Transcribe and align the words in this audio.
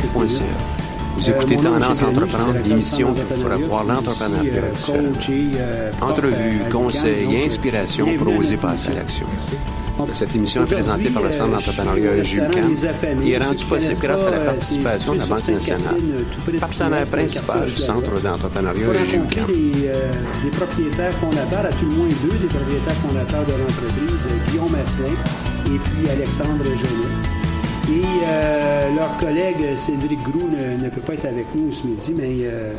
choc.ca. 0.00 0.44
Vous 1.16 1.28
Euh, 1.28 1.32
écoutez 1.32 1.56
Tendance 1.56 2.02
Entreprendre, 2.02 2.54
l'émission 2.66 3.14
qui 3.14 3.20
vous 3.30 3.40
fera 3.44 3.56
voir 3.56 3.84
l'entrepreneuriat 3.84 4.52
euh, 4.64 4.70
différent. 4.72 4.98
euh, 5.56 5.90
Entrevues, 6.00 6.62
euh, 6.66 6.70
conseils 6.70 7.22
et 7.34 7.36
Donc, 7.38 7.46
inspiration 7.46 8.04
bienvenue 8.06 8.24
pour 8.24 8.36
oser 8.38 8.56
passer 8.56 8.88
à 8.88 8.94
l'action. 8.94 9.26
Cette 10.12 10.34
émission 10.34 10.64
est 10.64 10.74
présentée 10.74 11.10
par 11.10 11.22
le 11.22 11.30
Centre 11.30 11.52
d'entrepreneuriat 11.52 12.10
euh, 12.10 12.24
Jules 12.24 12.24
je 12.24 12.28
suis 12.28 12.40
au 12.40 12.48
Cam 12.50 12.64
restaurant 12.64 12.74
Les 12.74 12.86
Affamés. 12.88 13.26
et 13.28 13.32
est 13.34 13.38
Ceux 13.38 13.44
rendu 13.46 13.56
qui 13.58 13.64
possible 13.66 14.00
grâce 14.02 14.22
à 14.24 14.30
la 14.30 14.36
euh, 14.38 14.46
participation 14.46 15.12
de 15.14 15.18
la 15.20 15.26
Banque 15.26 15.48
nationale. 15.48 15.94
Euh, 15.94 16.58
Partenaire 16.58 17.06
principal 17.06 17.64
du 17.66 17.76
Centre 17.76 18.20
d'entrepreneuriat 18.20 18.84
Pour 18.86 18.94
Jules 18.94 19.20
rencontrer 19.20 19.36
Cam. 19.36 19.46
des, 19.46 19.86
euh, 19.86 20.12
des 20.42 20.50
propriétaires 20.50 21.14
fondateurs, 21.22 21.64
à 21.66 21.68
tout 21.68 21.86
le 21.86 21.92
moins 21.94 22.08
deux 22.08 22.38
des 22.42 22.48
propriétaires 22.48 23.00
fondateurs 23.06 23.44
de 23.46 23.52
l'entreprise, 23.52 24.22
euh, 24.26 24.50
Guillaume 24.50 24.74
Asselin 24.74 25.14
et 25.72 25.78
puis 25.78 26.10
Alexandre 26.10 26.64
Genet. 26.64 27.33
Et 27.86 28.02
euh, 28.26 28.94
leur 28.96 29.18
collègue 29.18 29.76
Cédric 29.76 30.22
Groux 30.22 30.48
ne, 30.48 30.82
ne 30.82 30.88
peut 30.88 31.02
pas 31.02 31.14
être 31.14 31.26
avec 31.26 31.46
nous 31.54 31.70
ce 31.70 31.86
midi, 31.86 32.14
mais 32.16 32.46
euh, 32.46 32.72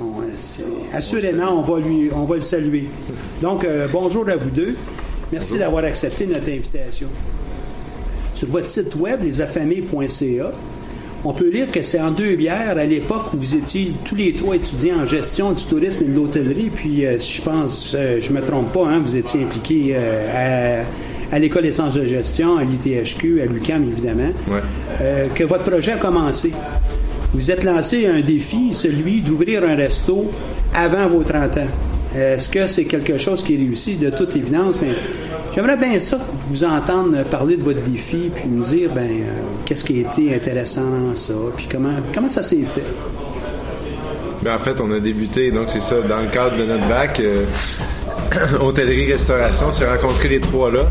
euh, 0.00 0.64
assurément, 0.92 1.60
on 1.60 1.62
va, 1.62 1.80
lui, 1.80 2.10
on 2.14 2.24
va 2.24 2.36
le 2.36 2.40
saluer. 2.42 2.88
Donc, 3.40 3.64
euh, 3.64 3.86
bonjour 3.90 4.28
à 4.28 4.36
vous 4.36 4.50
deux. 4.50 4.76
Merci 5.32 5.58
d'avoir 5.58 5.84
accepté 5.84 6.26
notre 6.26 6.48
invitation. 6.50 7.08
Sur 8.34 8.48
votre 8.48 8.66
site 8.66 8.94
web, 8.96 9.22
lesaffamés.ca, 9.22 10.52
on 11.24 11.32
peut 11.32 11.48
lire 11.48 11.70
que 11.72 11.80
c'est 11.80 12.00
en 12.00 12.10
deux 12.10 12.36
bières 12.36 12.76
à 12.76 12.84
l'époque 12.84 13.32
où 13.32 13.38
vous 13.38 13.54
étiez 13.54 13.94
tous 14.04 14.14
les 14.14 14.34
trois 14.34 14.56
étudiants 14.56 15.00
en 15.00 15.04
gestion 15.06 15.52
du 15.52 15.64
tourisme 15.64 16.04
et 16.04 16.08
de 16.08 16.14
l'hôtellerie. 16.14 16.70
Puis, 16.74 17.04
si 17.18 17.38
je 17.38 17.42
pense, 17.42 17.96
je 17.96 18.32
me 18.32 18.42
trompe 18.42 18.72
pas, 18.72 18.86
hein, 18.88 18.98
vous 18.98 19.16
étiez 19.16 19.42
impliqués 19.42 19.96
à, 19.96 20.82
à 21.34 21.38
l'école 21.40 21.64
des 21.64 21.72
sciences 21.72 21.94
de 21.94 22.04
gestion, 22.04 22.58
à 22.58 22.62
l'ITHQ, 22.62 23.42
à 23.42 23.46
l'UCAM 23.46 23.82
évidemment, 23.82 24.30
euh, 25.00 25.26
que 25.34 25.42
votre 25.42 25.64
projet 25.64 25.90
a 25.90 25.96
commencé. 25.96 26.52
Vous 27.32 27.50
êtes 27.50 27.64
lancé 27.64 28.06
un 28.06 28.20
défi, 28.20 28.72
celui 28.72 29.20
d'ouvrir 29.20 29.64
un 29.64 29.74
resto 29.74 30.30
avant 30.72 31.08
vos 31.08 31.24
30 31.24 31.56
ans. 31.58 31.66
Est-ce 32.16 32.48
que 32.48 32.68
c'est 32.68 32.84
quelque 32.84 33.18
chose 33.18 33.42
qui 33.42 33.54
est 33.54 33.56
réussi 33.56 33.96
de 33.96 34.10
toute 34.10 34.36
évidence? 34.36 34.76
Ben, 34.80 34.94
J'aimerais 35.56 35.76
bien 35.76 35.98
ça, 35.98 36.20
vous 36.48 36.62
entendre 36.62 37.24
parler 37.24 37.56
de 37.56 37.62
votre 37.62 37.82
défi, 37.82 38.30
puis 38.32 38.48
me 38.48 38.62
dire, 38.62 38.90
ben, 38.94 39.02
euh, 39.02 39.40
qu'est-ce 39.64 39.82
qui 39.82 40.04
a 40.04 40.08
été 40.08 40.32
intéressant 40.36 40.84
dans 40.88 41.16
ça, 41.16 41.34
puis 41.56 41.66
comment, 41.68 41.94
comment 42.14 42.28
ça 42.28 42.44
s'est 42.44 42.62
fait? 42.62 42.84
Ben, 44.42 44.54
en 44.54 44.58
fait, 44.58 44.80
on 44.80 44.92
a 44.92 45.00
débuté, 45.00 45.50
donc 45.50 45.64
c'est 45.70 45.82
ça, 45.82 45.96
dans 46.00 46.20
le 46.20 46.28
cadre 46.28 46.56
de 46.56 46.64
notre 46.64 46.88
bac, 46.88 47.18
euh, 47.18 47.44
hôtellerie-restauration, 48.60 49.66
on 49.70 49.72
s'est 49.72 49.90
rencontrés 49.90 50.28
les 50.28 50.40
trois 50.40 50.70
là. 50.70 50.86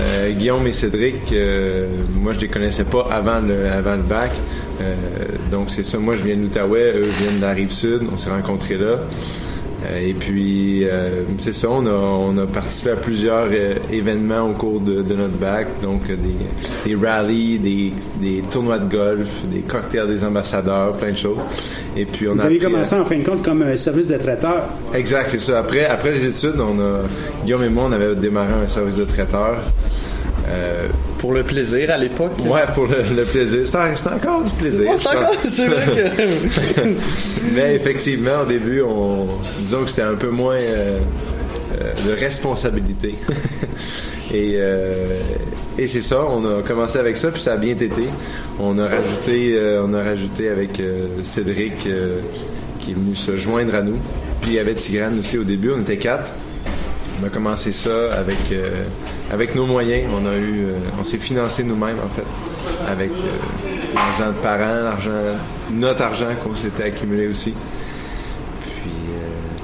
Euh, 0.00 0.32
Guillaume 0.32 0.66
et 0.66 0.72
Cédric, 0.72 1.32
euh, 1.32 1.86
moi 2.14 2.32
je 2.32 2.40
les 2.40 2.48
connaissais 2.48 2.84
pas 2.84 3.06
avant 3.10 3.40
le, 3.40 3.66
avant 3.70 3.96
le 3.96 4.02
bac. 4.02 4.32
Euh, 4.80 4.94
donc 5.50 5.70
c'est 5.70 5.84
ça, 5.84 5.98
moi 5.98 6.16
je 6.16 6.24
viens 6.24 6.36
de 6.36 6.42
eux 6.42 7.08
viennent 7.20 7.36
de 7.36 7.42
la 7.42 7.52
rive 7.52 7.70
sud, 7.70 8.02
on 8.12 8.16
s'est 8.16 8.30
rencontrés 8.30 8.76
là. 8.76 9.00
Euh, 9.84 9.98
et 10.08 10.14
puis, 10.14 10.84
euh, 10.84 11.22
c'est 11.38 11.52
ça, 11.52 11.68
on 11.70 11.84
a, 11.86 11.90
on 11.90 12.36
a 12.38 12.46
participé 12.46 12.90
à 12.90 12.96
plusieurs 12.96 13.48
euh, 13.50 13.74
événements 13.90 14.42
au 14.48 14.52
cours 14.52 14.80
de, 14.80 15.02
de 15.02 15.14
notre 15.14 15.36
bac, 15.38 15.66
donc 15.82 16.06
des, 16.06 16.16
des 16.90 16.96
rallyes, 17.06 17.58
des, 17.58 17.92
des 18.20 18.42
tournois 18.50 18.78
de 18.78 18.88
golf, 18.88 19.28
des 19.52 19.60
cocktails 19.60 20.06
des 20.06 20.22
ambassadeurs, 20.22 20.92
plein 20.92 21.10
de 21.10 21.16
choses. 21.16 21.38
Et 21.96 22.04
puis 22.04 22.28
on 22.28 22.34
Vous 22.34 22.42
a 22.42 22.44
avez 22.44 22.60
à- 22.60 22.64
commencé 22.64 22.94
en 22.94 23.04
fin 23.04 23.18
de 23.18 23.24
compte 23.24 23.42
comme 23.42 23.62
un 23.62 23.76
service 23.76 24.08
de 24.08 24.18
traiteur. 24.18 24.64
Exact, 24.94 25.28
c'est 25.30 25.40
ça. 25.40 25.58
Après, 25.58 25.84
après 25.86 26.12
les 26.12 26.26
études, 26.26 26.60
on 26.60 26.78
a, 26.80 27.00
Guillaume 27.44 27.64
et 27.64 27.68
moi, 27.68 27.84
on 27.88 27.92
avait 27.92 28.14
démarré 28.14 28.52
un 28.64 28.68
service 28.68 28.96
de 28.96 29.04
traiteur. 29.04 29.56
Euh, 30.48 30.88
Pour 31.18 31.32
le 31.32 31.42
plaisir 31.44 31.90
à 31.90 31.96
l'époque? 31.98 32.32
ouais, 32.44 32.62
pour 32.74 32.86
le, 32.86 32.96
le 33.16 33.22
plaisir. 33.24 33.60
C'est 33.64 33.76
en- 33.76 33.94
c'est 33.94 34.08
encore 34.08 34.42
du 34.42 34.50
plaisir. 34.50 34.90
C'est 34.96 35.08
encore- 35.08 35.34
vrai 35.68 36.12
que. 36.74 36.88
Mais 37.54 37.74
effectivement, 37.76 38.42
au 38.42 38.46
début, 38.46 38.82
on, 38.82 39.26
disons 39.60 39.84
que 39.84 39.90
c'était 39.90 40.02
un 40.02 40.14
peu 40.14 40.30
moins, 40.30 40.56
euh, 40.56 40.98
euh, 41.80 41.92
de 42.08 42.18
responsabilité. 42.20 43.14
et 44.34 44.58
et 45.78 45.86
c'est 45.86 46.02
ça, 46.02 46.20
on 46.26 46.44
a 46.58 46.62
commencé 46.62 46.98
avec 46.98 47.16
ça, 47.16 47.30
puis 47.30 47.40
ça 47.40 47.54
a 47.54 47.56
bien 47.56 47.72
été. 47.72 47.88
On 48.60 48.78
a 48.78 48.86
rajouté, 48.86 49.58
on 49.82 49.94
a 49.94 50.02
rajouté 50.02 50.48
avec 50.50 50.82
Cédric 51.22 51.76
qui 52.80 52.90
est 52.90 52.94
venu 52.94 53.14
se 53.14 53.36
joindre 53.36 53.74
à 53.76 53.82
nous. 53.82 53.96
Puis 54.42 54.50
il 54.50 54.54
y 54.54 54.58
avait 54.58 54.74
Tigrane 54.74 55.18
aussi 55.20 55.38
au 55.38 55.44
début, 55.44 55.70
on 55.76 55.80
était 55.80 55.96
quatre. 55.96 56.32
On 57.22 57.26
a 57.26 57.30
commencé 57.30 57.72
ça 57.72 58.12
avec 58.18 58.36
avec 59.32 59.54
nos 59.54 59.66
moyens. 59.66 60.08
On 60.12 60.26
a 60.26 60.36
eu, 60.36 60.66
on 61.00 61.04
s'est 61.04 61.18
financé 61.18 61.64
nous-mêmes 61.64 61.98
en 62.04 62.08
fait, 62.08 62.26
avec 62.88 63.10
l'argent 63.94 64.32
de 64.32 64.42
parents, 64.42 64.82
l'argent, 64.84 65.36
notre 65.70 66.02
argent 66.02 66.34
qu'on 66.42 66.54
s'était 66.54 66.84
accumulé 66.84 67.26
aussi. 67.26 67.54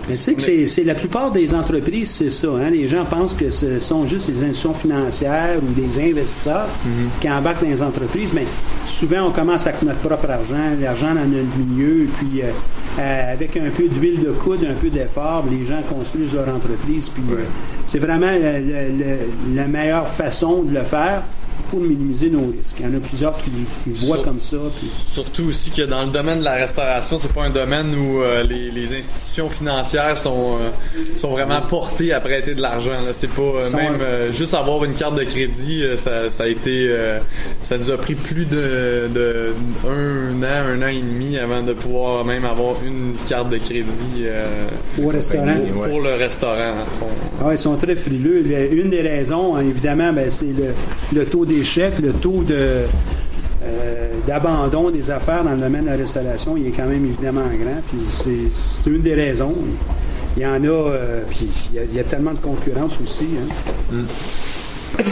Mais 0.08 0.16
tu 0.16 0.22
sais 0.22 0.34
que 0.34 0.66
c'est 0.66 0.84
la 0.84 0.94
plupart 0.94 1.30
des 1.32 1.54
entreprises, 1.54 2.10
c'est 2.10 2.30
ça. 2.30 2.48
Hein? 2.48 2.70
Les 2.70 2.88
gens 2.88 3.04
pensent 3.04 3.34
que 3.34 3.50
ce 3.50 3.78
sont 3.80 4.06
juste 4.06 4.30
des 4.30 4.42
institutions 4.42 4.74
financières 4.74 5.58
ou 5.62 5.72
des 5.72 6.10
investisseurs 6.10 6.68
Mm-hmm. 6.88 7.20
qui 7.20 7.30
embarquent 7.30 7.62
dans 7.62 7.70
les 7.70 7.82
entreprises. 7.82 8.32
Mais 8.32 8.46
souvent, 8.86 9.28
on 9.28 9.30
commence 9.30 9.66
avec 9.66 9.82
notre 9.82 10.00
propre 10.00 10.30
argent, 10.30 10.76
l'argent 10.80 11.14
dans 11.14 11.26
notre 11.26 11.56
milieu, 11.58 12.04
et 12.04 12.06
puis 12.06 12.42
euh, 12.42 12.50
euh, 12.98 13.32
avec 13.32 13.56
un 13.56 13.70
peu 13.70 13.88
d'huile 13.88 14.20
de 14.20 14.30
coude, 14.30 14.64
un 14.64 14.74
peu 14.74 14.90
d'effort, 14.90 15.44
les 15.50 15.66
gens 15.66 15.82
construisent 15.82 16.34
leur 16.34 16.48
entreprise. 16.48 17.08
Puis 17.08 17.22
euh, 17.32 17.42
c'est 17.86 17.98
vraiment 17.98 18.32
la, 19.54 19.66
meilleure 19.66 20.08
façon 20.08 20.62
de 20.62 20.74
le 20.74 20.82
faire 20.82 21.22
pour 21.70 21.80
minimiser 21.80 22.30
nos 22.30 22.46
risques. 22.46 22.74
Il 22.80 22.86
y 22.86 22.88
en 22.88 22.94
a 22.96 23.00
plusieurs 23.00 23.36
qui, 23.36 23.50
qui 23.84 23.90
voient 24.06 24.16
Sur- 24.16 24.24
comme 24.24 24.40
ça. 24.40 24.56
puis- 24.78 24.88
Surtout 25.12 25.44
aussi 25.48 25.70
que 25.70 25.82
dans 25.82 26.02
le 26.04 26.10
domaine 26.10 26.40
de 26.40 26.44
la 26.44 26.54
restauration, 26.54 27.18
c'est 27.18 27.32
pas 27.32 27.44
un 27.44 27.50
domaine 27.50 27.94
où 27.94 28.22
euh, 28.22 28.42
les, 28.42 28.70
les 28.70 28.96
institutions 28.96 29.48
financières 29.48 30.16
sont 30.16 30.56
euh, 30.60 30.70
sont 31.16 31.30
vraiment 31.30 31.60
portées 31.62 32.12
à 32.12 32.20
prêter 32.20 32.54
de 32.54 32.62
l'argent. 32.62 32.92
C'est 33.12 33.30
pas 33.30 33.42
euh, 33.42 33.70
même 33.76 34.00
euh, 34.00 34.32
juste 34.32 34.54
avoir 34.54 34.84
une 34.84 34.94
carte 34.94 35.16
de 35.16 35.24
crédit, 35.24 35.82
euh, 35.82 35.96
ça, 35.96 36.30
ça 36.30 36.44
a 36.44 36.48
été 36.48 36.86
euh, 36.88 37.18
ça 37.62 37.76
nous 37.78 37.90
a 37.90 37.96
pris 37.96 38.14
plus 38.14 38.44
de, 38.46 39.08
de 39.14 39.52
un 39.86 40.42
an, 40.42 40.66
un 40.68 40.82
an 40.82 40.88
et 40.88 41.00
demi 41.00 41.36
avant 41.38 41.62
de 41.62 41.72
pouvoir 41.72 42.24
même 42.24 42.44
avoir 42.44 42.76
une 42.84 43.14
carte 43.28 43.50
de 43.50 43.58
crédit 43.58 43.84
euh, 44.22 44.44
Au 45.02 45.08
restaurant. 45.08 45.54
pour 45.74 46.00
le 46.00 46.14
restaurant. 46.14 46.72
en 46.72 46.98
fond. 46.98 47.06
Ah 47.44 47.48
ils 47.52 47.58
sont 47.58 47.76
très 47.76 47.96
frileux. 47.96 48.42
Le- 48.44 48.72
Une 48.78 48.90
des 48.90 49.00
raisons, 49.02 49.56
hein, 49.56 49.60
évidemment, 49.62 50.12
ben, 50.12 50.30
c'est 50.30 50.46
le, 50.46 50.74
le 51.12 51.24
taux 51.24 51.44
d'échec, 51.58 51.98
le 52.00 52.12
taux 52.12 52.42
de 52.42 52.54
euh, 53.64 54.08
d'abandon 54.26 54.90
des 54.90 55.10
affaires 55.10 55.42
dans 55.44 55.52
le 55.52 55.58
domaine 55.60 55.84
de 55.84 55.90
la 55.90 55.96
restauration, 55.96 56.56
il 56.56 56.68
est 56.68 56.70
quand 56.70 56.86
même 56.86 57.04
évidemment 57.04 57.42
grand. 57.42 57.80
Puis 57.90 57.98
c'est, 58.10 58.54
c'est 58.54 58.90
une 58.90 59.02
des 59.02 59.14
raisons. 59.14 59.54
Il 60.36 60.42
y 60.42 60.46
en 60.46 60.62
a, 60.62 60.66
euh, 60.68 61.22
puis 61.28 61.48
il 61.72 61.76
y 61.76 61.78
a, 61.80 61.82
il 61.90 61.96
y 61.96 62.00
a 62.00 62.04
tellement 62.04 62.32
de 62.32 62.38
concurrence 62.38 62.98
aussi. 63.02 63.26
hein. 63.92 63.96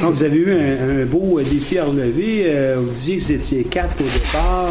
Donc, 0.02 0.14
vous 0.14 0.22
avez 0.22 0.36
eu 0.38 0.52
un, 0.52 1.02
un 1.02 1.04
beau 1.04 1.38
euh, 1.38 1.42
défi 1.42 1.78
à 1.78 1.84
relever. 1.84 2.44
Euh, 2.46 2.76
vous 2.80 2.90
disiez 2.92 3.16
que 3.16 3.22
vous 3.24 3.32
étiez 3.32 3.64
quatre 3.64 3.96
au 4.00 4.04
départ. 4.04 4.68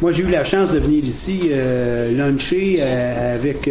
Moi, 0.00 0.12
j'ai 0.12 0.22
eu 0.22 0.30
la 0.30 0.44
chance 0.44 0.70
de 0.72 0.78
venir 0.78 1.04
ici 1.04 1.50
luncher 2.16 2.80
avec, 2.82 3.68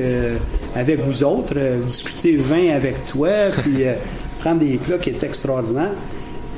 avec 0.76 1.00
vous 1.02 1.24
autres, 1.24 1.56
discuter 1.88 2.36
vin 2.36 2.74
avec 2.76 3.06
toi, 3.08 3.30
puis 3.64 3.84
prendre 4.42 4.60
des 4.60 4.78
plats 4.78 4.98
qui 4.98 5.10
étaient 5.12 5.28
extraordinaires. 5.28 5.94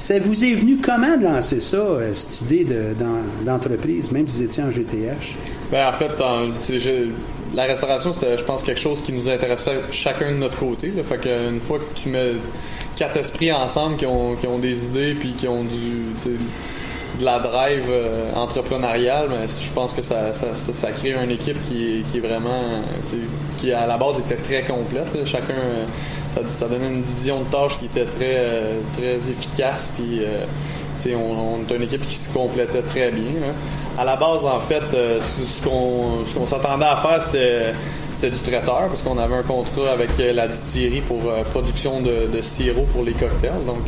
Ça 0.04 0.20
vous 0.20 0.44
est 0.44 0.54
venu 0.54 0.80
comment 0.84 1.16
de 1.18 1.24
lancer 1.24 1.62
ça, 1.62 1.78
euh, 1.78 2.12
cette 2.14 2.42
idée 2.42 2.66
de- 2.66 2.94
d'en- 3.00 3.46
d'entreprise, 3.54 4.12
même 4.12 4.28
si 4.28 4.36
vous 4.40 4.44
étiez 4.44 4.62
en 4.62 4.70
GTH? 4.70 5.34
Ben, 5.72 5.88
en 5.88 5.94
fait, 5.94 6.12
la 7.56 7.64
restauration, 7.64 8.12
c'était, 8.12 8.38
je 8.38 8.44
pense, 8.44 8.64
quelque 8.64 8.82
chose 8.82 9.02
qui 9.02 9.14
nous 9.14 9.30
intéressait 9.30 9.80
chacun 9.92 10.34
de 10.34 10.38
notre 10.40 10.58
côté. 10.58 10.92
Là. 10.94 11.04
Fait 11.04 11.18
fois 11.62 11.80
que 11.80 11.98
tu 11.98 12.10
mets 12.10 12.34
quatre 12.98 13.16
esprits 13.16 13.54
ensemble 13.54 13.96
qui 13.96 14.06
ont, 14.06 14.36
qui 14.36 14.46
ont 14.46 14.60
des 14.60 14.84
idées 14.88 15.14
puis 15.18 15.36
qui 15.38 15.48
ont 15.48 15.64
du, 15.64 16.30
de 17.20 17.24
la 17.24 17.40
drive 17.40 17.86
euh, 17.90 18.34
entrepreneuriale, 18.36 19.28
ben, 19.30 19.48
je 19.48 19.72
pense 19.72 19.94
que 19.94 20.02
ça, 20.02 20.34
ça, 20.34 20.48
ça, 20.54 20.74
crée 20.92 21.14
une 21.14 21.32
équipe 21.32 21.58
qui, 21.70 22.04
qui 22.12 22.18
est 22.18 22.28
vraiment, 22.28 22.82
qui 23.58 23.72
à 23.72 23.88
la 23.88 23.96
base 23.96 24.20
était 24.20 24.36
très 24.36 24.64
complète. 24.64 25.26
Chacun, 25.26 25.54
euh, 25.54 25.86
ça, 26.50 26.68
donnait 26.68 26.88
une 26.88 27.02
division 27.02 27.40
de 27.42 27.46
tâches 27.46 27.78
qui 27.80 27.86
était 27.86 28.06
très, 28.06 28.36
euh, 28.38 28.80
très 28.98 29.30
efficace. 29.30 29.90
Puis, 29.96 30.22
euh, 30.22 30.46
on, 31.16 31.58
on 31.70 31.70
est 31.70 31.76
une 31.76 31.84
équipe 31.84 32.06
qui 32.06 32.16
se 32.16 32.34
complétait 32.34 32.82
très 32.82 33.12
bien. 33.12 33.42
À 33.98 34.06
la 34.06 34.16
base, 34.16 34.46
en 34.46 34.60
fait, 34.60 34.84
euh, 34.94 35.20
ce 35.22 35.64
qu'on 35.64 36.48
s'attendait 36.48 36.86
à 36.86 36.96
faire, 36.96 37.22
c'était 37.22 38.30
du 38.30 38.40
traiteur, 38.40 38.88
parce 38.88 39.04
qu'on 39.04 39.18
avait 39.18 39.36
un 39.36 39.44
contrat 39.44 39.92
avec 39.92 40.12
la 40.18 40.48
distillerie 40.48 41.02
pour 41.02 41.20
production 41.52 42.02
de, 42.02 42.42
sirop 42.42 42.86
pour 42.94 43.04
les 43.04 43.12
cocktails. 43.12 43.66
Donc, 43.68 43.84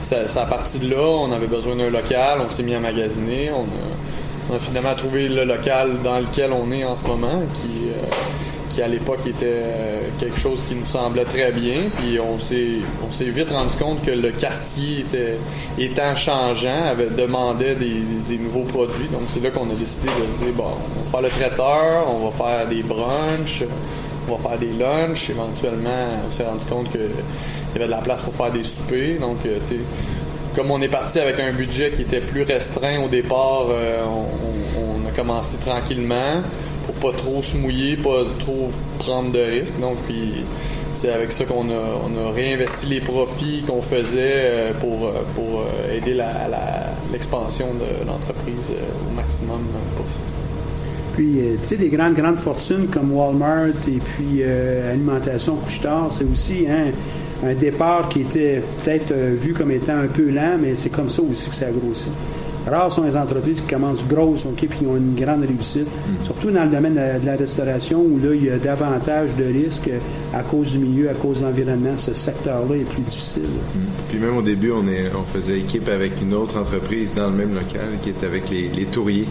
c'est 0.00 0.36
à 0.36 0.44
partir 0.44 0.80
de 0.80 0.90
là, 0.90 1.00
on 1.00 1.32
avait 1.32 1.46
besoin 1.46 1.74
d'un 1.74 1.88
local, 1.88 2.40
on 2.46 2.50
s'est 2.50 2.62
mis 2.62 2.74
à 2.74 2.80
magasiner, 2.80 3.50
on 3.52 3.62
a, 3.62 4.50
on 4.52 4.56
a 4.56 4.58
finalement 4.58 4.94
trouvé 4.94 5.28
le 5.28 5.44
local 5.44 5.92
dans 6.04 6.18
lequel 6.18 6.50
on 6.52 6.70
est 6.72 6.84
en 6.84 6.94
ce 6.94 7.06
moment, 7.06 7.40
qui, 7.62 7.88
qui 8.74 8.82
à 8.82 8.88
l'époque 8.88 9.20
était 9.26 9.46
euh, 9.46 10.00
quelque 10.18 10.38
chose 10.38 10.64
qui 10.64 10.74
nous 10.74 10.84
semblait 10.84 11.24
très 11.24 11.52
bien. 11.52 11.82
Puis 11.96 12.18
on 12.18 12.38
s'est 12.38 12.78
on 13.06 13.12
s'est 13.12 13.26
vite 13.26 13.50
rendu 13.50 13.76
compte 13.78 14.04
que 14.04 14.10
le 14.10 14.30
quartier 14.32 15.00
était 15.00 15.38
étant 15.78 16.16
changeant, 16.16 16.84
avait 16.90 17.10
demandait 17.10 17.74
des, 17.74 18.38
nouveaux 18.38 18.64
produits. 18.64 19.08
Donc 19.12 19.22
c'est 19.28 19.42
là 19.42 19.50
qu'on 19.50 19.70
a 19.70 19.74
décidé 19.74 20.08
de 20.08 20.44
dire 20.44 20.54
bon, 20.54 20.64
on 20.96 21.04
va 21.04 21.10
faire 21.10 21.22
le 21.22 21.28
traiteur, 21.28 22.06
on 22.08 22.28
va 22.28 22.32
faire 22.32 22.68
des 22.68 22.82
brunchs, 22.82 23.64
on 24.28 24.34
va 24.34 24.48
faire 24.48 24.58
des 24.58 24.72
lunchs. 24.72 25.30
Éventuellement, 25.30 25.90
on 26.28 26.32
s'est 26.32 26.44
rendu 26.44 26.64
compte 26.68 26.92
que 26.92 26.98
il 26.98 27.80
y 27.80 27.82
avait 27.82 27.86
de 27.86 27.90
la 27.90 28.02
place 28.02 28.22
pour 28.22 28.34
faire 28.34 28.50
des 28.50 28.64
soupers. 28.64 29.18
Donc 29.20 29.38
euh, 29.46 29.58
tu 29.60 29.76
sais, 29.76 29.80
comme 30.56 30.70
on 30.70 30.80
est 30.82 30.88
parti 30.88 31.20
avec 31.20 31.38
un 31.38 31.52
budget 31.52 31.92
qui 31.92 32.02
était 32.02 32.20
plus 32.20 32.42
restreint 32.42 33.00
au 33.00 33.08
départ, 33.08 33.66
euh, 33.70 34.02
on 34.04 35.08
a 35.08 35.10
commencé 35.12 35.58
tranquillement 35.58 36.42
pour 36.86 36.94
pas 36.96 37.16
trop 37.16 37.42
se 37.42 37.56
mouiller, 37.56 37.96
pas 37.96 38.24
trop 38.38 38.70
prendre 38.98 39.32
de 39.32 39.40
risques. 39.40 39.80
Donc, 39.80 39.96
puis 40.06 40.44
c'est 40.94 41.12
avec 41.12 41.32
ça 41.32 41.44
qu'on 41.44 41.68
a, 41.70 42.30
réinvesti 42.32 42.86
les 42.86 43.00
profits 43.00 43.64
qu'on 43.66 43.82
faisait 43.82 44.32
euh, 44.34 44.72
pour, 44.80 45.08
euh, 45.08 45.22
euh, 45.38 45.96
aider 45.96 46.16
l'expansion 47.12 47.66
de 47.74 48.06
l'entreprise 48.06 48.72
au 49.08 49.14
maximum 49.14 49.60
possible. 49.96 50.24
Puis, 51.14 51.38
tu 51.62 51.68
sais, 51.68 51.76
des 51.76 51.90
grandes, 51.90 52.14
grandes 52.14 52.38
fortunes 52.38 52.88
comme 52.88 53.12
Walmart 53.12 53.68
et 53.86 53.98
puis 53.98 54.42
Alimentation 54.42 55.54
Couche-Tard, 55.56 56.08
c'est 56.10 56.24
aussi 56.24 56.66
hein, 56.68 56.86
un 57.46 57.54
départ 57.54 58.08
qui 58.08 58.22
était 58.22 58.60
peut-être 58.82 59.14
vu 59.14 59.54
comme 59.54 59.70
étant 59.70 59.96
un 59.96 60.08
peu 60.08 60.28
lent, 60.28 60.58
mais 60.60 60.74
c'est 60.74 60.90
comme 60.90 61.08
ça 61.08 61.22
aussi 61.22 61.48
que 61.50 61.54
ça 61.54 61.66
a 61.66 61.70
grossi. 61.70 62.08
Rares 62.66 62.92
sont 62.92 63.04
les 63.04 63.16
entreprises 63.16 63.60
qui 63.60 63.74
commencent 63.74 64.04
grosses, 64.06 64.46
OK, 64.46 64.56
puis 64.56 64.78
qui 64.78 64.86
ont 64.86 64.96
une 64.96 65.14
grande 65.14 65.44
réussite. 65.44 65.88
Surtout 66.24 66.50
dans 66.50 66.64
le 66.64 66.70
domaine 66.70 66.94
de 66.94 66.98
la, 66.98 67.18
de 67.18 67.26
la 67.26 67.36
restauration, 67.36 68.00
où 68.00 68.18
là, 68.18 68.34
il 68.34 68.44
y 68.44 68.50
a 68.50 68.58
davantage 68.58 69.30
de 69.38 69.44
risques 69.44 69.88
euh, 69.88 69.98
à 70.38 70.42
cause 70.42 70.72
du 70.72 70.78
milieu, 70.78 71.10
à 71.10 71.14
cause 71.14 71.40
de 71.40 71.46
l'environnement. 71.46 71.96
Ce 71.96 72.14
secteur-là 72.14 72.76
est 72.76 72.88
plus 72.88 73.02
difficile. 73.02 73.42
Puis 74.08 74.18
même 74.18 74.36
au 74.36 74.42
début, 74.42 74.72
on, 74.72 74.86
est, 74.88 75.10
on 75.14 75.24
faisait 75.24 75.58
équipe 75.58 75.88
avec 75.88 76.12
une 76.22 76.34
autre 76.34 76.58
entreprise 76.58 77.12
dans 77.14 77.28
le 77.28 77.36
même 77.36 77.54
local 77.54 77.98
qui 78.02 78.10
était 78.10 78.26
avec 78.26 78.48
les, 78.50 78.68
les 78.68 78.86
touriers. 78.86 79.26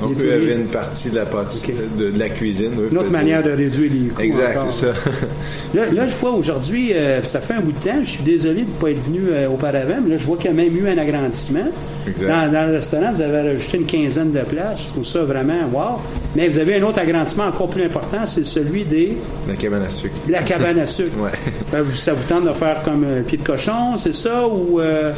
Donc, 0.00 0.12
eux 0.12 0.14
touriers. 0.14 0.32
avaient 0.32 0.54
une 0.54 0.66
partie 0.68 1.10
de 1.10 1.16
la 1.16 1.26
pâtisserie, 1.26 1.74
de, 1.98 2.10
de 2.10 2.18
la 2.18 2.28
cuisine. 2.28 2.70
Eux 2.78 2.88
Une 2.90 2.98
autre 2.98 3.06
faisaient- 3.06 3.16
manière 3.18 3.42
de 3.42 3.50
réduire 3.50 3.90
les 3.92 4.08
coûts. 4.08 4.20
Exact, 4.22 4.60
c'est 4.70 4.86
ça. 4.86 4.92
Là, 5.74 5.82
là, 5.92 6.06
je 6.06 6.14
vois 6.16 6.30
aujourd'hui, 6.32 6.92
euh, 6.94 7.22
ça 7.24 7.40
fait 7.40 7.54
un 7.54 7.60
bout 7.60 7.72
de 7.72 7.84
temps, 7.84 7.98
je 8.02 8.08
suis 8.10 8.22
désolé 8.22 8.62
de 8.62 8.66
ne 8.66 8.80
pas 8.80 8.90
être 8.90 9.02
venu 9.02 9.20
euh, 9.30 9.48
auparavant, 9.48 9.96
mais 10.02 10.10
là, 10.10 10.16
je 10.18 10.24
vois 10.24 10.36
qu'il 10.36 10.46
y 10.46 10.48
a 10.48 10.52
même 10.52 10.74
eu 10.76 10.88
un 10.88 10.96
agrandissement. 10.96 11.66
Exact. 12.06 12.26
Dans, 12.28 12.52
dans 12.52 12.66
le 12.68 12.72
restaurant, 12.76 13.12
vous 13.12 13.20
avez 13.20 13.50
rajouté 13.52 13.76
une 13.76 13.84
quinzaine 13.86 14.30
de 14.32 14.40
places. 14.40 14.82
Je 14.84 14.88
trouve 14.92 15.04
ça 15.04 15.24
vraiment 15.24 15.60
wow. 15.72 16.00
Mais 16.36 16.48
vous 16.48 16.58
avez 16.58 16.76
un 16.76 16.82
autre 16.84 17.00
agrandissement 17.00 17.44
encore 17.44 17.68
plus 17.68 17.84
important, 17.84 18.24
c'est 18.24 18.46
celui 18.46 18.84
des 18.84 19.16
La 19.46 19.56
cabane 19.56 19.82
à 19.82 19.88
sucre. 19.90 20.14
la 20.28 20.42
cabane 20.42 20.78
à 20.78 20.86
sucre. 20.86 21.10
Ouais. 21.18 21.30
Ça, 21.66 21.82
vous, 21.82 21.92
ça 21.94 22.12
vous 22.14 22.24
tente 22.28 22.44
de 22.44 22.52
faire 22.54 22.82
comme 22.82 23.04
un 23.04 23.22
pied 23.22 23.36
de 23.38 23.42
cochon, 23.42 23.96
c'est 23.98 24.14
ça? 24.14 24.46
Ou 24.46 24.80
euh, 24.80 25.12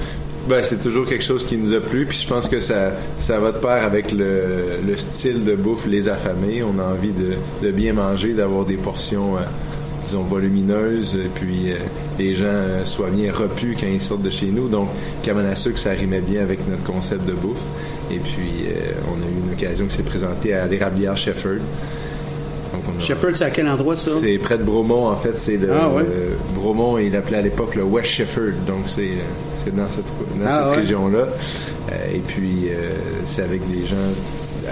Ben, 0.48 0.62
c'est 0.62 0.80
toujours 0.80 1.06
quelque 1.06 1.22
chose 1.22 1.46
qui 1.46 1.56
nous 1.56 1.74
a 1.74 1.80
plu, 1.80 2.06
puis 2.06 2.18
je 2.18 2.26
pense 2.26 2.48
que 2.48 2.60
ça, 2.60 2.92
ça 3.18 3.38
va 3.38 3.52
de 3.52 3.58
pair 3.58 3.84
avec 3.84 4.10
le, 4.10 4.78
le 4.86 4.96
style 4.96 5.44
de 5.44 5.54
bouffe 5.54 5.86
Les 5.86 6.08
Affamés. 6.08 6.62
On 6.62 6.78
a 6.80 6.84
envie 6.84 7.12
de, 7.12 7.70
bien 7.70 7.92
manger, 7.92 8.32
d'avoir 8.32 8.64
des 8.64 8.76
portions, 8.76 9.36
euh, 9.36 9.40
disons, 10.04 10.22
volumineuses, 10.22 11.14
et 11.14 11.28
puis 11.34 11.70
euh, 11.72 11.76
les 12.18 12.34
gens 12.34 12.46
euh, 12.46 12.84
soient 12.84 13.10
bien 13.10 13.30
repus 13.32 13.76
quand 13.78 13.86
ils 13.86 14.00
sortent 14.00 14.22
de 14.22 14.30
chez 14.30 14.46
nous. 14.46 14.68
Donc, 14.68 14.88
cabane 15.22 15.54
ça 15.54 15.90
rimait 15.90 16.22
bien 16.22 16.42
avec 16.42 16.66
notre 16.68 16.84
concept 16.84 17.26
de 17.26 17.32
bouffe. 17.32 17.62
Et 18.10 18.18
puis, 18.18 18.64
on 19.06 19.22
a 19.22 19.26
eu 19.26 19.46
une 19.46 19.52
occasion 19.52 19.86
qui 19.86 19.96
s'est 19.96 20.02
présentée 20.02 20.52
à 20.52 20.66
l'érablière 20.66 21.16
Shefford. 21.16 21.60
A- 22.72 23.00
Shefford, 23.00 23.32
c'est 23.36 23.44
à 23.44 23.50
quel 23.50 23.68
endroit 23.68 23.96
ça? 23.96 24.10
c'est 24.20 24.38
près 24.38 24.58
de 24.58 24.62
Bromont, 24.62 25.08
en 25.08 25.16
fait. 25.16 25.36
C'est 25.36 25.56
le 25.56 25.70
Ah, 25.72 25.88
ouais. 25.88 26.04
Bromont, 26.54 26.98
il 26.98 27.14
appelait 27.16 27.38
à 27.38 27.42
l'époque 27.42 27.74
le 27.74 27.82
West 27.84 28.08
Shefford. 28.10 28.52
Donc, 28.66 28.84
c'est 28.88 29.02
euh, 29.02 29.54
c'est 29.56 29.74
dans 29.74 29.88
cette, 29.90 30.04
dans 30.06 30.46
Ah, 30.46 30.62
cette 30.66 30.70
ouais. 30.76 30.82
région-là. 30.82 31.18
Euh, 31.92 32.14
et 32.14 32.18
puis, 32.20 32.68
euh, 32.70 32.90
c'est 33.24 33.42
avec 33.42 33.66
des 33.70 33.86
gens. 33.86 33.96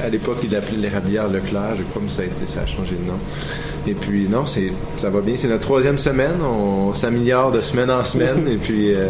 À 0.05 0.09
l'époque, 0.09 0.38
il 0.45 0.50
l'appelait 0.52 0.76
l'érablière 0.78 1.28
Leclerc, 1.28 1.76
je 1.78 1.83
crois, 1.85 2.02
mais 2.02 2.11
ça 2.11 2.23
a, 2.23 2.25
été, 2.25 2.47
ça 2.47 2.61
a 2.61 2.67
changé 2.67 2.93
de 2.95 3.07
nom. 3.07 3.19
Et 3.87 3.95
puis 3.95 4.28
non, 4.28 4.45
c'est 4.45 4.71
ça 4.99 5.09
va 5.09 5.21
bien. 5.21 5.35
C'est 5.37 5.49
notre 5.49 5.62
troisième 5.62 5.97
semaine. 5.99 6.37
On 6.43 6.93
s'améliore 6.93 7.52
de 7.52 7.61
semaine 7.62 7.90
en 7.90 8.05
semaine. 8.05 8.47
et 8.47 8.57
puis 8.57 8.93
euh, 8.95 9.07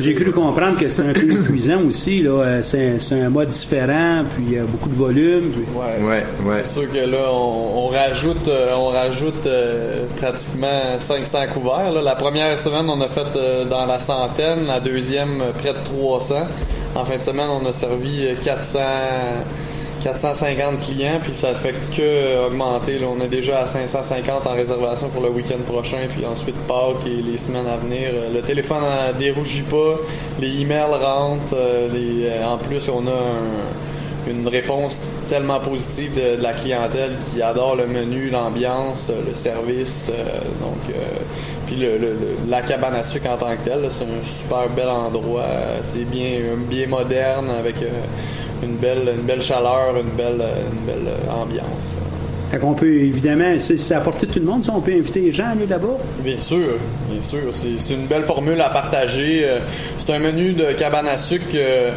J'ai 0.00 0.14
cru 0.14 0.30
comprendre 0.32 0.78
que 0.78 0.88
c'était 0.88 1.08
un 1.08 1.12
peu 1.12 1.30
épuisant 1.32 1.82
aussi. 1.86 2.22
Là, 2.22 2.30
Euh, 2.42 2.62
c'est, 2.62 2.98
c'est 2.98 3.20
un 3.20 3.28
mode 3.28 3.48
différent, 3.50 4.24
puis 4.34 4.44
il 4.48 4.52
y 4.54 4.58
a 4.58 4.62
beaucoup 4.64 4.88
de 4.88 4.94
volume. 4.94 5.50
puis- 5.52 5.62
Ouais. 5.76 6.02
ouais, 6.08 6.24
ouais. 6.48 6.60
C'est 6.62 6.80
sûr 6.80 6.90
que 6.90 6.98
là, 6.98 7.30
on, 7.30 7.86
on 7.86 7.88
rajoute, 7.88 8.48
on 8.74 8.86
rajoute 8.88 9.46
euh, 9.46 10.04
pratiquement 10.18 10.98
500 10.98 11.38
couverts. 11.52 11.92
là. 11.92 12.00
La 12.02 12.14
première 12.14 12.58
semaine, 12.58 12.88
on 12.88 13.00
a 13.02 13.08
fait 13.08 13.26
euh, 13.36 13.64
dans 13.64 13.84
la 13.86 13.98
centaine. 13.98 14.66
La 14.66 14.80
deuxième, 14.80 15.42
près 15.58 15.72
de 15.74 15.84
300. 15.84 16.36
En 16.94 17.04
fin 17.04 17.16
de 17.16 17.22
semaine, 17.22 17.48
on 17.50 17.66
a 17.68 17.72
servi 17.72 18.26
euh, 18.28 18.34
400, 18.42 18.78
450 20.02 20.80
clients, 20.80 21.20
puis 21.22 21.32
ça 21.32 21.54
fait 21.54 21.72
que 21.96 22.00
euh, 22.00 22.46
augmenter. 22.48 22.98
On 23.04 23.22
est 23.22 23.28
déjà 23.28 23.60
à 23.60 23.66
550 23.66 24.46
en 24.46 24.52
réservation 24.54 25.08
pour 25.08 25.22
le 25.22 25.28
week-end 25.30 25.62
prochain, 25.66 25.98
puis 26.14 26.24
ensuite 26.26 26.56
Pâques 26.66 27.06
et 27.06 27.22
les 27.22 27.38
semaines 27.38 27.66
à 27.66 27.76
venir. 27.76 28.08
Euh, 28.12 28.34
Le 28.34 28.40
téléphone 28.42 28.82
ne 28.82 29.18
dérougit 29.18 29.62
pas, 29.62 29.96
les 30.40 30.60
emails 30.60 30.90
rentrent. 31.00 31.54
euh, 31.54 31.88
euh, 31.92 32.44
en 32.44 32.58
plus, 32.58 32.88
on 32.88 33.06
a 33.06 33.10
un- 33.10 34.30
une 34.30 34.46
réponse 34.46 35.02
tellement 35.28 35.58
positive 35.60 36.14
de, 36.14 36.40
la 36.42 36.52
clientèle 36.52 37.12
qui 37.32 37.42
adore 37.42 37.74
le 37.76 37.86
menu, 37.86 38.30
l'ambiance, 38.30 39.10
euh, 39.10 39.20
le 39.28 39.34
service. 39.34 40.10
euh, 40.10 40.38
donc, 40.60 40.78
euh, 40.90 41.00
puis 41.66 41.84
la 42.48 42.60
cabane 42.62 42.94
à 42.96 43.02
sucre 43.04 43.30
en 43.30 43.36
tant 43.36 43.50
que 43.56 43.68
telle, 43.68 43.86
c'est 43.90 44.04
un 44.04 44.22
super 44.22 44.68
bel 44.76 44.88
endroit, 44.88 45.42
euh, 45.46 45.78
bien, 46.10 46.38
bien 46.68 46.86
moderne 46.86 47.50
avec 47.58 47.76
euh, 47.82 47.88
une 48.62 48.76
belle, 48.76 49.14
une 49.16 49.26
belle 49.26 49.42
chaleur, 49.42 49.96
une 49.96 50.16
belle, 50.16 50.42
une 50.72 50.86
belle 50.86 51.08
euh, 51.08 51.42
ambiance. 51.42 51.96
Fait 52.52 52.58
qu'on 52.58 52.74
peut 52.74 52.94
évidemment, 52.94 53.54
c'est, 53.58 53.80
à 53.92 53.94
la 53.94 54.00
portée 54.02 54.26
de 54.26 54.32
tout 54.32 54.38
le 54.38 54.44
monde, 54.44 54.62
ça, 54.62 54.74
on 54.76 54.82
peut 54.82 54.92
inviter 54.92 55.20
les 55.20 55.32
gens 55.32 55.46
à 55.46 55.50
aller 55.52 55.66
là-bas. 55.66 55.96
Bien 56.18 56.38
sûr, 56.38 56.76
bien 57.10 57.22
sûr. 57.22 57.40
C'est, 57.50 57.94
une 57.94 58.04
belle 58.04 58.24
formule 58.24 58.60
à 58.60 58.68
partager. 58.68 59.40
Euh, 59.44 59.60
C'est 59.96 60.12
un 60.12 60.18
menu 60.18 60.52
de 60.52 60.72
cabane 60.72 61.08
à 61.08 61.16
sucre 61.16 61.46
euh, 61.54 61.92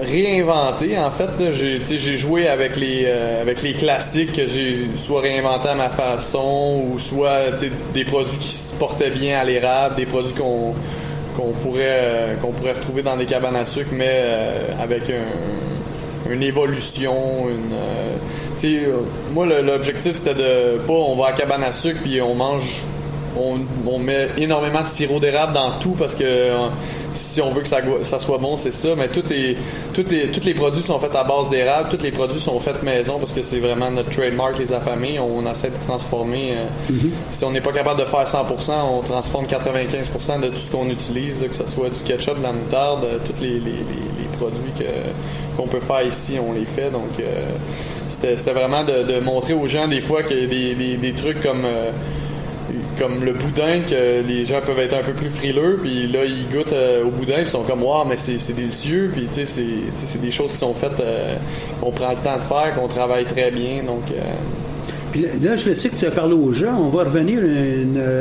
réinventé. 0.00 0.96
En 0.96 1.10
fait, 1.10 1.30
j'ai, 1.50 2.16
joué 2.16 2.46
avec 2.46 2.76
les, 2.76 3.06
euh, 3.06 3.42
avec 3.42 3.62
les 3.62 3.72
classiques 3.72 4.34
que 4.34 4.46
j'ai 4.46 4.88
soit 4.94 5.22
réinventé 5.22 5.68
à 5.68 5.74
ma 5.74 5.88
façon 5.88 6.84
ou 6.88 7.00
soit 7.00 7.60
des 7.92 8.04
produits 8.04 8.38
qui 8.38 8.56
se 8.56 8.76
portaient 8.76 9.10
bien 9.10 9.40
à 9.40 9.44
l'érable, 9.44 9.96
des 9.96 10.06
produits 10.06 10.34
qu'on 10.34 10.74
qu'on 11.36 11.50
pourrait 11.52 11.80
euh, 11.84 12.34
qu'on 12.36 12.52
pourrait 12.52 12.72
retrouver 12.72 13.02
dans 13.02 13.16
des 13.16 13.26
cabanes 13.26 13.56
à 13.56 13.64
sucre, 13.64 13.90
mais 13.92 14.08
euh, 14.10 14.58
avec 14.82 15.02
un- 15.10 16.30
une 16.32 16.42
évolution, 16.42 17.14
une 17.48 17.74
euh, 17.74 18.16
moi 19.32 19.44
l'objectif 19.46 20.14
c'était 20.14 20.32
de 20.34 20.78
pas 20.86 20.92
on 20.94 21.16
va 21.16 21.26
à 21.28 21.32
cabane 21.32 21.62
à 21.64 21.72
sucre 21.72 22.00
puis 22.02 22.22
on 22.22 22.34
mange 22.34 22.82
on, 23.36 23.56
on 23.86 23.98
met 23.98 24.28
énormément 24.38 24.80
de 24.80 24.86
sirop 24.86 25.20
d'érable 25.20 25.52
dans 25.52 25.72
tout 25.80 25.90
parce 25.98 26.14
que 26.14 26.24
si 27.14 27.40
on 27.40 27.50
veut 27.50 27.62
que 27.62 27.68
ça, 27.68 27.78
ça 28.02 28.18
soit 28.18 28.38
bon, 28.38 28.56
c'est 28.56 28.74
ça. 28.74 28.88
Mais 28.96 29.08
tout 29.08 29.22
est, 29.32 29.56
tout 29.94 30.04
est, 30.14 30.32
tous 30.32 30.44
les 30.44 30.54
produits 30.54 30.82
sont 30.82 30.98
faits 31.00 31.14
à 31.14 31.24
base 31.24 31.48
d'érable. 31.48 31.88
Tous 31.90 32.02
les 32.02 32.10
produits 32.10 32.40
sont 32.40 32.58
faits 32.60 32.82
maison 32.82 33.18
parce 33.18 33.32
que 33.32 33.40
c'est 33.42 33.60
vraiment 33.60 33.90
notre 33.90 34.10
trademark, 34.10 34.58
les 34.58 34.72
affamés. 34.72 35.18
On 35.18 35.50
essaie 35.50 35.70
de 35.70 35.86
transformer. 35.86 36.52
euh, 36.56 36.64
Si 37.30 37.44
on 37.44 37.50
n'est 37.52 37.60
pas 37.60 37.72
capable 37.72 38.00
de 38.00 38.04
faire 38.06 38.26
100%, 38.26 38.72
on 38.90 39.00
transforme 39.02 39.46
95% 39.46 40.40
de 40.40 40.48
tout 40.48 40.56
ce 40.58 40.70
qu'on 40.70 40.88
utilise, 40.90 41.40
là, 41.40 41.48
que 41.48 41.54
ce 41.54 41.66
soit 41.66 41.88
du 41.90 42.00
ketchup, 42.02 42.38
de 42.38 42.42
la 42.42 42.52
moutarde, 42.52 43.04
euh, 43.04 43.18
tous 43.24 43.40
les, 43.42 43.48
les- 43.50 43.60
les- 43.60 43.60
les 43.60 44.36
produits 44.36 44.72
que- 44.78 45.56
qu'on 45.56 45.68
peut 45.68 45.80
faire 45.80 46.02
ici, 46.02 46.36
on 46.44 46.52
les 46.52 46.66
fait. 46.66 46.90
Donc, 46.90 47.08
euh, 47.20 47.24
c'était 48.08 48.52
vraiment 48.52 48.84
de, 48.84 49.02
de 49.04 49.20
montrer 49.20 49.54
aux 49.54 49.66
gens 49.66 49.88
des 49.88 50.00
fois 50.00 50.22
des, 50.22 50.46
des- 50.46 50.96
des 50.96 51.12
trucs 51.12 51.40
comme 51.40 51.64
euh, 51.64 51.90
comme 52.98 53.24
le 53.24 53.32
boudin 53.32 53.80
que 53.88 54.22
les 54.26 54.44
gens 54.44 54.60
peuvent 54.64 54.78
être 54.78 54.94
un 54.94 55.02
peu 55.02 55.12
plus 55.12 55.28
frileux 55.28 55.78
puis 55.82 56.06
là 56.08 56.24
ils 56.24 56.48
goûtent 56.54 56.72
euh, 56.72 57.04
au 57.04 57.10
boudin 57.10 57.40
ils 57.40 57.48
sont 57.48 57.62
comme 57.62 57.82
wow 57.82 58.04
mais 58.08 58.16
c'est 58.16 58.54
délicieux 58.54 59.10
puis 59.12 59.26
tu 59.26 59.46
sais 59.46 59.64
c'est 59.94 60.20
des 60.20 60.30
choses 60.30 60.52
qui 60.52 60.58
sont 60.58 60.74
faites 60.74 61.00
euh, 61.00 61.36
qu'on 61.80 61.90
prend 61.90 62.10
le 62.10 62.16
temps 62.16 62.36
de 62.36 62.42
faire 62.42 62.74
qu'on 62.74 62.88
travaille 62.88 63.24
très 63.24 63.50
bien 63.50 63.82
donc 63.84 64.02
euh, 64.10 64.20
Puis 65.12 65.26
là, 65.42 65.56
je 65.56 65.74
sais 65.74 65.90
que 65.90 65.96
tu 65.96 66.06
as 66.06 66.10
parlé 66.10 66.34
aux 66.34 66.52
gens. 66.52 66.76
On 66.76 66.88
va 66.88 67.04
revenir 67.04 67.40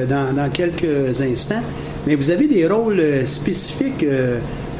dans, 0.08 0.50
quelques 0.52 1.22
instants. 1.22 1.64
Mais 2.06 2.14
vous 2.14 2.30
avez 2.30 2.48
des 2.48 2.68
rôles 2.68 3.26
spécifiques 3.26 4.06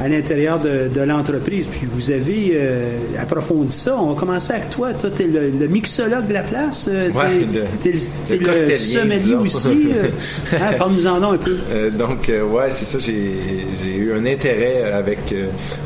à 0.00 0.08
l'intérieur 0.08 0.58
de, 0.60 0.88
de 0.94 1.00
l'entreprise. 1.02 1.66
Puis 1.70 1.86
vous 1.90 2.10
avez 2.10 2.52
euh, 2.54 2.90
approfondi 3.20 3.72
ça. 3.74 3.96
On 3.96 4.12
va 4.12 4.18
commencer 4.20 4.52
avec 4.52 4.70
toi. 4.70 4.92
Toi, 4.94 5.10
tu 5.16 5.22
es 5.22 5.26
le, 5.26 5.50
le 5.50 5.68
mixologue 5.68 6.26
de 6.26 6.32
la 6.32 6.42
place. 6.42 6.86
Euh, 6.88 7.10
Ouais, 7.12 7.46
t'es 7.82 7.92
t'es 8.26 8.36
le 8.36 8.66
le, 8.68 8.74
sommelier 8.76 9.34
aussi. 9.34 9.88
euh. 9.92 10.08
Hein, 10.54 10.74
Parle-nous 10.78 11.06
en 11.06 11.32
un 11.32 11.36
peu. 11.36 11.56
Donc, 11.96 12.28
ouais, 12.28 12.70
c'est 12.70 12.84
ça. 12.84 12.98
J'ai 12.98 13.96
eu 13.96 14.12
un 14.12 14.26
intérêt 14.26 14.92
avec, 14.92 15.18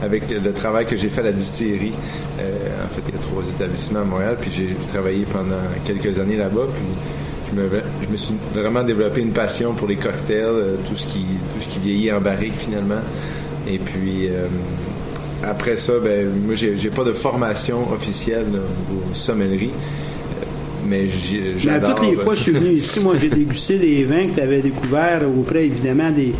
avec 0.02 0.22
le 0.30 0.52
travail 0.52 0.86
que 0.86 0.96
j'ai 0.96 1.08
fait 1.08 1.20
à 1.20 1.24
la 1.24 1.32
distillerie. 1.32 1.92
En 2.38 2.88
fait, 2.94 3.02
il 3.08 3.14
y 3.14 3.18
a 3.18 3.20
trois 3.20 3.42
établissements 3.42 4.00
à 4.00 4.04
Montréal, 4.04 4.36
puis 4.40 4.50
j'ai 4.56 4.68
travaillé 4.92 5.24
pendant 5.30 5.56
quelques 5.84 6.18
années 6.18 6.36
là-bas. 6.36 6.66
Puis 6.72 6.82
je 7.54 7.60
me, 7.60 7.68
je 8.04 8.08
me 8.10 8.16
suis 8.16 8.34
vraiment 8.54 8.82
développé 8.82 9.20
une 9.20 9.32
passion 9.32 9.72
pour 9.74 9.88
les 9.88 9.96
cocktails, 9.96 10.76
tout 10.88 10.96
ce 10.96 11.06
qui 11.06 11.20
tout 11.54 11.60
ce 11.60 11.68
qui 11.68 11.78
vieillit 11.80 12.12
en 12.12 12.20
barrique 12.20 12.54
finalement. 12.58 13.00
Et 13.66 13.78
puis 13.78 14.28
euh, 14.28 14.46
après 15.44 15.76
ça, 15.76 15.94
ben 16.02 16.28
moi 16.46 16.54
j'ai 16.54 16.90
pas 16.90 17.04
de 17.04 17.12
formation 17.12 17.90
officielle 17.92 18.46
là, 18.52 18.58
au 18.60 18.92
niveau 18.94 19.04
sommellerie. 19.14 19.70
Euh, 19.70 20.44
Mais 20.88 21.08
j'ai- 21.08 21.54
Mais 21.64 21.70
à 21.72 21.74
j'adore. 21.80 21.94
toutes 21.96 22.06
les 22.08 22.16
fois 22.16 22.32
que 22.32 22.38
je 22.38 22.42
suis 22.44 22.52
venu 22.52 22.70
ici, 22.72 23.00
moi, 23.00 23.14
j'ai 23.20 23.28
dégusté 23.28 23.76
des 23.88 24.04
vins 24.04 24.26
que 24.28 24.34
tu 24.36 24.40
avais 24.40 24.60
découverts 24.60 25.22
auprès, 25.38 25.66
évidemment, 25.66 26.10
des, 26.10 26.32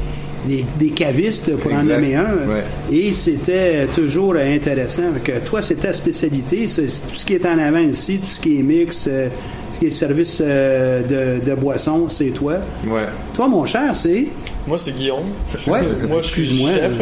des, 0.47 0.65
des 0.79 0.91
cavistes, 0.91 1.55
pour 1.57 1.73
en 1.73 1.83
nommer 1.83 2.15
un. 2.15 2.47
Ouais. 2.49 2.65
Et 2.91 3.13
c'était 3.13 3.87
toujours 3.95 4.37
intéressant. 4.37 5.03
Que 5.23 5.39
toi, 5.45 5.61
c'est 5.61 5.75
ta 5.77 5.93
spécialité. 5.93 6.67
C'est 6.67 6.87
tout 6.87 7.15
ce 7.15 7.25
qui 7.27 7.35
est 7.35 7.45
en 7.47 7.59
avant 7.59 7.81
ici, 7.81 8.19
tout 8.19 8.27
ce 8.31 8.41
qui 8.41 8.59
est 8.59 8.63
mix, 8.63 9.05
euh, 9.07 9.29
ce 9.75 9.79
qui 9.81 9.87
est 9.87 9.91
service 9.91 10.39
euh, 10.41 11.03
de, 11.41 11.45
de 11.45 11.55
boisson, 11.55 12.09
c'est 12.09 12.31
toi. 12.31 12.55
Ouais. 12.87 13.07
Toi, 13.35 13.49
mon 13.49 13.65
cher, 13.67 13.95
c'est... 13.95 14.27
moi 14.69 14.79
c'est 14.79 14.93
Guillaume 14.93 15.25
Ouais. 15.67 15.81
moi 16.09 16.21
je 16.23 16.27
suis 16.29 16.43
Excuse-moi. 16.43 16.71
chef 16.73 16.93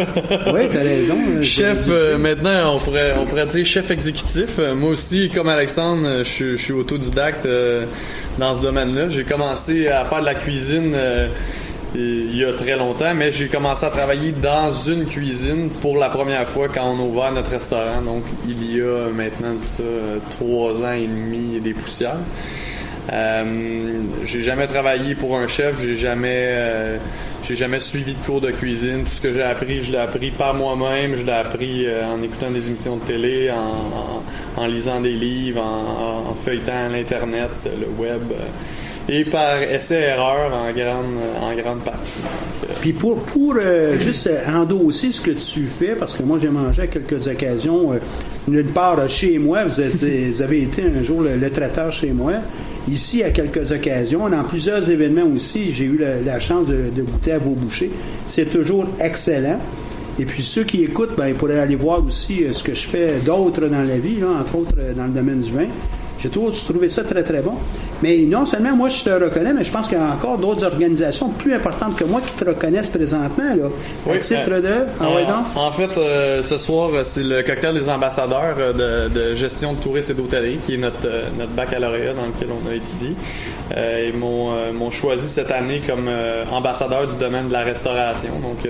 Oui, 0.55 0.61
t'as 0.73 0.79
raison. 0.79 1.15
euh, 1.29 1.43
chef 1.43 1.85
euh, 1.89 2.17
maintenant 2.17 2.77
on 2.77 2.79
pourrait 2.79 3.15
on 3.21 3.27
pourrait 3.27 3.47
dire 3.47 3.67
chef 3.67 3.91
exécutif 3.91 4.59
Euh, 4.59 4.75
moi 4.75 4.91
aussi 4.91 5.29
comme 5.35 5.49
Alexandre 5.49 6.07
euh, 6.07 6.19
je, 6.25 6.29
suis- 6.31 6.51
je 6.57 6.63
suis 6.63 6.73
autodidacte 6.73 7.47
dans 8.39 8.55
ce 8.55 8.63
domaine-là 8.63 9.11
j'ai 9.11 9.25
commencé 9.25 9.89
à 9.89 10.05
faire 10.05 10.21
de 10.21 10.27
la 10.27 10.35
cuisine 10.35 10.97
il 11.95 12.37
y 12.37 12.45
a 12.45 12.53
très 12.53 12.77
longtemps 12.77 13.15
mais 13.15 13.33
j'ai 13.33 13.49
commencé 13.49 13.87
à 13.87 13.91
travailler 13.91 14.33
dans 14.33 14.71
une 14.71 15.07
cuisine 15.07 15.71
pour 15.81 15.97
la 15.97 16.11
première 16.11 16.47
fois 16.47 16.69
quand 16.69 16.85
on 16.93 16.99
a 16.99 17.03
ouvert 17.07 17.33
notre 17.33 17.51
restaurant 17.51 18.03
donc 18.05 18.23
il 18.47 18.77
y 18.77 18.81
a 18.81 19.09
maintenant 19.15 19.55
de 19.55 19.61
ça 19.61 19.83
trois 20.31 20.83
ans 20.83 20.93
et 20.93 21.07
demi 21.07 21.57
et 21.57 21.61
des 21.61 21.73
poussières 21.75 22.19
euh, 23.13 23.45
j'ai 24.25 24.43
jamais 24.43 24.67
travaillé 24.67 25.15
pour 25.15 25.37
un 25.39 25.47
chef, 25.47 25.77
j'ai 25.81 25.97
jamais 25.97 26.41
euh, 26.51 26.97
j'ai 27.49 27.55
jamais 27.57 27.81
suivi 27.81 28.15
de 28.15 28.19
cours 28.25 28.41
de 28.41 28.51
cuisine. 28.51 29.03
Tout 29.05 29.11
ce 29.15 29.21
que 29.21 29.33
j'ai 29.33 29.43
appris, 29.43 29.83
je 29.83 29.93
l'ai 29.93 29.99
appris 29.99 30.31
par 30.31 30.55
moi-même, 30.55 31.15
je 31.17 31.23
l'ai 31.23 31.33
appris 31.33 31.87
euh, 31.87 32.05
en 32.07 32.23
écoutant 32.23 32.51
des 32.51 32.67
émissions 32.69 32.97
de 32.97 33.03
télé, 33.03 33.51
en, 33.51 33.55
en- 34.59 34.63
en 34.63 34.67
lisant 34.67 35.01
des 35.01 35.13
livres, 35.13 35.61
en, 35.63 36.31
en 36.31 36.35
feuilletant 36.35 36.89
l'internet, 36.91 37.51
le 37.65 37.87
web 38.03 38.23
euh, 38.33 38.35
et 39.09 39.25
par 39.25 39.63
essai-erreur 39.63 40.53
en 40.53 40.73
grande 40.73 41.15
en 41.41 41.55
grande 41.55 41.81
partie. 41.85 42.19
Puis 42.81 42.93
pour, 42.93 43.19
pour 43.23 43.55
euh, 43.57 43.97
juste 44.01 44.29
endosser 44.53 45.13
ce 45.13 45.21
que 45.21 45.31
tu 45.31 45.67
fais, 45.69 45.95
parce 45.95 46.15
que 46.15 46.25
moi 46.25 46.39
j'ai 46.41 46.49
mangé 46.49 46.83
à 46.83 46.87
quelques 46.89 47.29
occasions, 47.29 47.91
d'une 48.49 48.67
part 48.67 49.09
chez 49.09 49.39
moi, 49.39 49.65
vous, 49.65 49.81
êtes- 49.81 50.03
vous 50.33 50.43
avez 50.43 50.63
été 50.63 50.83
un 50.85 51.03
jour 51.03 51.21
le, 51.21 51.37
le 51.37 51.51
traiteur 51.51 51.93
chez 51.93 52.11
moi, 52.11 52.33
ici 52.91 53.23
à 53.23 53.31
quelques 53.31 53.73
occasions, 53.73 54.29
dans 54.29 54.45
plusieurs 54.45 54.91
événements 54.91 55.27
aussi, 55.35 55.73
j'ai 55.73 55.85
eu 55.85 55.99
la, 56.25 56.41
chance 56.41 56.69
de, 56.69 57.03
goûter 57.03 57.33
à 57.33 57.39
vos 57.39 57.55
bouchées. 57.55 57.91
C'est 58.27 58.51
toujours 58.51 58.87
excellent. 59.01 59.59
Et 60.19 60.25
puis 60.25 60.43
ceux 60.43 60.65
qui 60.65 60.83
écoutent, 60.83 61.15
ben, 61.17 61.29
ils 61.29 61.35
pourraient 61.35 61.59
aller 61.59 61.75
voir 61.75 62.03
aussi 62.05 62.43
euh, 62.43 62.53
ce 62.55 62.65
que 62.65 62.73
je 62.73 62.89
fais 62.89 63.19
d'autres 63.25 63.67
dans 63.67 63.83
la 63.83 63.99
vie, 63.99 64.17
entre 64.25 64.57
autres 64.57 64.75
euh, 64.79 64.95
dans 64.95 65.05
le 65.05 65.11
domaine 65.11 65.41
du 65.41 65.53
vin. 65.53 65.67
J'ai 66.19 66.29
toujours 66.31 66.53
trouvé 66.53 66.89
ça 66.89 67.05
très 67.05 67.23
très 67.23 67.41
bon. 67.43 67.53
Mais 68.03 68.19
non 68.19 68.47
seulement 68.47 68.75
moi 68.75 68.89
je 68.89 69.05
te 69.05 69.11
reconnais, 69.11 69.53
mais 69.53 69.65
je 69.65 69.71
pense 69.73 69.87
qu'il 69.89 69.97
y 69.99 70.01
a 70.01 70.05
encore 70.13 70.39
d'autres 70.39 70.65
organisations 70.65 71.29
plus 71.31 71.55
importantes 71.55 71.97
que 71.97 72.05
moi 72.05 72.21
qui 72.27 72.33
te 72.35 72.45
reconnaissent 72.49 72.89
présentement. 72.89 73.45
Là, 73.55 73.69
Oui, 74.07 74.19
titre 74.19 74.41
euh, 74.51 74.61
de. 74.61 74.87
Ah 75.01 75.05
ouais, 75.15 75.25
en, 75.57 75.71
fait, 75.73 75.91
euh, 75.99 76.43
ce 76.43 76.59
soir, 76.59 76.91
euh, 76.93 77.03
c'est 77.05 77.23
le 77.23 77.43
cocktail 77.43 77.75
des 77.75 77.89
ambassadeurs 77.89 78.55
euh, 78.59 79.09
de, 79.09 79.15
de 79.15 79.35
gestion 79.35 79.75
de 79.75 79.79
tourisme 79.81 80.13
et 80.13 80.15
d'hôtellerie, 80.15 80.57
qui 80.59 80.75
est 80.75 80.79
notre, 80.79 81.09
notre 81.39 81.53
baccalauréat 81.53 82.13
dans 82.15 82.27
lequel 82.27 82.49
on 82.51 82.71
a 82.71 82.75
étudié. 82.75 83.15
Euh, 83.77 84.11
ils 84.13 84.19
m'ont 84.19 84.91
choisi 84.91 85.29
cette 85.29 85.51
année 85.51 85.81
comme 85.87 86.09
ambassadeur 86.53 87.07
du 87.07 87.17
domaine 87.17 87.49
de 87.49 87.53
la 87.53 87.63
restauration. 87.63 88.31
Donc, 88.43 88.67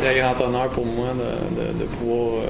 très 0.00 0.18
grand 0.20 0.38
honneur 0.46 0.68
pour 0.68 0.84
moi 0.84 1.08
de, 1.14 1.60
de- 1.62 1.78
de 1.80 1.84
pouvoir 1.84 2.42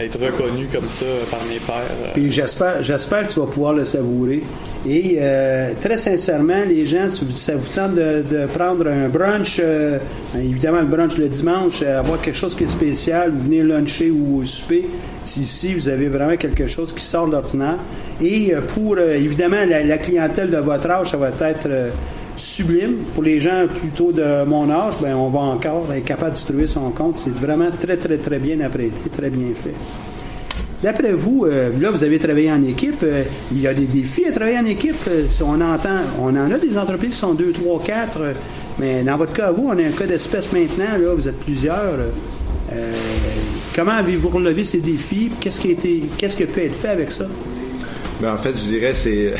être 0.00 0.18
reconnu 0.18 0.66
comme 0.72 0.88
ça 0.88 1.04
par 1.30 1.44
mes 1.44 1.58
pairs. 1.58 1.82
euh. 2.04 2.10
Puis 2.14 2.30
j'espère, 2.30 2.82
j'espère 2.82 3.26
que 3.28 3.32
tu 3.32 3.40
vas 3.40 3.46
pouvoir 3.46 3.74
le 3.74 3.84
savourer. 3.84 4.42
Et 4.88 5.18
euh, 5.20 5.72
très 5.80 5.96
sincèrement, 5.96 6.64
les 6.66 6.86
gens, 6.86 7.08
si 7.08 7.24
ça 7.34 7.54
vous 7.54 7.68
tente 7.72 7.94
de, 7.94 8.24
de 8.28 8.46
prendre 8.46 8.88
un 8.88 9.08
brunch, 9.08 9.60
euh, 9.60 9.98
évidemment 10.36 10.80
le 10.80 10.86
brunch 10.86 11.18
le 11.18 11.28
dimanche, 11.28 11.82
avoir 11.82 12.20
quelque 12.20 12.36
chose 12.36 12.54
qui 12.54 12.64
est 12.64 12.70
spécial, 12.70 13.30
vous 13.30 13.44
venez 13.44 13.62
luncher 13.62 14.10
ou 14.10 14.44
souper, 14.44 14.86
si 15.24 15.42
ici 15.42 15.74
vous 15.74 15.88
avez 15.88 16.08
vraiment 16.08 16.36
quelque 16.36 16.66
chose 16.66 16.92
qui 16.92 17.04
sort 17.04 17.26
de 17.26 17.32
l'ordinaire. 17.32 17.76
Et 18.20 18.52
pour, 18.74 18.98
évidemment, 18.98 19.64
la, 19.68 19.98
clientèle 19.98 20.50
de 20.50 20.58
votre 20.58 20.90
âge, 20.90 21.10
ça 21.10 21.16
va 21.16 21.28
être 21.28 21.68
sublime. 22.36 22.96
Pour 23.14 23.22
les 23.22 23.40
gens 23.40 23.66
plutôt 23.68 24.12
de 24.12 24.44
mon 24.44 24.70
âge, 24.70 24.94
ben, 25.00 25.14
on 25.14 25.28
va 25.28 25.40
encore 25.40 25.86
être 25.94 26.04
capable 26.04 26.30
de 26.32 26.36
distribuer 26.36 26.66
son 26.66 26.90
compte. 26.90 27.16
C'est 27.16 27.34
vraiment 27.34 27.68
très, 27.80 27.96
très, 27.96 28.18
très 28.18 28.38
bien 28.38 28.60
apprêté, 28.60 29.08
très 29.10 29.30
bien 29.30 29.48
fait. 29.54 29.74
D'après 30.82 31.12
vous, 31.12 31.44
euh, 31.46 31.70
là, 31.80 31.92
vous 31.92 32.02
avez 32.02 32.18
travaillé 32.18 32.50
en 32.50 32.62
équipe. 32.64 33.02
euh, 33.04 33.22
il 33.52 33.60
y 33.60 33.68
a 33.68 33.74
des 33.74 33.86
défis 33.86 34.24
à 34.26 34.32
travailler 34.32 34.58
en 34.58 34.64
équipe? 34.64 34.96
euh, 35.08 35.26
on 35.44 35.60
entend, 35.60 36.00
on 36.20 36.30
en 36.36 36.50
a 36.50 36.58
des 36.58 36.76
entreprises 36.76 37.12
qui 37.12 37.18
sont 37.18 37.34
deux, 37.34 37.52
trois, 37.52 37.80
quatre. 37.80 38.20
euh, 38.20 38.32
mais 38.80 39.02
dans 39.04 39.16
votre 39.16 39.32
cas, 39.32 39.52
vous, 39.52 39.68
on 39.68 39.78
a 39.78 39.82
un 39.82 39.90
cas 39.90 40.06
d'espèce 40.06 40.52
maintenant. 40.52 40.98
Là, 41.00 41.14
vous 41.14 41.28
êtes 41.28 41.38
plusieurs. 41.38 41.94
comment 43.76 43.92
avez-vous 43.92 44.30
relevé 44.30 44.64
ces 44.64 44.80
défis? 44.80 45.30
Qu'est-ce 45.40 45.60
qui 45.60 45.70
a 45.72 45.74
qu'est-ce 46.18 46.36
qui 46.36 46.44
peut 46.46 46.62
être 46.62 46.74
fait 46.74 46.88
avec 46.88 47.12
ça? 47.12 47.26
Ben, 48.22 48.32
en 48.34 48.36
fait, 48.36 48.52
je 48.52 48.62
dirais 48.70 48.94
c'est 48.94 49.34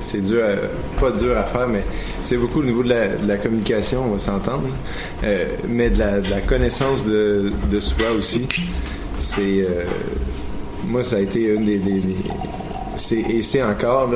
c'est 0.00 0.22
dur, 0.22 0.42
à- 0.44 1.00
pas 1.00 1.10
dur 1.10 1.36
à 1.36 1.44
faire, 1.44 1.66
mais 1.66 1.82
c'est 2.22 2.36
beaucoup 2.36 2.60
au 2.60 2.64
niveau 2.64 2.82
de 2.82 2.90
la, 2.90 3.08
de 3.08 3.26
la 3.26 3.36
communication, 3.38 4.04
on 4.06 4.12
va 4.12 4.18
s'entendre, 4.18 4.68
euh, 5.24 5.46
mais 5.68 5.88
de 5.88 5.98
la, 5.98 6.20
connaissance 6.46 7.02
de, 7.04 7.50
de 7.72 7.80
soi 7.80 8.10
aussi. 8.18 8.46
C'est 9.20 9.40
euh, 9.62 9.84
moi, 10.86 11.02
ça 11.02 11.16
a 11.16 11.20
été 11.20 11.54
une 11.54 11.64
des, 11.64 11.78
des- 11.78 12.02
et 13.28 13.42
c'est 13.42 13.62
encore 13.62 14.10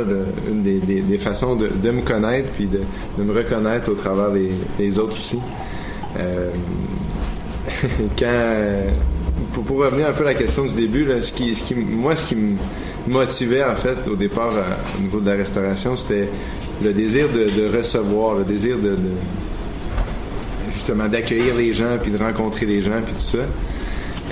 une 0.49 0.63
des, 0.63 0.79
des- 0.81 1.01
des 1.01 1.19
façons 1.19 1.57
de, 1.57 1.69
de 1.69 1.91
me 1.91 2.03
connaître 2.03 2.49
puis 2.51 2.67
de, 2.67 2.81
de 3.19 3.23
me 3.25 3.33
reconnaître 3.33 3.91
au 3.91 3.95
travers 3.95 4.31
des, 4.31 4.51
des 4.79 4.99
autres 4.99 5.17
aussi. 5.17 5.39
Euh, 6.19 6.51
quand 8.19 8.83
pour, 9.53 9.65
pour 9.65 9.77
revenir 9.79 10.09
un 10.09 10.13
peu 10.13 10.25
à 10.25 10.29
la 10.29 10.35
question 10.35 10.65
du 10.67 10.75
début, 10.75 11.07
ce 11.23 11.33
qui, 11.33 11.55
ce 11.55 11.63
qui, 11.63 11.75
moi, 11.75 12.15
ce 12.17 12.27
qui 12.27 12.37
me 12.37 12.57
motivait 13.09 13.65
en 13.65 13.77
fait 13.77 14.09
au 14.09 14.17
départ 14.17 14.55
euh, 14.55 14.63
au 14.99 15.03
niveau 15.03 15.21
de 15.21 15.31
la 15.31 15.37
restauration, 15.37 15.97
c'était 15.97 16.29
le 16.83 16.93
désir 16.93 17.27
de, 17.29 17.77
recevoir, 17.77 18.37
le 18.37 18.45
désir 18.45 18.77
de, 18.79 18.97
justement 20.71 21.09
d'accueillir 21.09 21.55
les 21.57 21.73
gens, 21.73 21.99
puis 22.01 22.11
de 22.11 22.19
rencontrer 22.19 22.67
les 22.67 22.83
gens, 22.83 23.01
puis 23.05 23.15
tout 23.15 23.39
ça. 23.39 23.45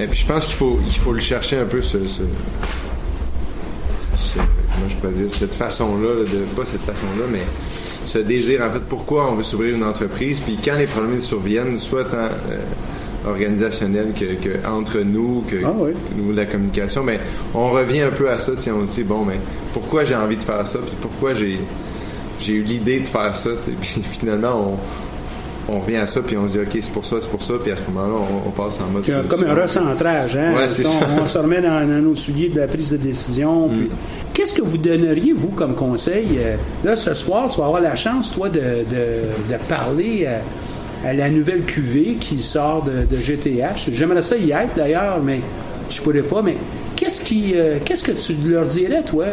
Et 0.01 0.07
puis 0.07 0.19
je 0.19 0.27
pense 0.27 0.47
qu'il 0.47 0.55
faut, 0.55 0.79
il 0.87 0.95
faut 0.95 1.13
le 1.13 1.21
chercher 1.21 1.59
un 1.59 1.65
peu 1.65 1.81
ce, 1.81 1.99
ce, 2.07 2.23
comment 4.35 4.89
je 4.89 4.97
pourrais 4.97 5.13
dire, 5.13 5.27
cette 5.31 5.55
façon-là, 5.55 6.09
là, 6.09 6.25
de, 6.25 6.45
pas 6.55 6.65
cette 6.65 6.83
façon-là, 6.83 7.25
mais 7.31 7.43
ce 8.05 8.19
désir, 8.19 8.63
en 8.63 8.71
fait, 8.71 8.83
pourquoi 8.89 9.31
on 9.31 9.35
veut 9.35 9.43
s'ouvrir 9.43 9.75
une 9.75 9.85
entreprise, 9.85 10.41
puis 10.41 10.59
quand 10.65 10.77
les 10.77 10.87
problèmes 10.87 11.21
surviennent, 11.21 11.79
soit 11.79 12.05
tant 12.05 12.19
euh, 12.19 12.59
organisationnels 13.27 14.13
que, 14.19 14.25
que 14.43 14.67
entre 14.67 15.01
nous, 15.01 15.43
que 15.49 15.57
Ah 15.65 15.73
oui. 15.77 15.91
au 16.13 16.21
niveau 16.21 16.33
de 16.33 16.37
la 16.39 16.47
communication, 16.47 17.03
mais 17.03 17.19
on 17.55 17.69
revient 17.71 18.03
un 18.03 18.11
peu 18.11 18.31
à 18.31 18.39
ça, 18.39 18.53
tiens, 18.59 18.75
on 18.83 18.87
se 18.87 18.95
dit, 18.95 19.03
bon, 19.05 19.25
mais 19.25 19.39
pourquoi 19.73 20.05
j'ai 20.05 20.15
envie 20.17 20.37
de 20.37 20.45
faire 20.45 20.67
ça, 20.67 20.79
puis 20.79 20.95
pourquoi 21.01 21.35
j'ai 21.35 21.59
j'ai 22.39 22.53
eu 22.53 22.63
l'idée 22.63 23.01
de 23.01 23.07
faire 23.09 23.35
ça, 23.35 23.51
tu 23.53 23.57
sais, 23.57 23.77
puis 23.81 24.03
finalement, 24.03 24.77
on, 25.69 25.73
on 25.75 25.81
revient 25.81 25.97
à 25.97 26.07
ça, 26.07 26.21
puis 26.21 26.37
on 26.37 26.47
se 26.47 26.53
dit, 26.53 26.59
OK, 26.61 26.69
c'est 26.81 26.93
pour 26.93 27.05
ça, 27.07 27.17
c'est 27.21 27.31
pour 27.31 27.43
ça, 27.43 27.55
puis 27.63 27.73
à 27.73 27.77
ce 27.77 27.83
moment-là, 27.91 28.15
on, 28.45 28.49
on 28.49 28.51
passe 28.53 28.79
en 28.81 28.93
mode... 28.93 29.09
Euh, 29.09 29.23
Comme 29.29 29.45
un 29.45 29.55
recentrage, 29.55 30.37
hein? 30.37 30.53
Ouais, 30.55 30.67
on, 31.21 31.27
se 31.27 31.39
remet 31.39 31.63
dans, 31.63 31.81
dans 31.89 32.03
nos 32.03 32.15
souliers 32.15 32.51
de 32.51 32.61
la 32.61 32.67
prise 32.69 32.91
de 32.91 32.99
décision. 32.99 33.69
puis- 33.69 33.89
Qu'est-ce 34.35 34.53
que 34.53 34.61
vous 34.63 34.77
donneriez, 34.77 35.33
vous, 35.33 35.49
comme 35.49 35.75
conseil? 35.75 36.27
Euh, 36.39 36.57
Là, 36.85 36.95
ce 36.95 37.15
soir, 37.15 37.49
tu 37.51 37.59
vas 37.59 37.67
avoir 37.67 37.81
la 37.81 37.95
chance, 37.97 38.33
toi, 38.35 38.51
de, 38.51 38.61
de, 38.61 39.51
de 39.51 39.59
parler 39.67 40.29
à, 41.05 41.09
à 41.09 41.13
la 41.13 41.29
nouvelle 41.31 41.63
QV 41.63 42.17
qui 42.21 42.43
sort 42.43 42.85
de, 42.85 43.17
GTH. 43.17 43.91
J'aimerais 43.93 44.23
ça 44.23 44.37
y 44.37 44.51
être, 44.53 44.75
d'ailleurs, 44.77 45.21
mais 45.23 45.41
je 45.91 46.01
pourrais 46.03 46.23
pas. 46.23 46.43
Mais 46.43 46.57
qu'est-ce 46.97 47.25
qui, 47.25 47.53
euh, 47.55 47.79
qu'est-ce 47.85 48.03
que 48.05 48.13
tu 48.13 48.35
leur 48.49 48.67
dirais, 48.67 49.03
toi? 49.03 49.27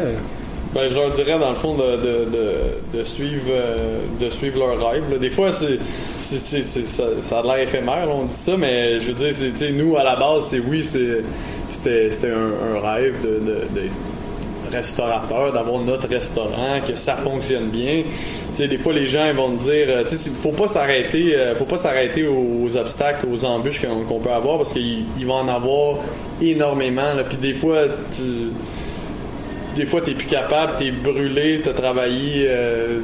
Ben, 0.73 0.89
je 0.89 0.95
leur 0.95 1.11
dirais 1.11 1.37
dans 1.37 1.49
le 1.51 1.55
fond 1.55 1.75
de, 1.75 1.97
de, 1.97 2.97
de, 2.97 3.03
suivre 3.03 3.43
euh, 3.51 3.99
de 4.19 4.27
suivre 4.29 4.57
leur 4.57 4.89
rêve. 4.91 5.03
là. 5.11 5.17
Des 5.19 5.29
fois, 5.29 5.51
c'est, 5.51 5.77
c'est, 6.19 6.37
c'est- 6.63 6.85
ça, 6.85 7.03
ça 7.21 7.39
a 7.39 7.43
l'air 7.43 7.59
éphémère, 7.59 8.07
on 8.09 8.25
dit 8.25 8.33
ça, 8.33 8.57
mais 8.57 8.99
je 8.99 9.11
veux 9.11 9.13
dire, 9.13 9.51
c'est, 9.53 9.71
nous 9.71 9.95
à 9.97 10.03
la 10.03 10.15
base, 10.15 10.45
c'est 10.47 10.59
oui, 10.59 10.83
c'est, 10.83 11.21
c'était, 11.69 12.09
c'était 12.09 12.31
un, 12.31 12.79
rêve 12.79 13.21
de, 13.21 13.39
restaurateur, 14.73 15.53
d'avoir 15.53 15.79
notre 15.79 16.07
restaurant, 16.07 16.79
que 16.85 16.95
ça 16.95 17.15
fonctionne 17.15 17.69
bien. 17.69 18.03
Des 18.57 18.77
fois, 18.77 18.93
les 18.93 19.07
gens 19.07 19.33
vont 19.33 19.49
me 19.49 19.57
dire, 19.57 19.87
euh, 19.89 20.03
tu 20.03 20.15
sais, 20.15 20.29
faut 20.29 20.51
pas 20.51 20.67
s'arrêter, 20.67 21.35
euh, 21.35 21.55
faut 21.55 21.65
pas 21.65 21.77
s'arrêter 21.77 22.27
aux, 22.27 22.75
obstacles, 22.77 23.27
aux 23.31 23.45
embûches 23.45 23.81
qu'on, 23.81 24.19
peut 24.19 24.31
avoir 24.31 24.57
parce 24.57 24.73
qu'il 24.73 25.05
il 25.17 25.25
va 25.25 25.35
en 25.35 25.47
avoir 25.47 25.97
énormément. 26.41 27.13
Puis 27.27 27.37
des 27.37 27.53
fois, 27.53 27.83
tu, 28.11 28.51
des 29.75 29.85
fois, 29.85 30.01
t'es 30.01 30.13
plus 30.13 30.27
capable, 30.27 30.73
t'es 30.77 30.91
brûlé, 30.91 31.61
t'as 31.63 31.73
travaillé 31.73 32.45
euh, 32.47 32.99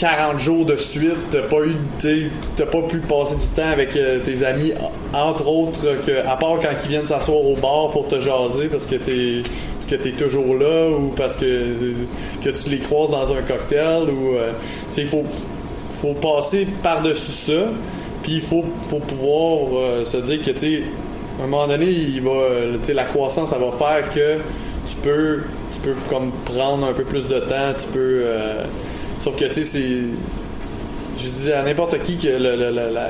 40 0.00 0.38
jours 0.38 0.64
de 0.64 0.76
suite, 0.76 1.12
t'as 1.30 1.42
pas 1.42 1.58
eu, 1.58 1.76
t'as 2.56 2.64
pas 2.64 2.80
pu 2.88 3.00
passer 3.00 3.34
du 3.34 3.46
temps 3.48 3.70
avec 3.70 3.94
euh, 3.96 4.18
tes 4.20 4.44
amis, 4.44 4.72
entre 5.12 5.46
autres, 5.46 5.82
que, 6.06 6.26
à 6.26 6.36
part 6.36 6.58
quand 6.62 6.70
ils 6.84 6.88
viennent 6.88 7.04
s'asseoir 7.04 7.44
au 7.44 7.54
bar 7.54 7.90
pour 7.90 8.08
te 8.08 8.18
jaser 8.18 8.68
parce 8.68 8.86
que 8.86 8.96
t'es, 8.96 9.42
parce 9.74 9.84
que 9.84 9.96
t'es 9.96 10.12
toujours 10.12 10.56
là 10.56 10.88
ou 10.88 11.08
parce 11.14 11.36
que, 11.36 11.74
que 12.42 12.48
tu 12.48 12.70
les 12.70 12.78
croises 12.78 13.10
dans 13.10 13.30
un 13.30 13.42
cocktail 13.42 14.04
ou, 14.04 14.36
euh, 14.36 14.52
il 14.96 15.06
faut, 15.06 15.24
faut 16.00 16.14
passer 16.14 16.66
par-dessus 16.82 17.32
ça, 17.32 17.66
puis 18.22 18.36
il 18.36 18.40
faut, 18.40 18.64
faut 18.88 19.00
pouvoir 19.00 19.68
euh, 19.74 20.04
se 20.06 20.16
dire 20.16 20.40
que, 20.40 20.52
tu 20.52 20.82
à 21.38 21.44
un 21.44 21.46
moment 21.46 21.66
donné, 21.66 21.90
il 21.90 22.22
va, 22.22 22.48
la 22.88 23.04
croissance, 23.04 23.50
ça 23.50 23.58
va 23.58 23.70
faire 23.70 24.10
que 24.14 24.38
tu 24.88 24.96
peux, 25.02 25.40
tu 25.74 25.80
peux 25.80 25.94
comme 26.08 26.30
prendre 26.46 26.86
un 26.86 26.94
peu 26.94 27.04
plus 27.04 27.28
de 27.28 27.38
temps, 27.38 27.74
tu 27.78 27.86
peux, 27.92 28.24
sauf 29.20 29.36
que, 29.36 29.44
tu 29.44 29.54
sais, 29.54 29.64
c'est, 29.64 29.88
je 31.18 31.28
dis 31.28 31.52
à 31.52 31.62
n'importe 31.62 31.98
qui 32.02 32.16
que 32.16 32.28
le- 32.28 32.56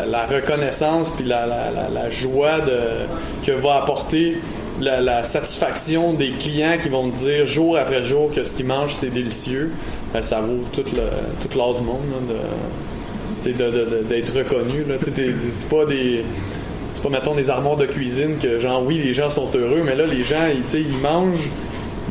la, 0.07 0.27
reconnaissance 0.27 1.11
puis 1.11 1.25
la, 1.25 1.47
la- 1.47 2.11
joie 2.11 2.59
que 3.47 3.53
va 3.53 3.77
apporter 3.77 4.39
la, 4.81 5.01
satisfaction 5.25 6.13
des 6.15 6.31
clients 6.31 6.77
qui 6.83 6.89
vont 6.89 7.09
te 7.11 7.19
dire 7.19 7.47
jour 7.47 7.77
après 7.77 8.03
jour 8.05 8.33
que 8.33 8.43
ce 8.45 8.55
qu'ils 8.55 8.67
mangent 8.67 8.95
c'est 8.99 9.11
délicieux, 9.13 9.71
ben, 10.13 10.23
ça 10.23 10.41
vaut 10.41 10.65
tout 10.75 10.85
l'or 11.57 11.75
du 11.75 11.83
monde 11.85 12.01
là, 12.29 13.53
de, 13.53 14.03
d'être 14.09 14.37
reconnu. 14.37 14.85
C'est 15.01 15.69
pas 15.69 15.85
des 15.85 16.25
c'est 16.95 17.03
pas 17.03 17.09
mettons 17.11 17.35
des 17.35 17.49
armoires 17.51 17.77
de 17.77 17.87
cuisine 17.87 18.37
que 18.43 18.59
genre 18.59 18.83
oui 18.85 19.01
les 19.03 19.13
gens 19.15 19.31
sont 19.31 19.49
heureux 19.55 19.83
mais 19.85 19.95
là 19.95 20.05
les 20.07 20.25
gens 20.25 20.47
ils, 20.53 20.81
ils 20.81 20.99
mangent 20.99 21.49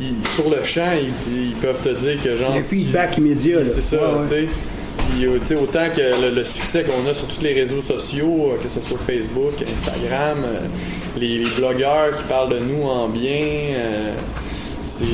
ils- 0.00 0.26
sur 0.28 0.48
le 0.50 0.62
champ 0.64 0.92
ils, 0.94 1.48
ils 1.50 1.54
peuvent 1.56 1.82
te 1.82 1.90
dire 1.90 2.22
que 2.22 2.36
genre 2.36 2.54
Le 2.54 2.62
feedback 2.62 3.18
immédiat, 3.18 3.64
c'est 3.64 3.80
ça 3.82 3.96
Ouais, 3.96 4.18
ouais. 4.20 4.22
tu 4.24 4.28
sais 4.28 4.48
puis, 5.12 5.24
euh, 5.26 5.38
tu 5.40 5.46
sais, 5.46 5.54
autant 5.56 5.86
que 5.94 6.20
le, 6.22 6.34
le 6.34 6.44
succès 6.44 6.84
qu'on 6.84 7.08
a 7.10 7.14
sur 7.14 7.26
tous 7.26 7.40
les 7.42 7.52
réseaux 7.54 7.80
sociaux, 7.80 8.52
euh, 8.52 8.62
que 8.62 8.68
ce 8.68 8.80
soit 8.80 8.98
Facebook, 8.98 9.54
Instagram, 9.62 10.38
euh, 10.44 10.58
les, 11.18 11.38
les 11.38 11.50
blogueurs 11.50 12.16
qui 12.16 12.22
parlent 12.24 12.50
de 12.50 12.58
nous 12.58 12.82
en 12.84 13.08
bien, 13.08 13.40
euh, 13.76 14.12
c'est, 14.82 15.04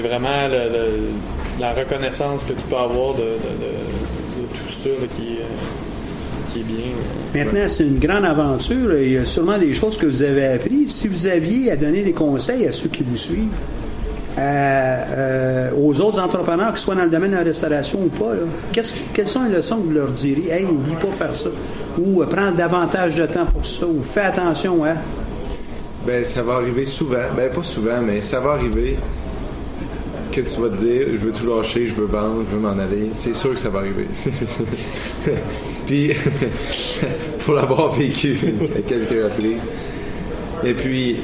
vraiment 0.00 0.48
le- 0.48 0.68
le- 0.72 1.08
la 1.60 1.72
reconnaissance 1.74 2.44
que 2.44 2.54
tu 2.54 2.62
peux 2.68 2.76
avoir 2.76 3.14
de, 3.14 3.20
de- 3.20 3.26
de- 3.26 4.42
de 4.42 4.46
tout 4.58 4.68
ça 4.72 4.88
là, 4.88 5.06
qui, 5.16 5.34
est, 5.34 5.40
euh, 5.40 5.44
qui 6.56 6.60
est 6.60 6.76
bien. 6.76 6.92
euh. 6.92 7.44
Maintenant, 7.44 7.68
c'est 7.68 7.84
une 7.84 7.98
grande 7.98 8.24
aventure. 8.24 8.94
Il 8.98 9.12
y 9.12 9.16
a 9.18 9.24
sûrement 9.24 9.58
des 9.58 9.74
choses 9.74 9.96
que 9.96 10.06
vous 10.06 10.22
avez 10.22 10.46
apprises. 10.46 10.94
Si 10.94 11.08
vous 11.08 11.26
aviez 11.26 11.70
à 11.72 11.76
donner 11.76 12.02
des 12.02 12.12
conseils 12.12 12.66
à 12.66 12.72
ceux 12.72 12.88
qui 12.88 13.02
vous 13.02 13.16
suivent, 13.16 13.48
à, 14.36 14.40
euh, 14.42 15.70
aux 15.76 15.98
autres 16.00 16.20
entrepreneurs 16.20 16.74
qui 16.74 16.82
soient 16.82 16.94
dans 16.94 17.04
le 17.04 17.10
domaine 17.10 17.30
de 17.30 17.36
la 17.36 17.42
restauration 17.42 18.00
ou 18.02 18.08
pas, 18.08 18.34
là, 18.34 18.82
quelles 19.14 19.28
sont 19.28 19.44
les 19.44 19.56
leçons 19.56 19.78
que 19.78 19.86
vous 19.86 19.92
leur 19.92 20.10
diriez? 20.10 20.50
Hey, 20.50 20.64
n'oublie 20.64 20.94
pas 21.00 21.08
de 21.08 21.12
faire 21.12 21.34
ça. 21.34 21.48
Ou 21.98 22.22
euh, 22.22 22.26
prends 22.26 22.50
davantage 22.50 23.16
de 23.16 23.26
temps 23.26 23.46
pour 23.46 23.64
ça. 23.64 23.86
Ou 23.86 24.02
fais 24.02 24.20
attention 24.20 24.84
à. 24.84 24.92
Ben, 26.06 26.24
ça 26.24 26.42
va 26.42 26.54
arriver 26.54 26.84
souvent. 26.84 27.16
Ben, 27.36 27.50
pas 27.50 27.62
souvent, 27.62 28.00
mais 28.02 28.20
ça 28.22 28.38
va 28.40 28.52
arriver 28.52 28.96
que 30.36 30.40
tu 30.42 30.60
vas 30.60 30.68
te 30.68 30.76
dire, 30.76 31.06
je 31.12 31.16
veux 31.16 31.32
tout 31.32 31.46
lâcher, 31.46 31.86
je 31.86 31.94
veux 31.94 32.06
vendre, 32.06 32.42
je 32.48 32.54
veux 32.54 32.60
m'en 32.60 32.78
aller. 32.78 33.10
C'est 33.16 33.34
sûr 33.34 33.50
que 33.54 33.58
ça 33.58 33.68
va 33.70 33.78
arriver. 33.80 34.06
puis, 35.86 36.12
pour 37.44 37.54
l'avoir 37.54 37.92
vécu 37.92 38.36
à 38.76 38.80
quelques 38.82 39.22
reprises. 39.24 39.60
Et 40.64 40.74
puis, 40.74 41.16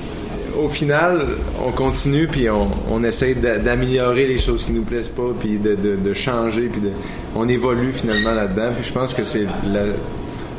au 0.63 0.69
final, 0.69 1.27
on 1.67 1.71
continue, 1.73 2.27
puis 2.27 2.49
on, 2.51 2.69
on 2.91 3.03
essaie 3.05 3.35
d'a- 3.35 3.59
d'améliorer 3.59 4.27
les 4.27 4.39
choses 4.39 4.65
qui 4.65 4.73
nous 4.73 4.83
plaisent 4.83 5.09
pas, 5.09 5.31
puis 5.39 5.59
de, 5.59 5.75
de- 5.75 6.13
changer, 6.15 6.69
puis 6.71 6.81
de, 6.81 6.91
on 7.35 7.49
évolue 7.49 7.93
finalement 7.93 8.33
là-dedans. 8.35 8.73
Puis 8.75 8.85
je 8.89 8.93
pense 8.93 9.15
que 9.15 9.25
c'est 9.25 9.47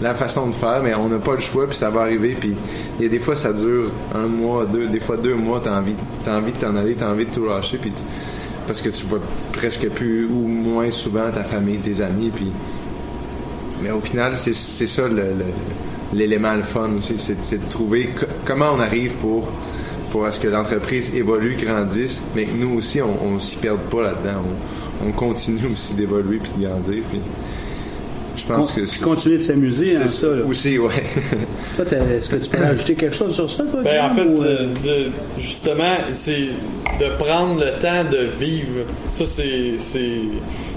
la, 0.01 0.13
façon 0.15 0.47
de 0.47 0.55
faire, 0.55 0.81
mais 0.83 0.93
on 0.95 1.09
n'a 1.09 1.19
pas 1.19 1.35
le 1.35 1.39
choix, 1.39 1.67
puis 1.67 1.75
ça 1.77 1.89
va 1.89 2.01
arriver. 2.01 2.35
Puis 2.39 2.53
il 2.99 3.03
y 3.03 3.05
a 3.05 3.09
des 3.09 3.19
fois, 3.19 3.35
ça 3.35 3.53
dure 3.53 3.91
un 4.15 4.25
mois, 4.27 4.65
deux, 4.65 4.87
des 4.87 4.99
fois 4.99 5.17
deux 5.17 5.35
mois, 5.35 5.61
t'as 5.63 5.77
envie, 5.77 5.93
t'as 6.23 6.37
envie 6.37 6.51
de 6.51 6.57
t'en 6.57 6.75
aller, 6.75 6.93
t'as 6.95 7.09
envie 7.09 7.25
de 7.25 7.31
tout 7.31 7.45
lâcher, 7.45 7.77
puis 7.77 7.91
tu- 7.91 8.03
parce 8.67 8.82
que 8.82 8.89
tu 8.89 9.06
vois 9.06 9.19
presque 9.52 9.88
plus 9.89 10.26
ou 10.26 10.47
moins 10.47 10.89
souvent 10.91 11.30
ta 11.32 11.43
famille, 11.43 11.78
tes 11.78 12.02
amis, 12.02 12.32
puis 12.34 12.52
mais 13.82 13.91
au 13.91 13.99
final, 14.02 14.34
c'est 14.38 14.54
ça 14.54 15.04
l'élément 16.13 16.54
le 16.54 16.63
fun 16.63 16.89
aussi, 16.99 17.15
c'est 17.17 17.58
de 17.60 17.69
trouver 17.69 18.10
co- 18.17 18.26
comment 18.45 18.71
on 18.76 18.80
arrive 18.80 19.13
pour 19.15 19.49
pour 20.12 20.32
ce 20.32 20.39
que 20.39 20.47
l'entreprise 20.47 21.13
évolue, 21.15 21.56
grandisse, 21.60 22.21
mais 22.36 22.45
que 22.45 22.56
nous 22.56 22.78
aussi, 22.78 23.02
on, 23.02 23.17
on 23.26 23.39
s'y 23.39 23.56
perde 23.56 23.80
pas 23.89 24.04
là-dedans. 24.04 24.43
On, 25.02 25.08
on 25.08 25.12
continue 25.12 25.65
aussi 25.73 25.95
d'évoluer 25.95 26.38
puis 26.38 26.52
de 26.56 26.67
grandir. 26.67 27.02
Puis 27.10 27.19
je 28.47 28.53
pense 28.53 28.71
Con- 28.71 28.75
que 28.82 28.86
c'est- 28.86 29.01
continuer 29.01 29.38
de 29.38 29.41
s'amuser, 29.43 29.95
hein, 29.95 30.01
c'est 30.08 30.21
ça, 30.21 30.27
là. 30.27 30.43
Aussi, 30.45 30.77
ouais. 30.77 30.91
Toi, 31.77 31.86
t'as- 31.89 31.97
Est-ce 31.97 32.29
que 32.29 32.36
tu 32.38 32.49
peux 32.49 32.62
rajouter 32.63 32.95
quelque 32.95 33.15
chose 33.15 33.34
sur 33.34 33.49
ça, 33.49 33.63
toi? 33.63 33.82
Ben, 33.84 34.03
en 34.06 34.13
fait, 34.15 34.21
ou, 34.23 34.41
euh, 34.43 34.67
de- 34.84 34.88
de- 35.06 35.12
justement, 35.38 35.95
c'est 36.12 36.47
de 36.99 37.10
prendre 37.17 37.56
le 37.63 37.79
temps 37.82 38.03
de 38.12 38.27
vivre. 38.39 38.82
Ça, 39.12 39.25
c'est, 39.25 39.73
c'est 39.77 40.19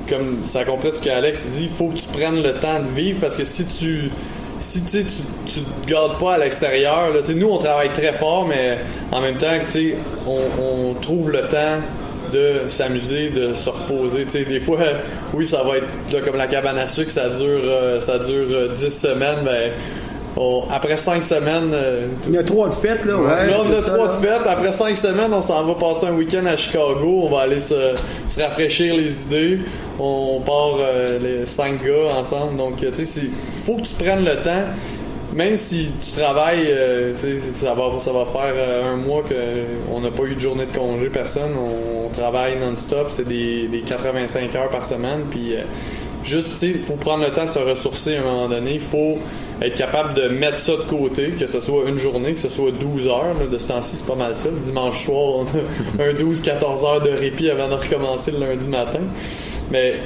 comme 0.09 0.39
ça 0.45 0.65
complète 0.65 0.97
ce 0.97 1.03
qu'Alex 1.03 1.47
dit. 1.53 1.65
Il 1.65 1.69
faut 1.69 1.89
que 1.89 1.99
tu 1.99 2.07
prennes 2.13 2.43
le 2.43 2.55
temps 2.55 2.81
de 2.81 2.89
vivre 2.95 3.19
parce 3.21 3.37
que 3.37 3.45
si 3.45 3.65
tu 3.67 4.11
si 4.59 4.81
tu 4.85 4.89
sais, 4.89 5.05
tu, 5.45 5.61
te 5.61 5.91
gardes 5.91 6.19
pas 6.19 6.35
à 6.35 6.39
l'extérieur, 6.39 7.11
là, 7.13 7.21
tu 7.21 7.27
sais, 7.27 7.35
nous 7.35 7.49
on 7.49 7.59
travaille 7.59 7.93
très 7.93 8.15
fort, 8.15 8.47
mais 8.49 8.79
en 9.13 9.21
même 9.21 9.37
temps, 9.37 9.53
tu 9.67 9.73
sais, 9.91 9.97
on, 10.27 10.39
on 10.63 10.95
trouve 10.95 11.31
le 11.31 11.43
temps 11.43 11.81
de 12.33 12.69
s'amuser, 12.69 13.31
de 13.31 13.55
se 13.55 13.69
reposer. 13.71 14.25
Tu 14.25 14.31
sais, 14.31 14.45
des 14.45 14.61
fois, 14.61 14.79
oui, 15.35 15.47
ça 15.47 15.63
va 15.63 15.79
être 15.79 15.87
là, 16.13 16.21
comme 16.21 16.37
la 16.37 16.47
cabane 16.47 16.79
à 16.79 16.87
sucre, 16.89 17.11
ça 17.11 17.29
dure, 17.29 17.61
euh, 17.65 18.01
ça 18.01 18.19
dure 18.19 18.47
euh, 18.51 18.69
10 18.75 18.91
semaines. 18.91 19.39
Ben, 19.45 19.71
on- 20.39 20.65
après 20.71 20.97
5 20.99 21.23
semaines, 21.25 21.71
euh, 21.73 22.07
Il 22.29 22.35
y 22.35 22.39
a 22.39 22.43
trois 22.43 22.69
de 22.69 22.75
fêtes, 22.75 23.05
là. 23.07 23.17
Ouais, 23.17 23.47
là, 23.51 23.57
on 23.65 23.71
a 23.71 23.83
ça, 23.83 23.91
trois 23.91 24.09
là. 24.09 24.15
de 24.15 24.21
fêtes. 24.27 24.47
Après 24.47 24.71
cinq 24.73 24.95
semaines, 24.97 25.33
on 25.33 25.41
s'en 25.41 25.65
va 25.65 25.75
passer 25.75 26.07
un 26.07 26.13
week-end 26.13 26.45
à 26.47 26.57
Chicago. 26.57 27.21
On 27.25 27.29
va 27.35 27.43
aller 27.43 27.61
se, 27.61 27.95
se 28.29 28.41
rafraîchir 28.43 28.95
les 28.97 29.23
idées. 29.23 29.61
On 29.99 30.41
part 30.45 30.77
euh, 30.81 31.19
les 31.41 31.47
cinq 31.47 31.83
gars 31.83 32.15
ensemble. 32.19 32.57
Donc, 32.59 32.77
tu 32.81 32.87
sais, 32.93 33.05
c'est- 33.07 33.31
faut 33.65 33.77
que 33.77 33.83
tu 33.87 33.95
prennes 33.95 34.25
le 34.25 34.37
temps. 34.43 34.65
Même 35.37 35.57
si 35.57 35.91
tu 36.03 36.19
travailles, 36.19 36.67
euh, 36.71 37.15
ça 37.15 37.75
va, 37.75 38.01
ça 38.01 38.11
va 38.11 38.25
faire 38.25 38.55
euh, 38.55 38.95
un 38.95 38.97
mois 38.97 39.23
qu'on 39.23 40.01
n'a 40.01 40.11
pas 40.11 40.23
eu 40.23 40.35
de 40.35 40.41
journée 40.41 40.65
de 40.65 40.75
congé, 40.75 41.11
personne. 41.11 41.51
On, 41.55 42.09
travaille 42.09 42.59
non-stop. 42.59 43.09
C'est 43.11 43.29
des, 43.29 43.69
des 43.69 43.81
85 43.81 44.55
heures 44.55 44.71
par 44.71 44.83
semaine. 44.83 45.25
Puis, 45.31 45.55
euh, 45.55 45.61
juste, 46.25 46.63
il 46.63 46.81
faut 46.81 46.95
prendre 46.95 47.23
le 47.23 47.31
temps 47.33 47.45
de 47.45 47.51
se 47.51 47.59
ressourcer 47.59 48.17
à 48.17 48.21
un 48.21 48.25
moment 48.25 48.49
donné. 48.49 48.75
Il 48.75 48.81
faut 48.81 49.19
être 49.61 49.77
capable 49.77 50.15
de 50.15 50.29
mettre 50.29 50.57
ça 50.57 50.73
de 50.73 50.89
côté, 50.89 51.33
que 51.39 51.47
ce 51.47 51.61
soit 51.61 51.87
une 51.87 51.99
journée, 51.99 52.33
que 52.33 52.41
ce 52.41 52.49
soit 52.49 52.71
12 52.71 53.07
heures. 53.09 53.35
de 53.51 53.59
ce 53.59 53.67
temps-ci, 53.67 53.97
c'est 53.97 54.07
pas 54.07 54.15
mal 54.15 54.35
ça. 54.35 54.49
Le 54.49 54.59
dimanche 54.59 55.05
soir, 55.05 55.19
on 55.19 55.43
a 55.43 56.03
un 56.09 56.13
12-14 56.15 56.87
heures 56.87 57.03
de 57.03 57.11
répit 57.11 57.51
avant 57.51 57.69
de 57.69 57.75
recommencer 57.75 58.31
le 58.31 58.39
lundi 58.39 58.69
matin. 58.69 59.01
Mais 59.71 59.97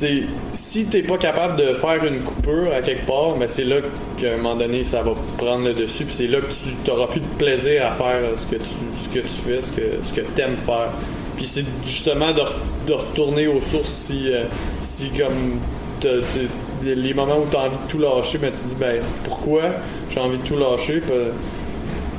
c'est 0.00 0.22
si 0.52 0.86
t'es 0.86 1.02
pas 1.02 1.18
capable 1.18 1.56
de 1.56 1.74
faire 1.74 2.02
une 2.04 2.20
coupure 2.20 2.72
à 2.74 2.80
quelque 2.80 3.06
part, 3.06 3.36
mais 3.38 3.48
c'est 3.48 3.64
là 3.64 3.76
qu'à 4.16 4.32
un 4.34 4.36
moment 4.38 4.56
donné 4.56 4.82
ça 4.82 5.02
va 5.02 5.12
prendre 5.36 5.64
le 5.66 5.74
dessus, 5.74 6.04
puis 6.04 6.14
c'est 6.14 6.26
là 6.26 6.40
que 6.40 6.46
tu 6.52 6.74
t'auras 6.84 7.06
plus 7.08 7.20
de 7.20 7.26
plaisir 7.38 7.86
à 7.86 7.92
faire 7.92 8.20
ce 8.36 8.46
que 8.46 8.56
tu 8.56 8.68
ce 9.02 9.08
que 9.08 9.20
tu 9.20 9.28
fais, 9.46 9.62
ce 9.62 9.72
que 9.72 9.82
ce 10.02 10.12
que 10.14 10.20
t'aimes 10.22 10.56
faire. 10.56 10.88
Puis 11.36 11.46
c'est 11.46 11.64
justement 11.84 12.32
de, 12.32 12.42
de 12.86 12.92
retourner 12.94 13.46
aux 13.46 13.60
sources 13.60 13.90
si 13.90 14.32
euh, 14.32 14.44
si 14.80 15.10
comme 15.10 15.58
t'as- 16.00 16.08
t'as- 16.20 16.94
les 16.94 17.12
moments 17.12 17.36
où 17.38 17.46
tu 17.50 17.56
as 17.56 17.60
envie 17.64 17.76
de 17.76 17.90
tout 17.90 17.98
lâcher, 17.98 18.38
ben 18.38 18.50
tu 18.50 18.66
dis 18.68 18.76
ben 18.78 19.02
pourquoi 19.24 19.64
j'ai 20.10 20.20
envie 20.20 20.38
de 20.38 20.42
tout 20.44 20.56
lâcher, 20.56 21.00
puis, 21.06 21.12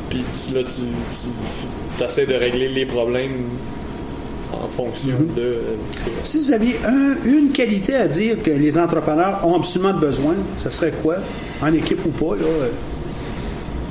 puis 0.09 0.23
tu- 0.47 0.53
là 0.53 0.61
tu, 0.63 0.81
tu, 1.97 2.03
essaies 2.03 2.25
de 2.27 2.35
régler 2.35 2.67
les 2.69 2.85
problèmes 2.85 3.47
en 4.53 4.67
fonction 4.67 5.11
Mhm. 5.11 5.35
de 5.35 5.41
euh, 5.41 5.59
ce 5.89 5.97
que 5.97 6.09
Si 6.23 6.37
vous 6.39 6.51
aviez 6.51 6.75
un- 6.85 7.15
une 7.25 7.51
qualité 7.51 7.95
à 7.95 8.07
dire 8.07 8.41
que 8.43 8.51
les 8.51 8.77
entrepreneurs 8.77 9.39
ont 9.47 9.55
absolument 9.55 9.93
besoin, 9.93 10.35
ce 10.57 10.69
serait 10.69 10.91
quoi? 11.01 11.15
En 11.61 11.73
équipe 11.73 12.05
ou 12.05 12.09
pas, 12.09 12.35
là? 12.35 12.45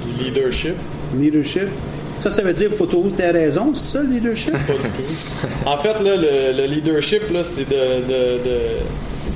du 0.06 0.24
leadership. 0.24 0.74
Leadership. 1.18 1.68
Ça, 2.20 2.30
ça 2.30 2.42
veut 2.42 2.52
dire 2.52 2.70
faut 2.76 2.84
toujours 2.86 3.10
que 3.10 3.16
t'aies 3.16 3.30
raison, 3.30 3.72
c'est 3.74 3.88
ça, 3.98 4.02
le 4.02 4.10
leadership? 4.14 4.52
Pas 4.52 4.74
du 4.74 4.78
tout. 4.78 5.66
En 5.66 5.78
fait, 5.78 6.02
là, 6.02 6.16
le, 6.16 6.56
le 6.56 6.66
leadership, 6.66 7.22
là, 7.32 7.42
c'est 7.44 7.68
de, 7.68 7.74
de- 7.74 8.44
de- 8.44 8.80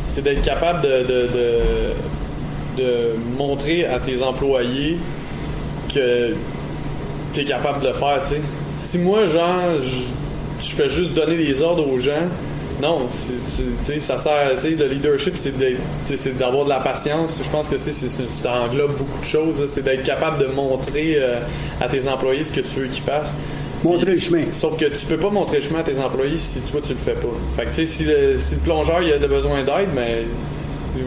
c'est 0.09 0.23
d'être 0.23 0.43
capable 0.43 0.83
de, 0.83 0.89
de, 0.89 1.23
de, 1.23 2.83
de 2.83 2.93
montrer 3.39 3.87
à 3.87 3.99
tes 3.99 4.23
employés 4.23 4.99
que 5.95 6.35
tu 7.33 7.41
es 7.41 7.45
capable 7.45 7.81
de 7.83 7.89
le 7.89 7.95
faire, 7.95 8.21
tu 8.23 8.35
sais. 8.35 8.41
Si 8.77 8.99
moi, 8.99 9.27
genre, 9.29 9.61
je, 9.83 9.91
je 10.69 10.75
fais 10.75 10.89
juste 10.91 11.15
donner 11.15 11.37
des 11.37 11.63
ordres 11.63 11.89
aux 11.89 11.99
gens, 11.99 12.29
non, 12.83 13.03
c'est- 13.87 14.01
ça 14.01 14.19
sert, 14.19 14.51
le 14.63 14.87
leadership, 14.89 15.37
c'est 15.37 16.37
d'avoir 16.37 16.65
de 16.65 16.71
la 16.71 16.81
patience. 16.81 17.41
Je 17.43 17.49
pense 17.49 17.69
que 17.69 17.79
c'est- 17.79 17.93
ça 17.93 18.53
englobe 18.63 18.97
beaucoup 18.99 19.21
de 19.21 19.25
choses. 19.27 19.55
C'est 19.67 19.83
d'être 19.83 20.03
capable 20.03 20.39
de 20.41 20.47
montrer 20.53 21.17
euh, 21.19 21.39
à 21.81 21.89
tes 21.89 22.09
employés 22.09 22.43
ce 22.43 22.53
que 22.53 22.61
tu 22.61 22.81
veux 22.81 22.87
qu'ils 22.89 23.03
fassent. 23.03 23.35
Montrer 23.85 24.13
le 24.13 24.19
chemin. 24.19 24.45
Sauf 24.53 24.77
que 24.77 24.87
tu 24.87 25.07
peux 25.07 25.19
pas 25.19 25.31
montrer 25.31 25.59
le 25.59 25.63
chemin 25.63 25.81
à 25.81 25.83
tes 25.85 25.99
employés 26.01 26.39
si 26.39 26.61
toi 26.63 26.81
tu 26.83 26.95
le 26.95 26.99
fais 26.99 27.13
pas. 27.13 27.29
Fait 27.57 27.65
que 27.65 27.69
tu 27.69 27.75
sais, 27.75 27.87
si 27.87 28.05
le, 28.05 28.37
si 28.39 28.55
le 28.55 28.61
plongeur 28.61 29.01
il 29.03 29.13
a 29.13 29.19
besoin 29.19 29.63
d'aide, 29.63 29.91
mais 29.95 30.23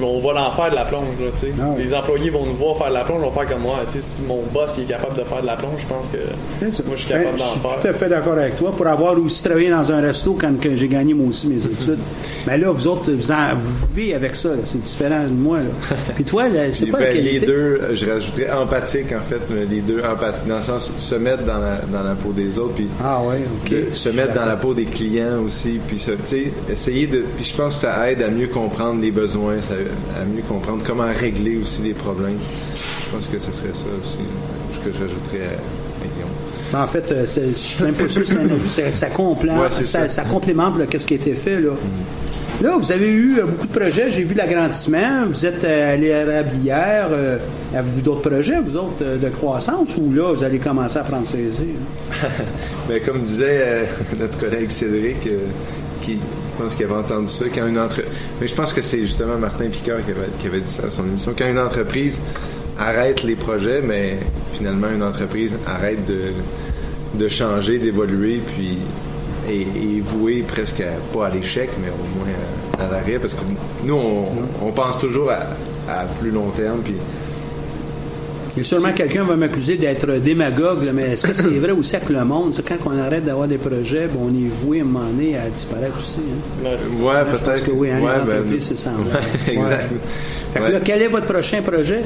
on 0.02 0.20
va 0.20 0.34
l'en 0.34 0.52
faire 0.52 0.70
de 0.72 0.76
la 0.76 0.86
plonge 0.86 1.16
là, 1.20 1.28
tu 1.34 1.40
sais. 1.48 1.54
Ah 1.62 1.74
Les 1.78 1.94
employés 1.94 2.30
vont 2.30 2.46
nous 2.46 2.56
voir 2.56 2.78
faire 2.78 2.90
de 2.90 2.94
la 2.94 3.04
plonge, 3.04 3.22
vont 3.22 3.32
faire 3.32 3.48
comme 3.48 3.62
moi. 3.62 3.80
Tu 3.88 3.94
sais, 3.94 4.02
si 4.02 4.22
mon 4.24 4.42
boss 4.54 4.76
il 4.78 4.84
est 4.84 4.88
capable 4.88 5.18
de 5.18 5.24
faire 5.24 5.42
de 5.42 5.46
la 5.48 5.56
plonge, 5.56 5.80
je 5.82 5.86
pense 5.88 6.10
que 6.10 6.18
moi 6.84 6.96
je 6.96 7.02
suis 7.02 7.10
capable 7.10 7.32
Ben, 7.32 7.38
d'en 7.38 7.54
je 7.56 7.60
faire. 7.60 7.72
suis 7.72 7.82
tout 7.82 7.88
à 7.88 7.94
fait 7.94 8.10
d'accord 8.10 8.34
avec 8.34 8.58
toi. 8.58 8.72
Pour 8.76 8.88
avoir 8.88 9.18
aussi 9.20 9.44
travaillé 9.44 9.70
dans 9.70 9.92
un 9.92 10.02
resto 10.02 10.38
quand 10.40 10.52
j'ai 10.76 10.88
gagné 10.88 11.14
moi 11.14 11.28
aussi 11.30 11.48
mes 11.48 11.64
études. 11.66 12.00
Mais 12.46 12.58
là, 12.58 12.72
vous 12.72 12.88
autres, 12.88 13.12
vous, 13.12 13.32
en, 13.32 13.56
vous 13.56 13.88
vivez 13.94 14.14
avec 14.16 14.36
ça. 14.36 14.50
C'est 14.64 14.82
différent 14.82 15.24
de 15.24 15.30
moi. 15.34 15.58
Là. 15.60 15.96
Puis 16.16 16.24
toi, 16.24 16.48
là, 16.50 16.72
c'est 16.72 16.88
pas 16.88 17.00
la 17.00 17.08
ben, 17.14 17.24
les 17.24 17.40
deux, 17.40 17.82
je 17.94 18.06
rajouterais 18.10 18.52
empathique 18.52 19.12
en 19.14 19.22
fait, 19.22 19.40
mais 19.50 19.66
les 19.66 19.82
deux 19.82 20.02
empathiques 20.04 20.48
dans 20.48 20.58
le 20.58 20.62
sens 20.64 20.92
se 20.98 21.16
mettre 21.16 21.44
dans 21.44 21.60
la, 21.60 21.78
dans 21.92 22.04
la 22.04 22.16
peau 22.16 22.32
des 22.32 22.60
autres, 22.60 22.74
puis 22.76 22.88
Ah 23.04 23.20
ouais, 23.24 23.40
ok. 23.64 23.70
de 23.72 23.86
Je 23.92 23.96
se 23.96 24.10
mettre 24.10 24.34
dans 24.34 24.46
la 24.46 24.56
peau 24.56 24.74
des 24.74 24.86
clients 24.86 25.42
aussi, 25.46 25.80
puis 25.88 26.00
ça, 26.00 26.12
tu 26.14 26.20
sais, 26.26 26.52
essayer 26.72 27.08
de, 27.08 27.24
puis 27.36 27.46
je 27.46 27.56
pense 27.56 27.76
que 27.76 27.82
ça 27.82 28.12
aide 28.12 28.22
à 28.22 28.30
mieux 28.30 28.48
comprendre 28.48 29.02
les 29.02 29.12
besoins, 29.12 29.56
ça, 29.62 29.76
à 30.20 30.26
mieux 30.26 30.42
comprendre 30.48 30.84
comment 30.86 31.08
régler 31.14 31.58
aussi 31.58 31.82
les 31.82 31.94
problèmes. 31.94 32.38
Je 32.74 33.16
pense 33.16 33.28
que 33.28 33.40
ce 33.40 33.52
serait 33.52 33.74
ça 33.74 33.86
aussi 34.02 34.18
ce 34.74 34.80
que 34.80 34.92
j'ajouterais 34.92 35.46
à, 35.48 35.52
à 35.54 36.08
Guillaume. 36.14 36.30
Ben, 36.74 36.82
En 36.84 36.88
fait, 36.88 37.12
euh, 37.12 37.26
c'est- 37.26 37.50
je 37.50 37.54
suis 37.54 37.84
même 37.84 37.94
pas 37.94 38.10
sûr 38.10 38.22
que 38.22 38.28
ça, 38.28 38.96
ça, 38.96 39.08
complémente, 39.08 39.62
Ouais, 39.62 39.68
c'est 39.72 39.86
ça, 39.86 40.02
ça. 40.02 40.10
Ça 40.10 40.24
complémente 40.24 40.78
là, 40.78 40.86
qu'est-ce 40.86 41.08
qui 41.08 41.14
a 41.14 41.18
été 41.18 41.34
fait. 41.34 41.60
Là. 41.62 41.72
Là, 42.62 42.76
vous 42.76 42.92
avez 42.92 43.08
eu 43.08 43.38
euh, 43.40 43.46
beaucoup 43.46 43.68
de 43.68 43.80
projets. 43.80 44.12
J'ai 44.12 44.24
vu 44.24 44.34
l'agrandissement. 44.34 45.26
Vous 45.30 45.46
êtes 45.46 45.64
euh, 45.64 45.94
allé 45.94 46.12
à 46.12 46.26
Rablière. 46.26 47.08
Euh, 47.12 47.38
Avez-vous 47.76 48.02
d'autres 48.02 48.28
projets, 48.30 48.60
vous 48.60 48.76
autres, 48.78 49.04
de 49.22 49.30
croissance, 49.30 49.90
ou 49.98 50.12
là, 50.12 50.34
vous 50.34 50.44
allez 50.44 50.58
commencer 50.58 50.98
à 50.98 51.04
prendre 51.04 51.28
saisir? 51.28 51.66
Mais 52.90 53.00
comme 53.06 53.22
disait 53.22 53.62
euh, 53.64 53.84
notre 54.20 54.38
collègue 54.40 54.70
Cédric, 54.72 55.28
euh, 55.28 55.38
qui 56.04 56.18
je 56.58 56.64
pense 56.64 56.76
qu'il 56.76 56.86
avait 56.86 56.96
entendu 56.96 57.28
ça, 57.28 57.46
quand 57.54 57.68
une 57.68 57.78
entre... 57.78 58.02
Mais 58.42 58.48
je 58.48 58.56
pense 58.56 58.74
que 58.74 58.82
c'est 58.82 59.02
justement 59.02 59.38
Martin 59.38 59.70
Picard 59.70 60.00
qui 60.04 60.48
avait, 60.48 60.60
dit 60.60 60.72
ça 60.72 60.88
à 60.88 60.90
son 60.90 61.04
émission. 61.06 61.34
Quand 61.38 61.48
une 61.48 61.60
entreprise 61.60 62.20
arrête 62.80 63.24
les 63.24 63.36
projets, 63.36 63.82
mais 63.82 64.18
finalement 64.54 64.88
une 64.90 65.04
entreprise 65.04 65.58
arrête 65.68 66.00
de, 66.06 67.28
changer, 67.28 67.78
d'évoluer, 67.78 68.42
puis 68.56 68.80
est, 69.48 69.62
est 69.62 70.00
vouée 70.00 70.44
presque 70.48 70.84
pas 71.14 71.28
à 71.28 71.30
l'échec, 71.30 71.70
mais 71.82 71.90
au 71.90 72.18
moins 72.18 72.28
à, 72.80 72.92
l'arrêt, 72.92 73.20
parce 73.20 73.36
que 73.36 73.42
nous, 73.84 73.96
on, 73.96 74.68
on 74.68 74.72
pense 74.72 74.98
toujours 74.98 75.30
à, 75.30 75.42
à 75.92 76.06
plus 76.20 76.32
long 76.32 76.50
terme, 76.50 76.80
puis 76.84 76.96
Et 78.58 78.64
sûrement 78.64 78.92
quelqu'un 78.94 79.24
va 79.24 79.36
m'accuser 79.36 79.76
d'être 79.76 80.08
démagogue, 80.14 80.84
là, 80.84 80.92
mais 80.94 81.12
est-ce 81.12 81.28
que 81.28 81.34
c'est 81.34 81.44
vrai 81.60 81.72
aussi 81.72 81.96
avec 81.96 82.10
le 82.10 82.24
monde? 82.26 82.54
ça, 82.54 82.62
quand 82.68 82.76
on 82.86 82.98
arrête 83.00 83.24
d'avoir 83.26 83.48
des 83.48 83.58
projets, 83.58 84.08
ben, 84.08 84.20
on 84.22 84.30
est 84.30 84.50
voué 84.50 84.80
à 84.80 84.82
un 84.82 84.86
moment 84.86 85.06
donné 85.06 85.38
à 85.38 85.50
disparaître 85.50 85.98
aussi. 86.00 86.18
Hein? 86.66 86.70
Ça. 86.78 86.88
Ouais, 87.06 87.24
peut-être. 87.38 87.66
que 87.66 87.72
oui, 87.72 87.90
hein, 87.92 88.00
Ouais, 88.02 88.12
les 88.26 88.50
ben, 88.58 88.62
c'est 88.62 88.78
ça. 88.80 88.90
ouais, 88.90 89.54
exact. 89.54 89.90
Fait 90.54 90.60
que 90.60 90.64
Ouais. 90.66 90.72
là, 90.72 90.80
quel 90.84 91.02
est 91.02 91.08
votre 91.08 91.26
prochain 91.28 91.62
projet? 91.62 92.02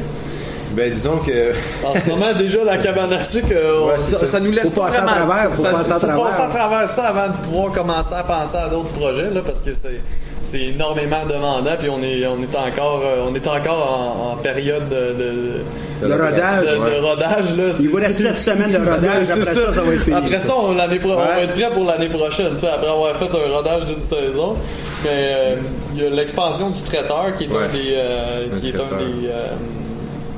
Ben, 0.76 0.92
disons 0.92 1.18
que. 1.18 1.52
En 1.86 1.94
ce 1.96 2.10
moment, 2.10 2.34
déjà, 2.38 2.64
la 2.64 2.78
cabane 2.78 3.12
à 3.14 3.24
sucre, 3.24 3.48
euh, 3.52 3.80
on- 3.82 3.88
Ouais, 3.88 3.94
c'est 3.98 4.12
ça, 4.14 4.20
ça. 4.20 4.26
ça 4.26 4.40
nous 4.40 4.52
laisse 4.52 4.72
Faut 4.72 4.82
pas 4.82 4.88
passer 4.88 4.98
à 5.00 5.02
vraiment... 5.06 5.26
travers, 5.28 5.54
faut 5.56 5.64
ça- 5.64 5.72
passer 5.72 5.92
à 5.92 5.94
faut 5.96 6.00
travers. 6.08 6.24
passer 6.26 6.42
à 6.42 6.48
travers 6.50 6.90
ça 6.90 7.04
avant 7.08 7.28
de 7.28 7.38
pouvoir 7.44 7.72
commencer 7.74 8.14
à 8.14 8.24
penser 8.24 8.58
à 8.58 8.70
d'autres 8.70 8.90
projets, 8.90 9.30
là, 9.34 9.42
parce 9.46 9.62
que 9.62 9.74
c'est 9.74 10.00
c'est 10.42 10.60
énormément 10.62 11.26
demandant, 11.30 11.72
puis 11.80 11.90
on 11.90 12.02
est, 12.02 12.26
on 12.28 12.42
est 12.42 12.56
encore, 12.56 13.02
euh, 13.06 13.26
on 13.30 13.36
est 13.36 13.48
encore 13.48 14.26
en, 14.28 14.34
en 14.34 14.36
période 14.38 14.90
de... 14.90 15.62
rodage. 16.02 16.66
de, 16.66 16.90
de 16.96 17.00
rodage 17.06 17.58
là, 17.58 17.64
Il 17.80 17.90
vous 17.90 17.98
reste 17.98 18.14
c'est- 18.14 18.24
sept 18.24 18.38
semaines 18.38 18.72
de 18.72 18.78
rodage, 18.78 19.24
c'est 19.26 19.32
après 19.34 19.44
ça, 19.54 19.74
ça 19.74 19.82
va 19.82 19.94
être 19.94 20.04
fini. 20.04 20.16
Après 20.16 20.40
ça, 20.40 20.54
on, 20.58 20.74
l'année 20.74 21.00
pro- 21.00 21.12
on 21.12 21.16
va 21.18 21.40
être 21.42 21.54
prêt 21.54 21.70
pour 21.74 21.86
l'année 21.86 22.10
prochaine, 22.10 22.54
tu 22.56 22.62
sais, 22.62 22.70
après 22.70 22.90
avoir 22.90 23.16
fait 23.16 23.26
un 23.26 23.56
rodage 23.56 23.86
d'une 23.86 24.04
saison. 24.04 24.56
Mais 25.04 25.10
euh, 25.14 25.56
il 25.96 26.04
y 26.04 26.06
a 26.06 26.10
l'expansion 26.10 26.70
du 26.70 26.82
traiteur 26.82 27.36
qui 27.38 27.46
est 27.46 27.48
Ouais. 27.52 27.64
un 27.66 27.68
des, 27.70 27.94
euh, 27.96 28.48
qui 28.60 28.70
est 28.70 28.76
un 28.76 28.98
des, 28.98 29.28
euh, 29.28 29.48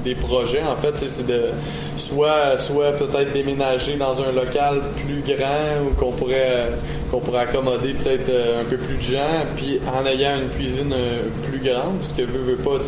des 0.04 0.16
projets, 0.16 0.64
en 0.64 0.76
fait, 0.76 0.94
c'est 1.08 1.26
de 1.26 1.44
soit, 1.98 2.58
soit 2.58 2.92
peut-être 2.94 3.32
déménager 3.32 3.96
dans 3.96 4.22
un 4.22 4.32
local 4.32 4.82
plus 5.06 5.36
grand 5.36 5.86
ou 5.86 5.94
qu'on 5.94 6.12
pourrait, 6.12 6.70
qu'on 7.12 7.20
pourrait 7.20 7.42
accommoder 7.42 7.94
peut-être 7.94 8.30
euh, 8.30 8.62
un 8.62 8.66
peu 8.66 8.78
plus 8.78 8.96
de 8.98 9.02
gens, 9.02 9.46
puis 9.56 9.80
en 9.88 10.06
ayant 10.06 10.36
une 10.42 10.50
cuisine 10.50 10.94
euh, 10.94 11.24
plus 11.50 11.60
grande, 11.60 11.98
parce 12.00 12.14
que 12.14 12.24
veut, 12.24 12.56
veut 12.56 12.56
pas, 12.56 12.80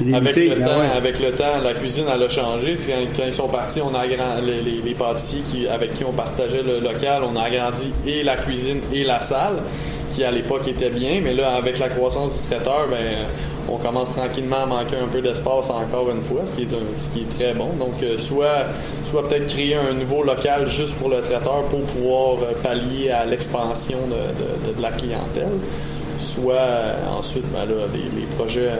Limité, 0.00 0.14
avec 0.14 0.36
le 0.36 0.54
ben 0.56 0.66
temps, 0.66 0.80
ouais. 0.80 0.96
avec 0.96 1.20
le 1.20 1.32
temps, 1.32 1.60
la 1.62 1.74
cuisine 1.74 2.04
elle 2.12 2.22
a 2.22 2.28
changé. 2.28 2.78
Quand, 2.86 2.94
quand 3.16 3.24
ils 3.26 3.32
sont 3.32 3.48
partis, 3.48 3.80
on 3.80 3.94
a 3.94 4.00
agrandi 4.00 4.46
les, 4.46 4.62
les, 4.62 4.82
les 4.82 4.94
pâtissiers 4.94 5.42
qui, 5.50 5.68
avec 5.68 5.94
qui 5.94 6.04
on 6.04 6.12
partageait 6.12 6.62
le 6.62 6.80
local, 6.80 7.22
on 7.24 7.36
a 7.36 7.42
agrandi 7.42 7.90
et 8.06 8.22
la 8.22 8.36
cuisine 8.36 8.80
et 8.92 9.04
la 9.04 9.20
salle, 9.20 9.56
qui 10.14 10.24
à 10.24 10.30
l'époque 10.30 10.66
était 10.68 10.90
bien, 10.90 11.20
mais 11.22 11.34
là 11.34 11.50
avec 11.56 11.78
la 11.78 11.88
croissance 11.88 12.32
du 12.32 12.48
traiteur, 12.48 12.86
ben 12.88 13.26
on 13.68 13.76
commence 13.78 14.10
tranquillement 14.12 14.62
à 14.62 14.66
manquer 14.66 14.96
un 14.96 15.06
peu 15.06 15.20
d'espace 15.20 15.70
encore 15.70 16.10
une 16.10 16.22
fois, 16.22 16.42
ce 16.46 16.54
qui 16.54 16.62
est, 16.62 17.36
très 17.36 17.54
bon. 17.54 17.70
Donc, 17.78 17.94
euh, 18.02 18.18
soit, 18.18 18.64
soit 19.10 19.28
peut-être 19.28 19.48
créer 19.48 19.74
un 19.74 19.94
nouveau 19.94 20.22
local 20.22 20.66
juste 20.68 20.94
pour 20.94 21.08
le 21.08 21.20
traiteur 21.22 21.62
pour 21.70 21.80
pouvoir 21.82 22.36
euh, 22.42 22.52
pallier 22.62 23.10
à 23.10 23.24
l'expansion 23.24 23.98
de, 24.08 24.82
la 24.82 24.90
clientèle. 24.90 25.58
Soit 26.18 26.54
euh, 26.54 26.94
ensuite, 27.18 27.44
ben 27.52 27.60
là, 27.60 27.86
les, 27.92 28.26
projets 28.36 28.70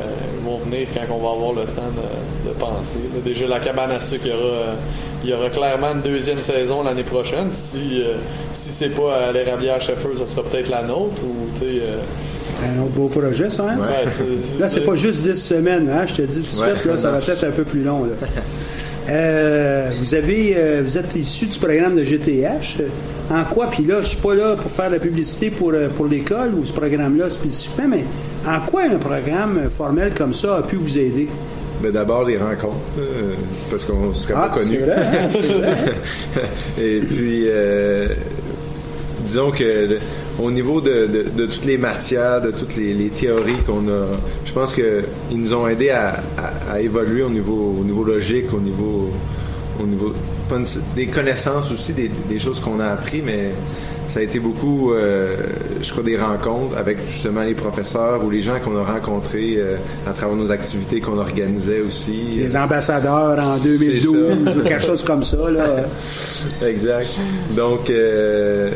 vont 0.45 0.59
venir 0.59 0.87
quand 0.95 1.15
on 1.15 1.19
va 1.19 1.31
avoir 1.31 1.53
le 1.53 1.65
temps 1.73 1.83
de, 2.47 2.53
penser. 2.53 2.99
Déjà, 3.25 3.47
la 3.47 3.61
cabane 3.61 3.91
à 3.91 4.01
sucre, 4.01 4.27
il 5.25 5.31
y 5.31 5.33
aura, 5.33 5.51
clairement 5.51 5.93
une 5.93 6.03
deuxième 6.03 6.43
saison 6.43 6.83
l'année 6.83 7.03
prochaine. 7.03 7.51
Si, 7.51 8.03
si 8.53 8.71
c'est 8.71 8.91
pas 8.91 9.29
à 9.29 9.33
l'érablière 9.33 9.81
chauffeur, 9.81 10.13
ça 10.17 10.27
sera 10.27 10.43
peut-être 10.43 10.69
la 10.69 10.83
nôtre 10.83 11.21
Un 12.65 12.83
autre 12.83 12.93
beau 12.93 13.09
projet, 13.09 13.51
ça, 13.51 13.65
hein? 13.69 13.77
Ouais, 13.79 13.87
c'est- 14.09 14.25
c'est- 14.43 14.61
là, 14.61 14.69
c'est 14.69 14.85
pas 14.85 14.95
juste 14.95 15.23
10 15.23 15.35
semaines, 15.37 15.89
hein? 15.93 16.05
Je 16.07 16.15
te 16.15 16.23
dis 16.23 16.41
tout 16.43 16.57
de 16.57 16.63
Ouais, 16.63 16.69
suite, 16.77 16.85
là, 16.87 16.97
ça 16.97 17.11
va 17.11 17.19
non. 17.19 17.25
être 17.27 17.45
un 17.45 17.51
peu 17.51 17.65
plus 17.65 17.83
long, 17.83 18.05
là. 18.05 18.27
Euh, 19.11 19.91
vous 20.01 20.15
avez, 20.15 20.55
euh, 20.57 20.81
vous 20.83 20.97
êtes 20.97 21.15
issu 21.15 21.45
du 21.45 21.59
programme 21.59 21.95
de 21.95 22.05
GTH. 22.05 22.79
En 23.31 23.45
quoi, 23.45 23.67
puis 23.67 23.85
là, 23.85 24.01
je 24.01 24.07
suis 24.09 24.17
pas 24.17 24.35
là 24.35 24.57
pour 24.57 24.71
faire 24.71 24.89
la 24.89 24.99
publicité 24.99 25.51
pour, 25.51 25.73
euh, 25.75 25.89
pour 25.95 26.07
l'école 26.07 26.55
ou 26.55 26.65
ce 26.65 26.73
programme-là 26.73 27.29
spécifiquement, 27.29 27.85
mais 27.87 28.05
en 28.49 28.61
quoi 28.65 28.85
un 28.85 28.97
programme 28.97 29.61
formel 29.77 30.13
comme 30.17 30.33
ça 30.33 30.57
a 30.57 30.63
pu 30.63 30.77
vous 30.77 30.99
aider? 30.99 31.29
Ben, 31.83 31.93
D'abord 31.93 32.25
les 32.25 32.39
rencontres, 32.39 32.79
parce 33.71 33.85
qu'on 33.85 34.09
ne 34.09 34.15
serait 34.15 34.33
Ah, 34.39 34.49
pas 34.49 34.61
connus. 34.61 34.79
c'est 34.79 34.87
vrai, 34.87 34.97
hein, 34.97 35.29
vrai. 36.35 36.83
Et 36.83 37.01
puis, 37.01 37.47
disons 39.27 39.51
que 39.51 39.99
au 40.39 40.51
niveau 40.51 40.81
de, 40.81 41.07
de- 41.07 41.27
de 41.37 41.47
toutes 41.47 41.65
les 41.65 41.79
matières, 41.79 42.41
de 42.41 42.51
toutes 42.51 42.77
les, 42.77 42.93
les 42.95 43.09
théories 43.09 43.63
qu'on 43.67 43.87
a, 43.89 44.07
je 44.45 44.53
pense 44.53 44.73
que 44.75 45.03
ils 45.31 45.39
nous 45.41 45.55
ont 45.55 45.67
aidés 45.69 45.91
à, 45.91 46.15
à- 46.39 46.73
à 46.75 46.81
évoluer 46.81 47.23
au 47.23 47.31
niveau, 47.31 47.77
au 47.81 47.85
niveau 47.85 48.05
logique, 48.05 48.53
au 48.53 48.61
niveau, 48.61 49.11
au 49.83 49.87
niveau 49.87 50.13
une- 50.55 50.65
des 50.97 51.07
connaissances 51.07 51.71
aussi, 51.73 51.93
des, 51.93 52.11
des 52.29 52.39
choses 52.39 52.61
qu'on 52.61 52.79
a 52.81 52.87
appris, 52.89 53.23
mais 53.25 53.51
ça 54.09 54.21
a 54.21 54.23
été 54.23 54.39
beaucoup, 54.39 54.93
euh, 54.93 55.35
je 55.81 55.91
crois, 55.91 56.05
des 56.05 56.19
rencontres 56.19 56.77
avec 56.77 56.99
justement 57.09 57.43
les 57.43 57.55
professeurs 57.55 58.23
ou 58.23 58.29
les 58.31 58.43
gens 58.43 58.59
qu'on 58.63 58.77
a 58.77 58.85
rencontrés 58.85 59.55
euh, 59.57 59.77
à 60.07 60.13
travers 60.13 60.37
nos 60.37 60.51
activités 60.53 61.01
qu'on 61.01 61.17
organisait 61.19 61.81
aussi. 61.81 62.13
Les 62.37 62.55
ambassadeurs 62.57 63.39
en 63.39 63.57
C'est 63.57 63.69
2012 63.79 64.45
ça. 64.45 64.51
ou 64.51 64.63
quelque 64.63 64.83
chose 64.85 65.03
comme 65.03 65.23
ça, 65.23 65.39
là. 65.51 65.65
Exact. 66.67 67.09
Donc, 67.57 67.89
euh, 67.89 68.71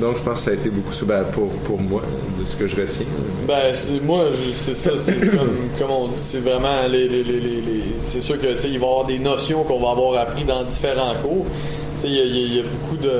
donc 0.00 0.16
je 0.16 0.22
pense 0.22 0.34
que 0.40 0.44
ça 0.44 0.50
a 0.50 0.54
été 0.54 0.70
beaucoup 0.70 0.92
ça 0.92 1.04
ben, 1.06 1.24
pour, 1.32 1.48
pour 1.64 1.80
moi, 1.80 2.02
de 2.40 2.46
ce 2.46 2.56
que 2.56 2.66
je 2.66 2.76
retiens. 2.76 3.06
Ben, 3.46 3.72
c'est, 3.72 4.02
moi, 4.02 4.26
c'est 4.54 4.74
ça, 4.74 4.92
c'est 4.96 5.14
comme, 5.30 5.56
comme 5.78 5.90
on 5.90 6.08
dit, 6.08 6.14
c'est 6.18 6.40
vraiment 6.40 6.82
les, 6.88 7.08
les, 7.08 7.22
les, 7.22 7.40
les- 7.40 7.60
c'est 8.02 8.20
sûr 8.20 8.38
que, 8.40 8.48
tu 8.54 8.60
sais, 8.60 8.68
il 8.68 8.78
va 8.78 8.86
y 8.86 8.90
avoir 8.90 9.04
des 9.06 9.18
notions 9.18 9.62
qu'on 9.64 9.78
va 9.80 9.90
avoir 9.90 10.20
appris 10.20 10.44
dans 10.44 10.62
différents 10.64 11.14
cours. 11.22 11.46
Il 12.04 12.10
y 12.10 12.16
y 12.16 12.20
a- 12.20 12.24
il 12.24 12.54
y 12.56 12.60
a 12.60 12.62
beaucoup 12.62 12.96
de, 12.96 13.10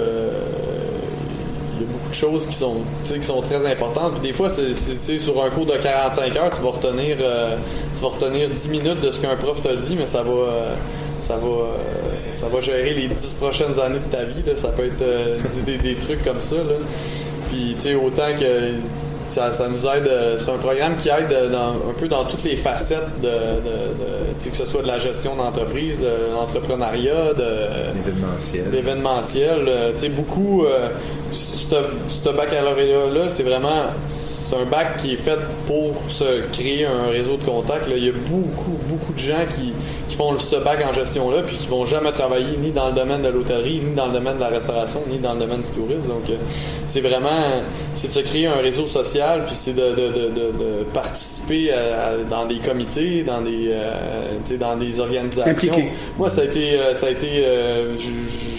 il 1.76 1.80
y 1.82 1.84
a 1.84 1.86
beaucoup 1.90 2.08
de 2.10 2.14
choses 2.14 2.46
qui 2.46 2.54
sont, 2.54 2.76
qui 3.04 3.22
sont 3.22 3.40
très 3.40 3.64
importantes. 3.70 4.12
Puis 4.20 4.28
des 4.28 4.32
fois, 4.34 4.48
c'est, 4.48 4.74
sur 5.18 5.42
un 5.42 5.50
cours 5.50 5.66
de 5.66 5.76
45 5.76 6.36
heures, 6.36 6.50
tu 6.50 6.62
vas 6.62 6.70
retenir, 6.70 7.16
euh, 7.20 7.56
tu 7.96 8.02
vas 8.02 8.08
retenir 8.08 8.48
10 8.48 8.68
minutes 8.68 9.00
de 9.00 9.10
ce 9.10 9.20
qu'un 9.20 9.36
prof 9.36 9.62
t'a 9.62 9.74
dit, 9.74 9.96
mais 9.96 10.06
ça 10.06 10.22
va, 10.22 10.30
euh, 10.30 10.74
ça 11.20 11.36
va, 11.36 11.46
euh, 11.46 12.13
ça 12.34 12.46
va 12.52 12.60
gérer 12.60 12.94
les 12.94 13.08
10 13.08 13.34
prochaines 13.40 13.78
années 13.80 14.00
de 14.06 14.10
ta 14.16 14.24
vie. 14.24 14.42
Là. 14.46 14.52
Ça 14.56 14.68
peut 14.68 14.84
être 14.86 15.02
euh, 15.02 15.36
des, 15.66 15.78
des 15.78 15.94
trucs 15.94 16.22
comme 16.24 16.40
ça. 16.40 16.56
Là. 16.56 16.76
Puis, 17.50 17.74
tu 17.76 17.82
sais, 17.82 17.94
autant 17.94 18.32
que 18.38 18.72
ça, 19.28 19.52
ça 19.52 19.68
nous 19.68 19.86
aide. 19.88 20.06
euh, 20.06 20.36
C'est 20.38 20.50
un 20.50 20.58
programme 20.58 20.96
qui 20.96 21.08
aide 21.08 21.32
euh, 21.32 21.48
dans- 21.50 21.70
un 21.90 21.94
peu 21.98 22.08
dans 22.08 22.24
toutes 22.24 22.44
les 22.44 22.56
facettes 22.56 23.20
de, 23.22 23.28
que 24.50 24.54
ce 24.56 24.64
soit 24.64 24.82
de 24.82 24.86
la 24.88 24.98
gestion 24.98 25.34
d'entreprise, 25.36 26.00
de 26.00 26.32
l'entrepreneuriat, 26.34 27.32
de 27.34 27.44
L'événementiel. 28.72 29.68
sais, 29.96 30.08
beaucoup. 30.10 30.64
Euh, 30.66 30.88
ce 31.32 31.74
ce 32.08 32.28
baccalauréat-là, 32.28 33.28
c'est 33.30 33.42
vraiment. 33.42 33.84
C'est 34.10 34.56
un 34.56 34.66
bac 34.66 34.98
qui 34.98 35.14
est 35.14 35.16
fait 35.16 35.38
pour 35.66 35.94
se 36.08 36.42
créer 36.52 36.84
un 36.84 37.10
réseau 37.10 37.38
de 37.38 37.44
contacts. 37.44 37.88
là. 37.88 37.94
Il 37.96 38.04
y 38.04 38.08
a 38.10 38.12
beaucoup, 38.12 38.78
beaucoup 38.88 39.12
de 39.14 39.18
gens 39.18 39.42
qui, 39.56 39.72
qui 40.08 40.16
font 40.16 40.38
ce 40.38 40.56
bac 40.56 40.84
en 40.88 40.92
gestion-là, 40.92 41.42
puis 41.46 41.56
qui 41.56 41.66
vont 41.66 41.84
jamais 41.86 42.12
travailler 42.12 42.56
ni 42.58 42.70
dans 42.70 42.88
le 42.88 42.94
domaine 42.94 43.22
de 43.22 43.28
l'hôtellerie, 43.28 43.80
ni 43.84 43.94
dans 43.94 44.06
le 44.06 44.12
domaine 44.12 44.36
de 44.36 44.40
la 44.40 44.48
restauration, 44.48 45.00
ni 45.08 45.18
dans 45.18 45.32
le 45.34 45.40
domaine 45.40 45.62
du 45.62 45.68
tourisme. 45.68 46.08
Donc, 46.08 46.28
euh, 46.30 46.34
c'est 46.86 47.00
vraiment, 47.00 47.62
c'est 47.94 48.08
de 48.08 48.12
se 48.12 48.20
créer 48.20 48.46
un 48.46 48.56
réseau 48.62 48.86
social, 48.86 49.44
puis 49.46 49.54
c'est 49.54 49.72
de, 49.74 49.90
de, 49.90 50.08
de, 50.08 50.28
de, 50.28 50.84
participer 50.92 51.72
à- 51.72 51.78
à- 52.08 52.16
dans 52.28 52.44
des 52.46 52.58
comités, 52.58 53.22
dans 53.22 53.40
des, 53.40 53.68
euh, 53.70 54.56
dans 54.58 54.76
des 54.76 55.00
organisations. 55.00 55.52
Moi, 56.18 56.28
ça 56.30 56.42
a 56.42 56.44
été, 56.44 56.78
euh, 56.78 56.92
ça 56.94 57.06
a 57.06 57.10
été, 57.10 57.42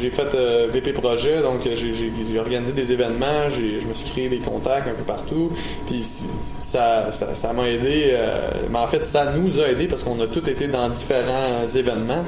j'ai- 0.10 0.16
fait 0.16 0.36
euh, 0.36 0.68
VP 0.70 0.94
projet, 0.94 1.42
donc 1.42 1.66
euh, 1.68 1.76
j'ai- 1.76 2.40
organisé 2.40 2.72
des 2.74 2.92
événements, 2.92 3.50
je 3.50 3.86
me 3.88 3.94
suis 3.94 4.10
créé 4.12 4.30
des 4.30 4.38
contacts 4.40 4.88
un 4.88 4.94
peu 4.94 5.04
partout, 5.04 5.52
puis 5.88 6.02
ça, 6.04 7.12
ça, 7.12 7.34
ça 7.34 7.54
m'a 7.54 7.68
aidé. 7.70 8.10
euh, 8.12 8.50
mais 8.70 8.80
en 8.80 8.88
fait, 8.88 9.04
ça 9.04 9.32
nous 9.36 9.60
a 9.60 9.68
aidé 9.70 9.88
parce 9.88 10.04
qu'on 10.04 10.20
a 10.22 10.28
tous 10.28 10.48
été 10.50 10.68
dans 10.68 10.90
différents 10.90 11.66
événements. 11.76 12.24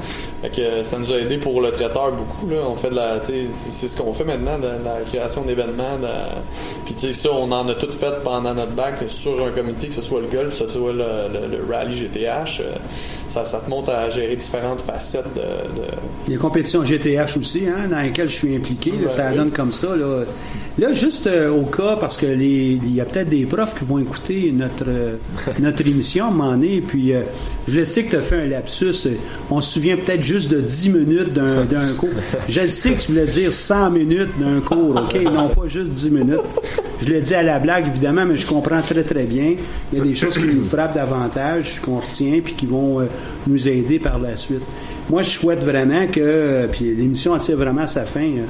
Ça 0.84 0.98
nous 1.00 1.12
a 1.12 1.18
aidé 1.18 1.38
pour 1.38 1.62
le 1.62 1.72
traiteur 1.72 2.12
beaucoup. 2.12 2.48
Là, 2.50 2.58
on 2.70 2.76
fait 2.76 2.90
de 2.90 2.96
la, 2.96 3.20
c'est 3.22 3.88
ce 3.88 3.98
qu'on 3.98 4.14
fait 4.14 4.24
maintenant, 4.24 4.58
de 4.60 4.68
la 4.84 5.02
création 5.06 5.42
d'événements. 5.44 5.98
Puis 6.88 6.96
tu 6.96 7.02
sais, 7.08 7.14
ça, 7.14 7.30
on 7.34 7.52
en 7.52 7.68
a 7.68 7.76
tout 7.76 7.92
fait 7.92 8.24
pendant 8.24 8.54
notre 8.54 8.72
bac 8.72 8.96
sur 9.10 9.46
un 9.46 9.52
comité, 9.52 9.90
que 9.90 9.94
ce 9.94 10.02
soit 10.02 10.22
le 10.22 10.28
golf, 10.28 10.48
que 10.50 10.56
ce 10.56 10.68
soit 10.70 10.94
le, 10.94 10.98
le- 10.98 11.58
le 11.58 11.66
rallye 11.74 11.96
GTH. 11.98 12.62
euh, 12.62 12.76
ça, 13.28 13.44
ça 13.44 13.60
te 13.60 13.70
montre 13.70 13.92
à 13.92 14.10
gérer 14.10 14.38
différentes 14.38 14.80
facettes 14.80 15.26
de, 15.36 15.42
de- 15.82 15.88
Les 16.30 16.38
compétitions 16.38 16.84
GTH 16.86 17.36
aussi, 17.38 17.66
hein, 17.68 17.90
dans 17.90 18.00
lesquelles 18.02 18.30
je 18.30 18.36
suis 18.38 18.56
impliqué, 18.56 18.92
là, 19.04 19.10
ça 19.10 19.28
oui. 19.32 19.36
donne 19.36 19.52
comme 19.52 19.74
ça. 19.74 19.96
Là, 19.98 20.24
là 20.80 20.94
juste 20.94 21.28
euh, 21.28 21.50
au 21.52 21.64
cas, 21.64 21.96
parce 22.00 22.16
que 22.18 22.26
les, 22.26 22.80
il 22.84 22.94
y 22.96 23.02
a 23.02 23.06
peut-être 23.06 23.30
des 23.30 23.46
profs 23.46 23.78
qui 23.78 23.86
vont 23.86 24.00
écouter 24.00 24.52
notre 24.56 24.86
euh, 24.88 25.16
notre 25.60 25.86
émission 25.88 26.26
à 26.26 26.28
un 26.28 26.32
moment 26.32 26.52
donné, 26.52 26.82
puis 26.86 27.14
euh, 27.14 27.22
je 27.68 27.80
le 27.80 27.86
sais 27.86 28.04
que 28.04 28.12
tu 28.12 28.16
as 28.18 28.22
fait 28.22 28.44
un 28.44 28.48
lapsus. 28.48 28.94
euh, 29.08 29.16
On 29.50 29.62
se 29.62 29.74
souvient 29.74 29.98
peut-être 29.98 30.24
juste 30.24 30.50
de 30.52 30.62
10 30.62 30.90
minutes 30.90 31.34
d'un 31.34 31.64
d'un 31.70 31.94
cours. 31.98 32.10
Je 32.48 32.62
le 32.62 32.68
sais 32.68 32.92
que 32.94 33.00
tu 33.02 33.12
voulais 33.12 33.26
dire 33.28 33.52
100 33.52 33.90
minutes 33.92 34.40
d'un 34.40 34.60
cours, 34.62 34.96
OK? 34.96 35.18
Non 35.34 35.50
pas 35.50 35.68
juste 35.68 35.90
10 35.92 36.12
minutes. 36.12 36.42
Je 37.02 37.06
l'ai 37.10 37.22
dit 37.22 37.36
à 37.36 37.44
la 37.44 37.60
blague, 37.60 37.88
évidemment, 37.88 38.26
mais 38.26 38.38
je 38.38 38.48
comprends 38.48 38.82
très, 38.82 39.04
très 39.04 39.24
bien. 39.26 39.54
Il 39.94 40.00
y 40.00 40.02
a 40.02 40.04
des 40.04 40.16
choses 40.16 40.36
qui 40.36 40.46
nous 40.48 40.64
frappent 40.64 40.96
davantage, 40.96 41.80
qu'on 41.84 42.00
retient, 42.00 42.40
puis 42.44 42.54
qui 42.56 42.66
vont 42.66 43.02
euh, 43.02 43.06
nous 43.46 43.68
aider 43.70 44.00
par 44.00 44.18
la 44.18 44.36
suite. 44.36 44.64
Moi, 45.10 45.22
je 45.22 45.30
souhaite 45.30 45.64
vraiment 45.64 46.08
que, 46.08 46.68
puis 46.72 46.86
l'émission 46.96 47.38
tire 47.38 47.56
vraiment 47.58 47.82
à 47.84 47.88
sa 47.88 48.04
fin. 48.04 48.22
euh, 48.22 48.46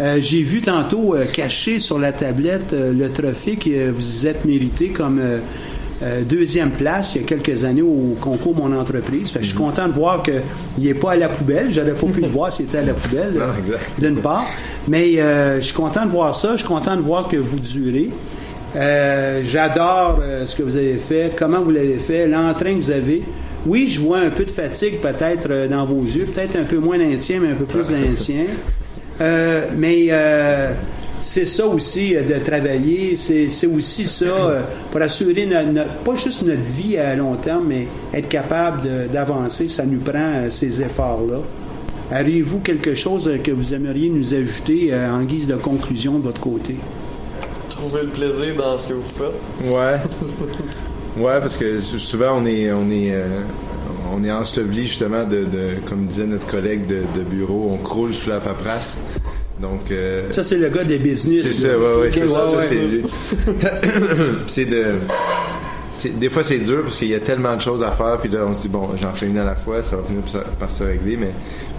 euh, 0.00 0.18
J'ai 0.20 0.42
vu 0.42 0.60
tantôt 0.60 1.14
euh, 1.14 1.24
caché 1.26 1.78
sur 1.78 1.98
la 1.98 2.12
tablette 2.12 2.72
euh, 2.72 2.92
le 2.92 3.10
trophée 3.10 3.56
que 3.56 3.90
vous 3.90 4.26
êtes 4.26 4.44
mérité 4.44 4.88
comme 4.88 5.20
euh, 5.20 6.22
deuxième 6.24 6.70
place 6.70 7.14
il 7.14 7.22
y 7.22 7.24
a 7.24 7.28
quelques 7.28 7.64
années 7.64 7.82
au 7.82 8.16
concours 8.20 8.56
Mon 8.56 8.76
Entreprise. 8.76 9.30
Fait 9.30 9.38
que 9.38 9.44
Je 9.44 9.50
suis 9.50 9.58
content 9.58 9.86
de 9.86 9.92
voir 9.92 10.22
qu'il 10.22 10.42
n'est 10.78 10.94
pas 10.94 11.12
à 11.12 11.16
la 11.16 11.28
poubelle. 11.28 11.72
J'aurais 11.72 11.92
pas 11.92 12.06
pu 12.06 12.20
le 12.20 12.28
voir 12.28 12.52
s'il 12.52 12.66
était 12.66 12.78
à 12.78 12.82
la 12.82 12.94
poubelle, 12.94 13.40
d'une 13.98 14.16
part. 14.16 14.44
Mais 14.88 15.12
je 15.14 15.60
suis 15.60 15.74
content 15.74 16.04
de 16.06 16.10
voir 16.10 16.34
ça. 16.34 16.52
Je 16.52 16.56
suis 16.58 16.66
content 16.66 16.96
de 16.96 17.02
voir 17.02 17.28
que 17.28 17.36
vous 17.36 17.60
durez. 17.60 18.10
J'adore 18.74 20.20
ce 20.44 20.56
que 20.56 20.64
vous 20.64 20.76
avez 20.76 20.96
fait, 20.96 21.36
comment 21.36 21.60
vous 21.60 21.70
l'avez 21.70 21.98
fait, 21.98 22.26
l'entrain 22.26 22.74
que 22.74 22.80
vous 22.80 22.90
avez. 22.90 23.22
Oui, 23.64 23.86
je 23.86 24.00
vois 24.00 24.18
un 24.18 24.30
peu 24.30 24.44
de 24.44 24.50
fatigue 24.50 24.98
peut-être 24.98 25.68
dans 25.68 25.84
vos 25.84 26.02
yeux, 26.02 26.24
peut-être 26.24 26.56
un 26.56 26.64
peu 26.64 26.78
moins 26.78 26.98
d'ancien, 26.98 27.38
mais 27.38 27.52
un 27.52 27.54
peu 27.54 27.64
plus 27.64 27.90
d'ancien. 27.90 28.42
Euh, 29.22 29.66
mais 29.76 30.06
euh, 30.10 30.72
c'est 31.20 31.46
ça 31.46 31.66
aussi 31.66 32.16
euh, 32.16 32.22
de 32.22 32.44
travailler, 32.44 33.16
c'est 33.16 33.66
aussi 33.68 34.06
ça 34.06 34.24
euh, 34.24 34.60
pour 34.90 35.00
assurer 35.00 35.46
notre, 35.46 35.68
notre- 35.70 35.94
pas 36.04 36.16
juste 36.16 36.42
notre 36.42 36.60
vie 36.62 36.98
à 36.98 37.14
long 37.14 37.34
terme, 37.36 37.66
mais 37.68 37.86
être 38.12 38.28
capable 38.28 38.88
d'avancer, 39.12 39.68
ça 39.68 39.84
nous 39.86 40.00
prend 40.00 40.14
euh, 40.18 40.50
ces 40.50 40.82
efforts-là. 40.82 41.38
Auriez-vous 42.20 42.58
quelque 42.58 42.94
chose 42.94 43.30
que 43.44 43.52
vous 43.52 43.72
aimeriez 43.72 44.08
nous 44.10 44.34
ajouter 44.34 44.88
euh, 44.92 45.10
en 45.12 45.22
guise 45.22 45.46
de 45.46 45.54
conclusion 45.54 46.18
de 46.18 46.24
votre 46.24 46.40
côté? 46.40 46.74
trouver 47.70 48.02
le 48.02 48.08
plaisir 48.08 48.54
dans 48.56 48.76
ce 48.78 48.86
que 48.88 48.92
vous 48.92 49.02
faites. 49.02 49.32
Ouais. 49.64 49.96
Ouais, 51.16 51.40
parce 51.40 51.56
que 51.56 51.80
sou- 51.80 51.98
souvent 51.98 52.36
on 52.38 52.46
est 52.46 52.70
on 52.72 52.88
est 52.90 53.12
euh, 53.12 53.26
on 54.12 54.22
est 54.24 54.30
enseveli 54.32 54.86
justement 54.86 55.24
de, 55.24 55.38
de, 55.44 55.68
comme 55.88 56.06
disait 56.06 56.26
notre 56.26 56.46
collègue 56.46 56.86
de, 56.86 57.00
de 57.16 57.22
bureau, 57.24 57.70
on 57.72 57.78
croule 57.78 58.12
sous 58.12 58.30
la 58.30 58.40
paperasse. 58.40 58.98
Donc, 59.60 59.90
euh, 59.90 60.32
Ça, 60.32 60.42
c'est 60.42 60.58
le 60.58 60.68
gars 60.70 60.84
des 60.84 60.98
business. 60.98 61.44
c'est 61.46 61.68
ça, 61.68 61.78
ouais, 61.78 61.96
ouais, 62.02 62.10
c'est 62.10 62.28
ça, 62.28 62.44
c'est 64.46 64.64
de, 64.64 64.84
des 66.18 66.28
fois 66.30 66.42
c'est 66.42 66.58
dur 66.58 66.82
parce 66.82 66.96
qu'il 66.96 67.08
y 67.08 67.14
a 67.14 67.20
tellement 67.20 67.54
de 67.54 67.60
choses 67.60 67.82
à 67.82 67.90
faire, 67.90 68.18
puis 68.18 68.28
là 68.30 68.40
on 68.46 68.54
se 68.54 68.62
dit 68.62 68.68
bon, 68.68 68.88
j'en 69.00 69.12
fais 69.12 69.26
une 69.26 69.38
à 69.38 69.44
la 69.44 69.54
fois, 69.54 69.82
ça 69.82 69.96
va 69.96 70.02
finir 70.02 70.22
par 70.58 70.70
se- 70.72 70.82
régler, 70.82 71.16
mais 71.16 71.30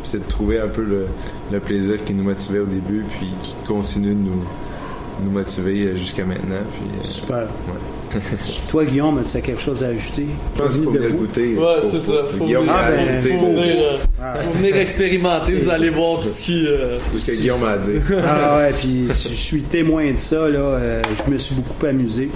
c'est 0.04 0.19
de 0.26 0.30
trouver 0.30 0.60
un 0.60 0.67
peu 0.67 0.84
le, 0.84 1.08
le 1.52 1.60
plaisir 1.60 2.04
qui 2.06 2.13
nous 2.13 2.24
motivait 2.24 2.60
au 2.60 2.65
début, 2.65 3.04
puis 3.17 3.28
qui 3.41 3.56
continue 3.67 4.10
de 4.13 4.19
nous, 4.30 4.43
nous 5.24 5.32
motiver 5.32 5.86
euh, 5.88 5.96
jusqu'à 5.98 6.26
maintenant. 6.26 6.62
Puis, 6.74 6.84
euh, 7.00 7.04
Super. 7.04 7.38
ouais. 7.41 7.80
Toi, 8.69 8.86
Guillaume, 8.86 9.23
tu 9.30 9.38
as 9.38 9.41
quelque 9.41 9.62
chose 9.62 9.84
à 9.84 9.88
ajouter? 9.88 10.26
Je 10.56 10.62
pense 10.62 10.73
qu'il 10.76 10.84
faut 10.84 10.91
venir 10.91 11.12
goûter. 11.12 11.56
Ouais, 11.56 11.65
c'est 11.89 11.99
ça. 11.99 12.13
Faut 12.38 12.45
Guillaume 12.45 12.63
venir, 12.63 12.76
Ah, 12.78 12.91
ben, 12.91 13.39
faut 13.39 13.45
euh, 13.47 13.97
Ah. 14.21 14.34
faut 14.43 14.58
venir 14.58 14.76
expérimenter, 14.78 15.56
vous 15.56 15.69
allez 15.69 15.89
voir 15.89 16.19
tout 16.19 16.28
ce 16.28 16.41
qui... 16.41 16.65
euh, 16.67 16.97
tout 17.12 17.17
ce 17.17 17.32
que 17.32 17.38
Guillaume 17.38 17.63
a 17.63 17.78
dit. 17.78 17.99
Ah 18.28 18.58
ouais, 18.58 18.71
puis 18.73 19.08
je 19.08 19.34
suis 19.34 19.62
témoin 19.62 20.12
de 20.12 20.19
ça, 20.19 20.47
là. 20.49 20.60
euh, 20.60 21.02
je 21.26 21.32
me 21.32 21.38
suis 21.38 21.56
beaucoup 21.56 21.86
amusé. 21.86 22.30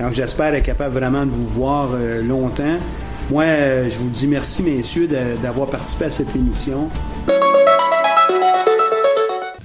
Donc 0.00 0.14
j'espère 0.14 0.54
être 0.54 0.64
capable 0.64 0.94
vraiment 0.98 1.24
de 1.26 1.30
vous 1.30 1.46
voir 1.46 1.90
euh, 1.94 2.22
longtemps. 2.22 2.78
Moi, 3.30 3.44
euh, 3.44 3.88
je 3.90 3.98
vous 3.98 4.08
dis 4.10 4.26
merci, 4.26 4.62
messieurs, 4.62 5.08
d'avoir 5.42 5.68
participé 5.68 6.06
à 6.06 6.10
cette 6.10 6.34
émission. 6.34 6.88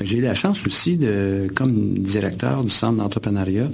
J'ai 0.08 0.22
la 0.22 0.34
chance 0.34 0.66
aussi, 0.66 0.98
de, 0.98 1.50
comme 1.54 1.96
directeur 1.96 2.64
du 2.64 2.70
Centre 2.70 2.96
d'entrepreneuriat, 2.96 3.68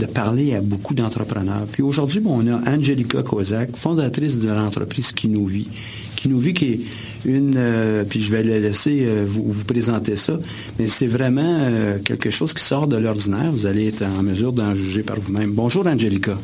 de 0.00 0.06
parler 0.06 0.54
à 0.54 0.62
beaucoup 0.62 0.94
d'entrepreneurs. 0.94 1.66
Puis 1.70 1.82
aujourd'hui, 1.82 2.20
bon, 2.20 2.42
on 2.42 2.46
a 2.50 2.70
Angelica 2.70 3.22
Kozak, 3.22 3.76
fondatrice 3.76 4.38
de 4.38 4.48
l'entreprise 4.48 5.12
Kinovie. 5.12 5.68
Kinovie 6.16 6.54
qui 6.54 6.64
est 6.72 6.80
une, 7.26 7.56
euh, 7.58 8.04
puis 8.04 8.18
je 8.22 8.32
vais 8.32 8.42
la 8.42 8.60
laisser 8.60 9.04
euh, 9.04 9.26
vous, 9.28 9.44
vous 9.46 9.64
présenter 9.66 10.16
ça, 10.16 10.38
mais 10.78 10.88
c'est 10.88 11.06
vraiment 11.06 11.58
euh, 11.60 11.98
quelque 11.98 12.30
chose 12.30 12.54
qui 12.54 12.64
sort 12.64 12.86
de 12.86 12.96
l'ordinaire. 12.96 13.52
Vous 13.52 13.66
allez 13.66 13.88
être 13.88 14.04
en 14.04 14.22
mesure 14.22 14.54
d'en 14.54 14.74
juger 14.74 15.02
par 15.02 15.20
vous-même. 15.20 15.50
Bonjour 15.50 15.86
Angelica. 15.86 16.38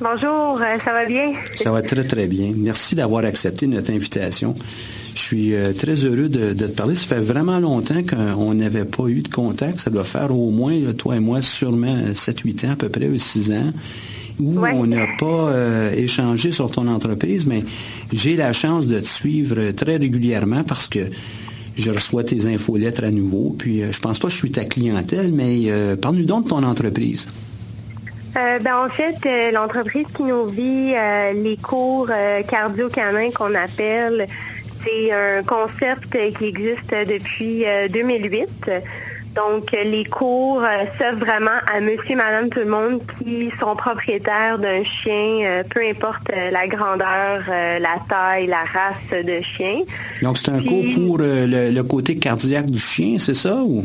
Bonjour, 0.00 0.60
ça 0.84 0.92
va 0.92 1.06
bien? 1.06 1.32
Ça 1.56 1.72
va 1.72 1.82
très, 1.82 2.04
très 2.04 2.28
bien. 2.28 2.52
Merci 2.56 2.94
d'avoir 2.94 3.24
accepté 3.24 3.66
notre 3.66 3.90
invitation. 3.90 4.54
Je 5.20 5.26
suis 5.26 5.54
euh, 5.54 5.74
très 5.74 5.92
heureux 6.06 6.30
de, 6.30 6.54
de 6.54 6.66
te 6.66 6.72
parler. 6.72 6.94
Ça 6.96 7.04
fait 7.04 7.20
vraiment 7.20 7.58
longtemps 7.60 8.02
qu'on 8.02 8.54
n'avait 8.54 8.86
pas 8.86 9.06
eu 9.08 9.20
de 9.20 9.28
contact. 9.28 9.78
Ça 9.80 9.90
doit 9.90 10.04
faire 10.04 10.34
au 10.34 10.50
moins, 10.50 10.78
là, 10.80 10.94
toi 10.94 11.16
et 11.16 11.20
moi, 11.20 11.42
sûrement 11.42 11.94
7-8 12.14 12.66
ans, 12.66 12.70
à 12.72 12.76
peu 12.76 12.88
près, 12.88 13.06
ou 13.06 13.18
6 13.18 13.52
ans, 13.52 13.70
où 14.40 14.58
Ouais. 14.60 14.70
on 14.74 14.86
n'a 14.86 15.06
pas 15.18 15.26
euh, 15.50 15.92
échangé 15.94 16.50
sur 16.52 16.70
ton 16.70 16.88
entreprise, 16.88 17.44
mais 17.46 17.64
j'ai 18.10 18.34
la 18.34 18.54
chance 18.54 18.86
de 18.86 18.98
te 18.98 19.06
suivre 19.06 19.72
très 19.72 19.98
régulièrement 19.98 20.64
parce 20.64 20.88
que 20.88 21.00
je 21.76 21.90
reçois 21.90 22.24
tes 22.24 22.46
infolettres 22.46 23.04
à 23.04 23.10
nouveau. 23.10 23.54
Puis 23.58 23.82
euh, 23.82 23.92
je 23.92 24.00
pense 24.00 24.18
pas 24.18 24.28
que 24.28 24.32
je 24.32 24.38
suis 24.38 24.50
ta 24.50 24.64
clientèle, 24.64 25.34
mais 25.34 25.64
euh, 25.66 25.96
parle-nous 25.96 26.24
donc 26.24 26.44
de 26.44 26.48
ton 26.48 26.62
entreprise. 26.62 27.28
Ben, 28.34 28.86
en 28.86 28.88
fait, 28.88 29.52
l'entreprise 29.52 30.06
qui 30.16 30.22
nous 30.22 30.46
vit 30.46 30.94
les 31.34 31.56
cours 31.60 32.08
cardio-canins 32.48 33.30
qu'on 33.34 33.52
appelle, 33.56 34.28
c'est 34.84 35.12
un 35.12 35.42
concept 35.42 36.10
qui 36.38 36.44
existe 36.44 36.90
depuis 36.90 37.64
euh, 37.66 37.88
2008. 37.88 38.48
Donc, 39.36 39.72
euh, 39.74 39.84
les 39.84 40.04
cours 40.04 40.60
euh, 40.60 40.84
s'offrent 40.98 41.24
vraiment 41.24 41.58
à 41.72 41.80
monsieur, 41.80 42.16
madame, 42.16 42.48
tout 42.48 42.58
le 42.58 42.66
monde 42.66 43.00
qui 43.22 43.48
sont 43.60 43.76
propriétaires 43.76 44.58
d'un 44.58 44.82
chien, 44.82 45.42
euh, 45.44 45.62
peu 45.72 45.80
importe 45.88 46.28
la 46.50 46.66
grandeur, 46.66 47.42
la 47.46 47.96
taille, 48.08 48.48
la 48.48 48.64
race 48.64 49.24
de 49.24 49.40
chien. 49.40 49.82
Donc 50.22 50.36
c'est 50.36 50.50
un 50.50 50.58
Puis- 50.58 50.66
cours 50.66 51.04
pour 51.06 51.18
le, 51.18 51.70
le 51.70 51.82
côté 51.84 52.16
cardiaque 52.16 52.66
du 52.70 52.80
chien, 52.80 53.18
c'est 53.20 53.34
ça? 53.36 53.54
ou? 53.62 53.84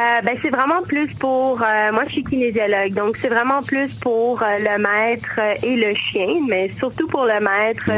Euh, 0.00 0.22
ben, 0.22 0.34
c'est 0.40 0.50
vraiment 0.50 0.80
plus 0.82 1.12
pour, 1.14 1.60
euh, 1.60 1.92
moi 1.92 2.04
je 2.06 2.12
suis 2.12 2.24
kinésiologue, 2.24 2.94
donc 2.94 3.18
c'est 3.18 3.28
vraiment 3.28 3.62
plus 3.62 3.92
pour 3.98 4.42
euh, 4.42 4.46
le 4.58 4.78
maître 4.78 5.38
et 5.62 5.76
le 5.76 5.94
chien, 5.94 6.40
mais 6.48 6.70
surtout 6.78 7.06
pour 7.06 7.26
le 7.26 7.38
maître, 7.40 7.90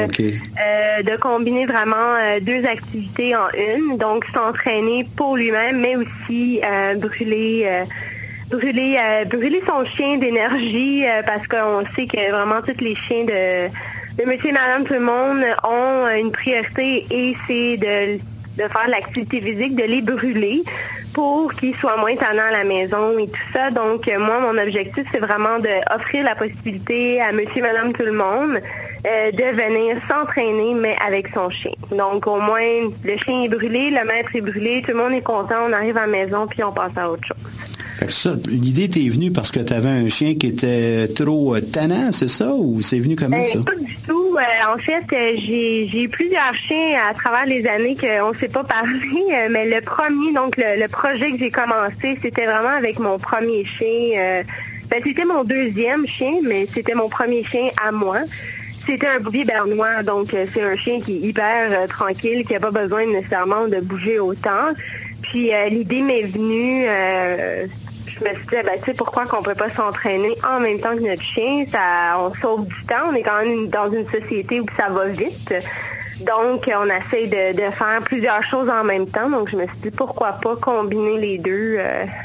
de 1.05 1.17
combiner 1.17 1.65
vraiment 1.67 2.17
deux 2.41 2.65
activités 2.65 3.37
en 3.37 3.49
une, 3.57 3.99
donc 3.99 4.25
s'entraîner 4.35 5.07
pour 5.17 5.37
lui-même, 5.37 5.81
mais 5.81 5.95
aussi 5.95 6.61
brûler, 6.97 7.85
brûler, 8.51 8.99
brûler 9.27 9.63
son 9.65 9.85
chien 9.85 10.17
d'énergie, 10.17 11.05
parce 11.25 11.47
qu'on 11.47 11.85
sait 11.95 12.07
que 12.07 12.33
vraiment 12.33 12.63
tous 12.63 12.83
les 12.83 12.97
chiens 12.97 13.25
de, 13.25 13.69
de 14.21 14.29
monsieur 14.29 14.49
et 14.49 14.53
madame 14.53 14.83
tout 14.85 14.95
le 14.95 15.01
monde 15.01 15.45
ont 15.63 16.09
une 16.19 16.33
priorité 16.33 17.07
et 17.11 17.37
c'est 17.47 17.77
de 17.77 18.19
de 18.59 18.69
faire 18.69 18.85
de 18.87 18.91
l'activité 18.91 19.41
physique, 19.41 19.77
de 19.77 19.85
les 19.85 20.03
brûler 20.03 20.63
pour 21.13 21.53
qu'ils 21.53 21.77
soient 21.77 21.97
moins 21.97 22.15
tannants 22.17 22.49
à 22.49 22.53
la 22.53 22.65
maison 22.65 23.19
et 23.19 23.27
tout 23.27 23.53
ça. 23.53 23.71
Donc, 23.71 24.09
euh, 24.09 24.19
moi, 24.19 24.41
mon 24.41 24.59
objectif, 24.61 25.05
c'est 25.13 25.21
vraiment 25.21 25.59
d'offrir 25.59 26.25
la 26.25 26.35
possibilité 26.35 27.21
à 27.21 27.33
monsieur, 27.33 27.63
madame, 27.63 27.93
tout 27.93 28.05
le 28.05 28.13
monde 28.13 28.61
euh, 29.07 29.31
de 29.33 29.57
venir 29.57 29.97
s'entraîner, 30.09 30.75
mais 30.75 30.97
avec 31.07 31.29
son 31.35 31.51
chien. 31.51 31.73
Donc, 31.91 32.27
au 32.27 32.41
moins, 32.41 32.91
le 33.05 33.17
chien 33.17 33.43
est 33.45 33.49
brûlé, 33.49 33.91
le 33.91 34.05
maître 34.07 34.31
est 34.35 34.41
brûlé, 34.41 34.83
tout 34.83 34.93
le 34.93 34.99
monde 34.99 35.13
est 35.13 35.23
content, 35.23 35.57
on 35.69 35.73
arrive 35.73 35.97
à 35.97 36.03
la 36.03 36.07
maison, 36.07 36.47
puis 36.47 36.63
on 36.63 36.73
passe 36.73 36.93
à 36.97 37.11
autre 37.11 37.27
chose. 37.27 37.37
Fait 37.99 38.07
que 38.07 38.13
ça, 38.13 38.31
l'idée 38.49 38.89
t'est 38.89 39.09
venue 39.09 39.31
parce 39.31 39.51
que 39.51 39.61
tu 39.61 39.73
avais 39.73 39.89
un 39.89 40.09
chien 40.09 40.35
qui 40.35 40.49
était 40.49 41.09
trop 41.09 41.55
euh, 41.55 41.61
tannant, 41.61 42.11
c'est 42.11 42.29
ça? 42.29 42.49
Ou 42.53 42.81
c'est 42.81 42.99
venu 42.99 43.17
comment 43.17 43.37
Euh, 43.37 43.45
ça? 43.45 43.59
Pas 43.65 43.75
du 43.75 43.95
tout. 44.07 44.37
Euh, 44.37 44.75
en 44.75 44.79
fait, 44.79 45.05
j'ai 45.11 45.89
j'ai 45.89 46.03
eu 46.05 46.09
plusieurs 46.09 46.55
chiens 46.55 46.99
à 47.11 47.13
travers 47.13 47.45
les 47.45 47.67
années 47.67 47.95
qu'on 47.95 48.33
ne 48.33 48.37
s'est 48.39 48.49
pas 48.49 48.65
parlé, 48.65 48.99
mais 49.51 49.67
le 49.69 49.81
premier, 49.83 50.33
donc 50.33 50.57
le, 50.57 50.81
le 50.81 50.89
projet 50.89 51.33
que 51.33 51.39
j'ai 51.39 51.51
commencé, 51.51 52.19
c'était 52.23 52.47
vraiment 52.47 52.77
avec 52.79 52.99
mon 52.99 53.19
premier 53.19 53.65
chien. 53.67 53.87
euh, 54.17 54.43
ben, 54.89 55.01
c'était 55.05 55.25
mon 55.27 55.45
deuxième 55.45 56.07
chien, 56.07 56.35
mais 56.43 56.67
c'était 56.73 56.95
mon 56.95 57.09
premier 57.09 57.45
chien 57.45 57.69
à 57.87 57.93
moi. 57.93 58.19
C'était 58.85 59.07
un 59.07 59.21
bouvier 59.21 59.45
bernois, 59.45 60.03
donc 60.03 60.35
euh, 60.35 60.45
c'est 60.53 60.63
un 60.63 60.75
chien 60.75 61.01
qui 61.01 61.13
est 61.13 61.29
hyper 61.29 61.69
euh, 61.71 61.87
tranquille, 61.87 62.45
qui 62.45 62.53
n'a 62.53 62.59
pas 62.59 62.73
besoin 62.73 63.07
nécessairement 63.07 63.69
de 63.69 63.79
bouger 63.79 64.19
autant. 64.19 64.73
Puis 65.23 65.55
euh, 65.55 65.69
l'idée 65.69 66.03
m'est 66.03 66.23
venue, 66.23 66.85
je 66.85 68.25
me 68.25 68.35
suis 68.35 68.47
dit, 68.49 68.57
ben, 68.65 68.79
tu 68.79 68.87
sais, 68.87 68.95
pourquoi 68.95 69.27
qu'on 69.27 69.41
peut 69.41 69.55
pas 69.55 69.71
s'entraîner 69.71 70.35
en 70.45 70.59
même 70.59 70.81
temps 70.81 70.97
que 70.97 71.09
notre 71.09 71.23
chien? 71.23 71.65
Ça, 71.71 72.19
on 72.19 72.35
sauve 72.35 72.67
du 72.67 72.85
temps. 72.87 73.09
On 73.09 73.15
est 73.15 73.23
quand 73.23 73.45
même 73.45 73.69
dans 73.69 73.91
une 73.93 74.09
société 74.09 74.61
où 74.61 74.67
ça 74.77 74.89
va 74.89 75.07
vite. 75.07 75.55
Donc, 76.23 76.69
on 76.69 76.87
essaie 76.87 77.29
de, 77.29 77.71
faire 77.71 78.01
plusieurs 78.05 78.43
choses 78.43 78.69
en 78.69 78.83
même 78.83 79.07
temps. 79.07 79.31
Donc, 79.31 79.49
je 79.49 79.57
me 79.57 79.67
suis 79.69 79.79
dit, 79.85 79.91
pourquoi 79.93 80.33
pas 80.33 80.57
combiner 80.57 81.19
les 81.19 81.39
deux, 81.39 81.79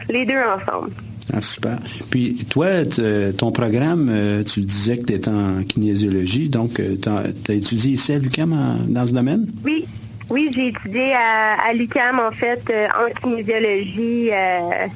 les 0.09 0.25
deux 0.25 0.39
ensemble. 0.39 0.91
Ah, 1.33 1.41
super. 1.41 1.77
Puis 2.09 2.35
toi, 2.49 2.85
t- 2.85 3.33
ton 3.37 3.51
programme, 3.51 4.07
euh, 4.09 4.43
tu 4.43 4.61
disais 4.61 4.97
que 4.97 5.05
tu 5.05 5.13
étais 5.13 5.29
en 5.29 5.63
kinésiologie, 5.63 6.47
donc 6.49 6.75
tu 7.01 7.09
as, 7.09 7.53
étudié 7.53 7.93
ici 7.93 8.13
à 8.13 8.19
l'UQAM 8.19 8.53
en- 8.53 8.85
dans 8.87 9.05
ce 9.05 9.11
domaine? 9.13 9.45
Oui, 9.65 9.85
oui, 10.29 10.49
j'ai 10.55 10.67
étudié 10.67 11.13
à, 11.13 11.57
à 11.69 11.73
l'UQAM, 11.73 12.19
en 12.19 12.31
fait, 12.31 12.61
euh, 12.69 12.87
en 12.87 13.13
kinésiologie. 13.21 14.29
euh, 14.31 14.87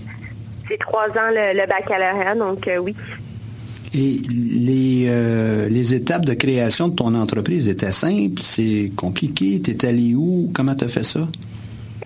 c'est 0.70 0.78
trois 0.78 1.08
ans 1.10 1.32
le, 1.36 1.60
le 1.60 1.68
baccalauréat, 1.68 2.36
donc 2.36 2.66
euh, 2.68 2.78
oui. 2.78 2.96
Et 3.94 4.22
les, 4.30 5.08
euh, 5.10 5.68
les 5.68 5.94
étapes 5.94 6.26
de 6.26 6.34
création 6.34 6.88
de 6.88 6.96
ton 6.96 7.14
entreprise 7.14 7.68
étaient 7.68 7.92
simples, 7.92 8.42
c'est 8.42 8.90
compliqué, 8.96 9.60
tu 9.62 9.72
es 9.72 9.86
allé 9.86 10.16
où, 10.16 10.50
comment 10.54 10.76
tu 10.76 10.86
as 10.86 10.88
fait 10.88 11.04
ça? 11.04 11.28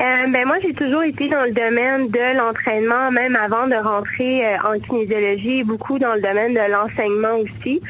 Euh, 0.02 0.28
ben 0.28 0.46
moi, 0.46 0.58
j'ai 0.62 0.74
toujours 0.74 1.04
été 1.04 1.30
dans 1.30 1.46
le 1.46 1.52
domaine 1.52 2.10
de 2.10 2.38
l'entraînement, 2.38 3.12
même 3.12 3.36
avant 3.38 3.68
de 3.68 3.76
rentrer 3.76 4.46
euh, 4.46 4.58
en 4.66 4.80
kinésiologie, 4.80 5.64
beaucoup 5.64 6.00
dans 6.00 6.16
le 6.16 6.22
domaine 6.22 6.54
de 6.54 6.72
l'enseignement 6.72 7.38
aussi. 7.38 7.82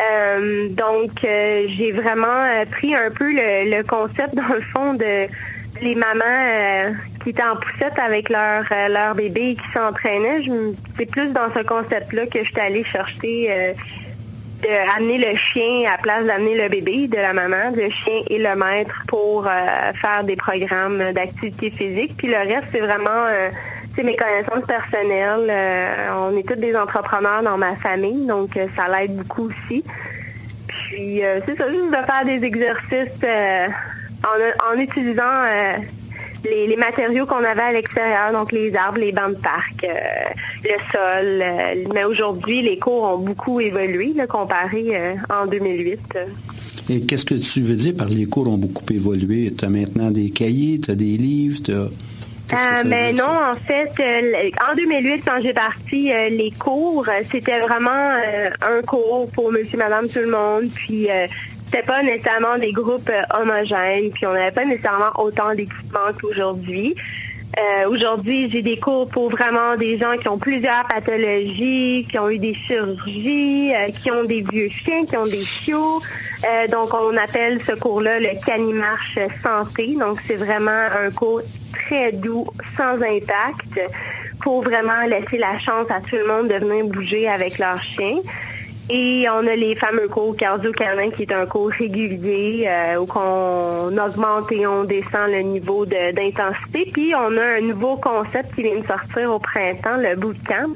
Euh, 0.00 0.68
donc, 0.70 1.10
j'ai 1.22 1.92
vraiment 1.92 2.64
pris 2.70 2.94
un 2.94 3.10
peu 3.10 3.30
le, 3.30 3.82
concept, 3.82 4.34
dans 4.34 4.54
le 4.54 4.62
fond, 4.62 4.94
de 4.94 5.26
les 5.82 5.94
mamans 5.94 6.94
qui 7.22 7.30
étaient 7.30 7.42
en 7.42 7.56
poussette 7.56 7.98
avec 7.98 8.30
leur, 8.30 8.64
leur 8.88 9.14
bébé 9.14 9.50
et 9.50 9.54
qui 9.56 9.72
s'entraînaient. 9.74 10.42
C'est 10.96 11.06
plus 11.06 11.28
dans 11.28 11.52
ce 11.54 11.62
concept-là 11.62 12.26
que 12.26 12.38
je 12.38 12.44
suis 12.44 12.60
allée 12.60 12.84
chercher 12.84 13.74
euh, 14.64 14.84
de 14.84 14.96
amener 14.96 15.18
le 15.18 15.36
chien 15.36 15.88
à 15.88 15.92
la 15.92 15.98
place 15.98 16.24
d'amener 16.24 16.60
le 16.62 16.68
bébé 16.68 17.08
de 17.08 17.16
la 17.16 17.32
maman, 17.32 17.72
le 17.74 17.90
chien 17.90 18.22
et 18.28 18.38
le 18.38 18.54
maître 18.54 19.02
pour 19.08 19.46
euh, 19.46 19.92
faire 19.94 20.24
des 20.24 20.36
programmes 20.36 21.12
d'activité 21.12 21.70
physique. 21.70 22.16
Puis 22.16 22.28
le 22.28 22.36
reste, 22.36 22.64
c'est 22.72 22.80
vraiment 22.80 23.26
euh, 23.30 23.50
mes 24.02 24.16
connaissances 24.16 24.66
personnelles. 24.66 25.48
Euh, 25.50 26.06
on 26.16 26.36
est 26.36 26.48
tous 26.48 26.56
des 26.56 26.76
entrepreneurs 26.76 27.42
dans 27.42 27.58
ma 27.58 27.76
famille, 27.76 28.26
donc 28.26 28.56
euh, 28.56 28.66
ça 28.76 28.88
l'aide 28.88 29.16
beaucoup 29.16 29.48
aussi. 29.48 29.84
Puis 30.66 31.24
euh, 31.24 31.40
c'est 31.46 31.56
ça, 31.56 31.68
juste 31.68 31.90
de 31.90 31.96
faire 31.96 32.24
des 32.24 32.46
exercices 32.46 33.22
euh, 33.24 33.68
en, 34.24 34.78
utilisant 34.78 35.22
euh, 35.22 35.74
les, 36.44 36.66
les 36.66 36.76
matériaux 36.76 37.26
qu'on 37.26 37.44
avait 37.44 37.62
à 37.62 37.72
l'extérieur, 37.72 38.32
donc 38.32 38.52
les 38.52 38.74
arbres, 38.74 38.98
les 38.98 39.12
bancs 39.12 39.36
de 39.36 39.40
parc, 39.40 39.84
euh, 39.84 39.88
le 40.64 40.70
sol. 40.92 41.42
euh, 41.42 41.84
mais 41.94 42.04
aujourd'hui, 42.04 42.62
les 42.62 42.78
cours 42.78 43.04
ont 43.04 43.18
beaucoup 43.18 43.60
évolué 43.60 44.12
là, 44.14 44.26
comparé 44.26 44.88
euh, 44.92 45.14
en 45.30 45.46
2008. 45.46 46.00
Et 46.90 47.00
qu'est-ce 47.02 47.24
que 47.24 47.34
tu 47.34 47.62
veux 47.62 47.76
dire 47.76 47.94
par 47.96 48.08
les 48.08 48.26
cours 48.26 48.48
ont 48.48 48.58
beaucoup 48.58 48.84
évolué? 48.92 49.52
Tu 49.56 49.64
as 49.64 49.68
maintenant 49.70 50.10
des 50.10 50.30
cahiers, 50.30 50.80
tu 50.80 50.90
as 50.90 50.94
des 50.96 51.16
livres, 51.16 51.60
tu 51.62 51.72
as... 51.72 51.88
Euh, 52.52 52.82
mais 52.84 53.12
non, 53.12 53.24
en 53.24 53.56
fait, 53.56 53.92
euh, 53.98 54.50
en 54.70 54.74
2008, 54.76 55.22
quand 55.24 55.40
j'ai 55.42 55.54
parti 55.54 56.12
euh, 56.12 56.28
les 56.28 56.50
cours, 56.50 57.06
c'était 57.30 57.60
vraiment 57.60 57.90
un 58.60 58.82
cours 58.82 59.30
pour 59.30 59.50
monsieur, 59.50 59.78
madame, 59.78 60.06
tout 60.08 60.18
le 60.18 60.30
monde. 60.30 60.68
Puis 60.74 61.08
c'était 61.72 61.86
pas 61.86 62.02
nécessairement 62.02 62.58
des 62.58 62.72
groupes 62.72 63.10
homogènes. 63.34 64.10
Puis 64.10 64.26
on 64.26 64.32
n'avait 64.34 64.50
pas 64.50 64.64
nécessairement 64.64 65.12
autant 65.18 65.54
d'équipements 65.54 66.12
qu'aujourd'hui. 66.20 66.94
Aujourd'hui, 67.86 68.50
j'ai 68.50 68.62
des 68.62 68.78
cours 68.78 69.08
pour 69.08 69.30
vraiment 69.30 69.76
des 69.76 69.98
gens 69.98 70.16
qui 70.16 70.26
ont 70.28 70.38
plusieurs 70.38 70.84
pathologies, 70.88 72.06
qui 72.10 72.18
ont 72.18 72.30
eu 72.30 72.38
des 72.38 72.54
chirurgies, 72.54 73.72
qui 74.02 74.10
ont 74.10 74.24
des 74.24 74.42
vieux 74.50 74.70
chiens, 74.70 75.04
qui 75.04 75.16
ont 75.16 75.26
des 75.26 75.44
chiots. 75.44 76.00
donc, 76.70 76.94
on 76.94 77.14
appelle 77.16 77.60
ce 77.62 77.72
cours-là 77.72 78.20
le 78.20 78.44
Canimarche 78.44 79.18
Santé. 79.42 79.94
Donc, 79.98 80.18
c'est 80.26 80.36
vraiment 80.36 80.70
un 81.04 81.10
cours 81.10 81.42
très 81.72 82.12
doux, 82.12 82.46
sans 82.76 82.94
impact, 82.94 83.80
pour 84.40 84.62
vraiment 84.62 85.02
laisser 85.06 85.36
la 85.36 85.58
chance 85.58 85.90
à 85.90 86.00
tout 86.00 86.16
le 86.16 86.26
monde 86.26 86.48
de 86.48 86.54
venir 86.54 86.86
bouger 86.86 87.28
avec 87.28 87.58
leur 87.58 87.80
chien. 87.80 88.16
Et 88.94 89.24
on 89.30 89.46
a 89.46 89.56
les 89.56 89.74
fameux 89.74 90.06
cours 90.06 90.36
cardio-canin 90.36 91.08
qui 91.08 91.22
est 91.22 91.32
un 91.32 91.46
cours 91.46 91.70
régulier 91.70 92.66
euh, 92.68 92.98
où 92.98 93.06
on 93.16 93.96
augmente 93.96 94.52
et 94.52 94.66
on 94.66 94.84
descend 94.84 95.30
le 95.30 95.40
niveau 95.40 95.86
d'intensité. 95.86 96.90
Puis 96.92 97.14
on 97.14 97.34
a 97.38 97.56
un 97.56 97.60
nouveau 97.62 97.96
concept 97.96 98.54
qui 98.54 98.64
vient 98.64 98.78
de 98.78 98.86
sortir 98.86 99.32
au 99.32 99.38
printemps, 99.38 99.96
le 99.96 100.14
bootcamp. 100.14 100.74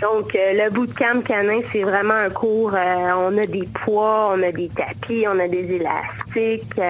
Donc 0.00 0.34
euh, 0.34 0.64
le 0.64 0.70
bootcamp 0.70 1.20
canin, 1.20 1.60
c'est 1.70 1.82
vraiment 1.82 2.14
un 2.14 2.30
cours, 2.30 2.72
euh, 2.74 3.12
on 3.18 3.36
a 3.36 3.44
des 3.44 3.68
poids, 3.84 4.32
on 4.34 4.42
a 4.42 4.50
des 4.50 4.70
tapis, 4.70 5.26
on 5.28 5.38
a 5.38 5.46
des 5.46 5.74
élastiques 5.74 6.80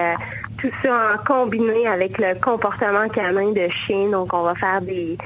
tout 0.64 0.70
ça 0.82 1.14
en 1.14 1.24
combiné 1.24 1.86
avec 1.86 2.16
le 2.18 2.40
comportement 2.40 3.08
canin 3.08 3.52
de 3.52 3.68
chien. 3.68 4.08
Donc, 4.08 4.32
on 4.32 4.44
va 4.44 4.54
faire 4.54 4.80
des, 4.80 5.18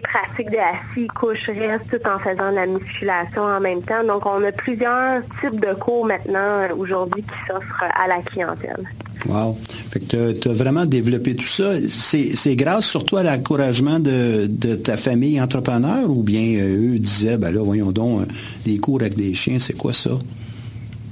pratiques 0.00 0.50
de 0.50 0.56
assis, 0.56 1.06
couche, 1.08 1.48
reste, 1.48 1.90
tout 1.90 2.08
en 2.08 2.18
faisant 2.18 2.50
de 2.50 2.56
la 2.56 2.66
musculation 2.66 3.42
en 3.42 3.60
même 3.60 3.82
temps. 3.82 4.04
Donc, 4.04 4.26
on 4.26 4.42
a 4.44 4.52
plusieurs 4.52 5.22
types 5.40 5.60
de 5.60 5.74
cours 5.74 6.06
maintenant, 6.06 6.38
euh, 6.38 6.74
aujourd'hui, 6.76 7.22
qui 7.22 7.46
s'offrent 7.46 7.84
à 7.84 8.08
la 8.08 8.20
clientèle. 8.22 8.84
Wow. 9.26 9.56
Fait 9.90 10.00
que 10.00 10.32
tu 10.32 10.48
as, 10.48 10.52
vraiment 10.52 10.84
développé 10.84 11.34
tout 11.34 11.46
ça. 11.46 11.72
C'est 11.88 12.56
grâce 12.56 12.86
surtout 12.86 13.16
à 13.16 13.22
l'encouragement 13.22 13.98
de, 13.98 14.46
ta 14.76 14.96
famille 14.96 15.40
entrepreneur 15.40 16.08
ou 16.08 16.22
bien 16.22 16.58
euh, 16.60 16.94
eux 16.94 16.98
disaient, 16.98 17.36
ben 17.36 17.52
là, 17.52 17.62
voyons 17.62 17.92
donc, 17.92 18.22
euh, 18.22 18.24
des 18.64 18.78
cours 18.78 19.00
avec 19.00 19.16
des 19.16 19.34
chiens, 19.34 19.58
c'est 19.58 19.76
quoi 19.76 19.92
ça? 19.92 20.10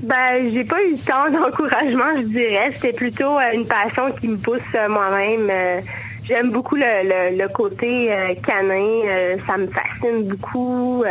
Ben, 0.03 0.53
j'ai 0.53 0.65
pas 0.65 0.83
eu 0.83 0.97
tant 0.97 1.31
d'encouragement, 1.31 2.17
je 2.17 2.27
dirais. 2.27 2.73
C'était 2.75 2.93
plutôt 2.93 3.39
une 3.55 3.65
passion 3.65 4.11
qui 4.21 4.27
me 4.29 4.37
pousse 4.37 4.61
moi-même. 4.89 5.49
Euh, 6.23 6.27
j'aime 6.29 6.51
beaucoup 6.51 6.77
le, 6.77 7.47
côté 7.49 8.11
canin. 8.47 9.39
ça 9.47 9.59
me 9.59 9.67
fascine 9.69 10.25
beaucoup. 10.25 11.05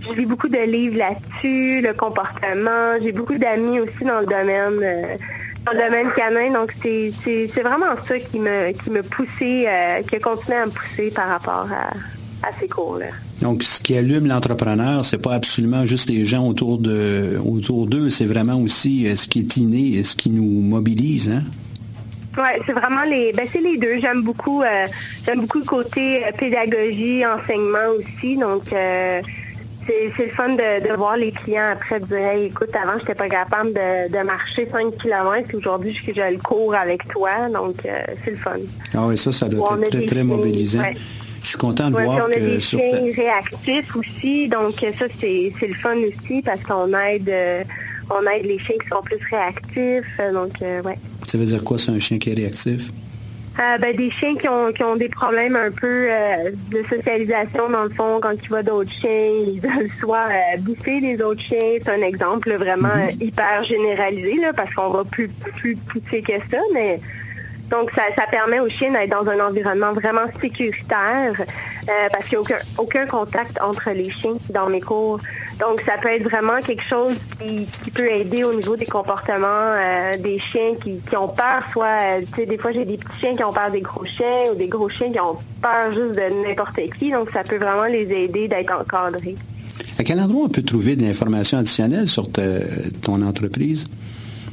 je 0.00 0.12
lis 0.12 0.26
beaucoup 0.26 0.48
de 0.48 0.64
livres 0.70 0.98
là-dessus, 0.98 1.80
le 1.80 1.92
comportement. 1.92 2.98
J'ai 3.02 3.12
beaucoup 3.12 3.38
d'amis 3.38 3.80
aussi 3.80 4.04
dans 4.04 4.20
le 4.20 4.26
domaine 4.26 5.18
dans 5.64 5.72
le 5.72 5.78
domaine 5.78 6.08
canin. 6.16 6.52
Donc, 6.52 6.72
c'est 6.82 7.62
vraiment 7.62 7.96
ça 8.06 8.18
qui 8.18 8.38
me, 8.38 8.72
qui 8.72 8.90
me 8.90 9.02
poussait, 9.02 10.02
qui 10.08 10.16
a 10.16 10.20
continué 10.20 10.56
à 10.56 10.66
me 10.66 10.70
pousser 10.70 11.10
par 11.10 11.28
rapport 11.28 11.68
à, 11.70 11.90
à 12.42 12.50
ces 12.58 12.68
cours-là. 12.68 13.06
Donc, 13.40 13.62
ce 13.62 13.80
qui 13.80 13.96
allume 13.96 14.26
l'entrepreneur, 14.26 15.04
c'est 15.04 15.18
pas 15.18 15.34
absolument 15.34 15.86
juste 15.86 16.10
les 16.10 16.24
gens 16.24 16.46
autour 16.46 16.78
de 16.78 17.38
autour 17.44 17.86
d'eux, 17.86 18.10
c'est 18.10 18.26
vraiment 18.26 18.60
aussi 18.60 19.06
euh, 19.06 19.16
ce 19.16 19.26
qui 19.26 19.40
est 19.40 19.56
inné, 19.56 20.02
ce 20.04 20.14
qui 20.14 20.30
nous 20.30 20.60
mobilise, 20.60 21.30
hein? 21.30 21.42
Oui, 22.36 22.62
c'est 22.66 22.72
vraiment 22.72 23.04
les 23.04 23.32
ben 23.32 23.46
c'est 23.52 23.60
les 23.60 23.76
deux. 23.76 24.00
J'aime 24.00 24.22
beaucoup 24.22 24.62
euh, 24.62 24.86
j'aime 25.24 25.40
beaucoup 25.40 25.58
le 25.58 25.64
côté 25.64 26.24
euh, 26.24 26.32
pédagogie, 26.32 27.24
enseignement 27.26 27.88
aussi. 27.98 28.36
Donc 28.36 28.64
c'est 28.68 29.22
le 30.16 30.28
fun 30.30 30.50
de, 30.50 30.96
voir 30.96 31.16
les 31.16 31.32
clients 31.32 31.70
après 31.72 32.00
dire 32.00 32.30
écoute, 32.36 32.70
avant 32.74 32.98
j'étais 32.98 33.14
pas 33.14 33.28
capable 33.28 33.72
de, 33.74 34.22
marcher 34.22 34.68
5 34.70 34.96
km, 34.96 35.56
aujourd'hui 35.56 35.92
je, 35.92 36.12
je 36.14 36.32
le 36.32 36.38
cours 36.38 36.74
avec 36.74 37.06
toi. 37.08 37.48
Donc 37.52 37.76
c'est 37.82 38.30
le 38.30 38.36
fun. 38.36 38.58
Ah 38.94 39.06
oui, 39.06 39.18
ça, 39.18 39.32
ça 39.32 39.48
doit 39.48 39.78
être 39.82 39.90
très, 39.90 40.06
très 40.06 40.22
mobilisant. 40.22 40.82
Je 41.42 41.48
suis 41.48 41.58
content 41.58 41.90
de 41.90 41.96
voir 41.96 42.28
on 42.28 42.32
a 42.32 42.36
des 42.36 42.60
chiens 42.60 42.78
réactifs 43.16 43.96
aussi, 43.96 44.48
donc 44.48 44.74
ça 44.74 45.06
c'est 45.18 45.52
le 45.60 45.74
fun 45.74 45.96
aussi 45.96 46.40
parce 46.40 46.60
qu'on 46.62 46.94
aide 46.94 47.28
euh, 47.28 47.64
on 48.10 48.24
aide 48.30 48.46
les 48.46 48.58
chiens 48.60 48.76
qui 48.80 48.88
sont 48.88 49.02
plus 49.02 49.18
réactifs, 49.28 50.20
donc 50.32 50.52
euh, 50.62 50.82
ouais. 50.82 50.98
Ça 51.32 51.38
veut 51.38 51.46
dire 51.46 51.64
quoi 51.64 51.78
c'est 51.78 51.90
un 51.90 51.98
chien 51.98 52.18
qui 52.18 52.28
est 52.28 52.34
réactif? 52.34 52.90
Euh, 53.58 53.78
ben, 53.78 53.96
des 53.96 54.10
chiens 54.10 54.36
qui 54.36 54.46
ont, 54.48 54.70
qui 54.70 54.84
ont 54.84 54.96
des 54.96 55.08
problèmes 55.08 55.56
un 55.56 55.70
peu 55.70 56.08
de 56.70 56.82
socialisation, 56.86 57.70
dans 57.70 57.84
le 57.84 57.88
fond, 57.88 58.20
quand 58.20 58.36
tu 58.38 58.50
vois 58.50 58.62
d'autres 58.62 58.92
chiens, 58.92 59.30
ils 59.46 59.58
veulent 59.62 59.88
soit 59.98 60.28
bouffer 60.58 61.00
les 61.00 61.22
autres 61.22 61.40
chiens. 61.40 61.78
C'est 61.82 61.88
un 61.88 62.02
exemple 62.02 62.52
vraiment 62.52 62.88
mm-hmm. 62.88 63.24
hyper 63.24 63.64
généralisé, 63.64 64.34
là, 64.42 64.52
parce 64.52 64.74
qu'on 64.74 64.90
va 64.90 65.04
plus, 65.04 65.28
plus 65.56 65.74
pousser 65.76 66.20
que 66.20 66.34
ça, 66.50 66.58
mais 66.74 67.00
donc, 67.70 67.90
ça, 67.92 68.26
permet 68.30 68.60
aux 68.60 68.68
chiens 68.68 68.90
d'être 68.90 69.08
dans 69.08 69.26
un 69.26 69.40
environnement 69.40 69.94
vraiment 69.94 70.26
sécuritaire 70.38 71.32
euh, 71.88 72.08
parce 72.10 72.28
qu'il 72.28 72.38
n'y 72.38 72.52
a 72.52 72.58
aucun, 72.78 73.06
contact 73.06 73.60
entre 73.60 73.90
les 73.90 74.10
chiens 74.10 74.36
dans 74.50 74.68
mes 74.68 74.80
cours. 74.80 75.18
Donc, 75.58 75.82
ça 75.82 75.98
peut 76.00 76.08
être 76.08 76.22
vraiment 76.22 76.60
quelque 76.60 76.82
chose 76.82 77.14
qui, 77.40 77.66
peut 77.90 78.10
aider 78.10 78.44
au 78.44 78.54
niveau 78.54 78.76
des 78.76 78.86
comportements 78.86 79.46
euh, 79.46 80.16
des 80.16 80.38
chiens 80.38 80.74
qui, 80.82 81.00
ont 81.16 81.28
peur. 81.28 81.62
Soit, 81.72 81.86
euh, 81.86 82.20
tu 82.20 82.40
sais, 82.40 82.46
des 82.46 82.58
fois, 82.58 82.72
j'ai 82.72 82.84
des 82.84 82.96
petits 82.96 83.20
chiens 83.20 83.36
qui 83.36 83.44
ont 83.44 83.52
peur 83.52 83.70
des 83.70 83.80
gros 83.80 84.04
chiens 84.04 84.52
ou 84.52 84.54
des 84.54 84.68
gros 84.68 84.88
chiens 84.88 85.12
qui 85.12 85.20
ont 85.20 85.36
peur 85.60 85.92
juste 85.92 86.16
de 86.16 86.46
n'importe 86.46 86.80
qui. 86.98 87.10
Donc, 87.10 87.30
ça 87.32 87.42
peut 87.42 87.58
vraiment 87.58 87.86
les 87.86 88.02
aider 88.02 88.48
d'être 88.48 88.72
encadrés. 88.72 89.36
À 89.98 90.04
quel 90.04 90.20
endroit 90.20 90.44
on 90.44 90.48
peut 90.48 90.62
trouver 90.62 90.96
de 90.96 91.04
l'information 91.04 91.58
additionnelle 91.58 92.08
sur 92.08 92.28
ton 92.30 93.22
entreprise? 93.22 93.86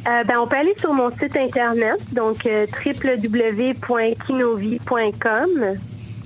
Euh, 0.08 0.24
ben, 0.24 0.40
on 0.40 0.48
peut 0.48 0.56
aller 0.56 0.74
sur 0.80 0.94
mon 0.94 1.12
site 1.12 1.36
internet, 1.36 2.00
donc 2.14 2.46
euh, 2.46 2.66
www.kinovi.com. 2.86 5.76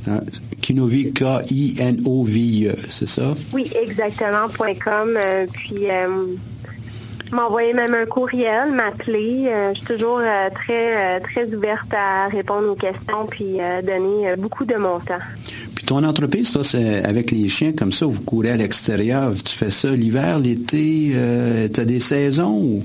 Ah, 0.08 0.20
Kinovi, 0.62 1.14
K-I-N-O-V-E, 1.14 2.76
c'est 2.90 3.08
ça? 3.08 3.36
Oui, 3.54 3.72
exactement, 3.82 4.48
.com. 4.84 5.16
Euh, 5.16 5.46
puis, 5.52 5.86
m'envoyer 7.32 7.74
même 7.74 7.94
un 7.94 8.06
courriel, 8.06 8.72
m'appeler. 8.72 9.50
je 9.74 9.80
suis 9.80 9.88
toujours 9.88 10.22
très, 10.54 11.20
très 11.22 11.52
ouverte 11.52 11.92
à 11.92 12.28
répondre 12.28 12.70
aux 12.70 12.76
questions 12.76 13.26
puis 13.28 13.58
donner 13.84 14.36
beaucoup 14.38 14.66
de 14.66 14.76
mon 14.76 15.00
temps. 15.00 15.18
Puis 15.74 15.84
ton 15.84 16.04
entreprise, 16.04 16.52
toi, 16.52 16.64
c'est 16.64 17.04
avec 17.04 17.32
les 17.32 17.48
chiens 17.48 17.74
comme 17.74 17.92
ça, 17.92 18.06
vous 18.06 18.22
courez 18.22 18.52
à 18.52 18.58
l'extérieur. 18.58 19.32
Tu 19.44 19.58
fais 19.58 19.72
ça 19.72 19.90
l'hiver, 19.90 20.38
l'été? 20.38 21.16
tu 21.74 21.80
as 21.80 21.86
des 21.86 22.00
saisons 22.00 22.56
ou? 22.56 22.84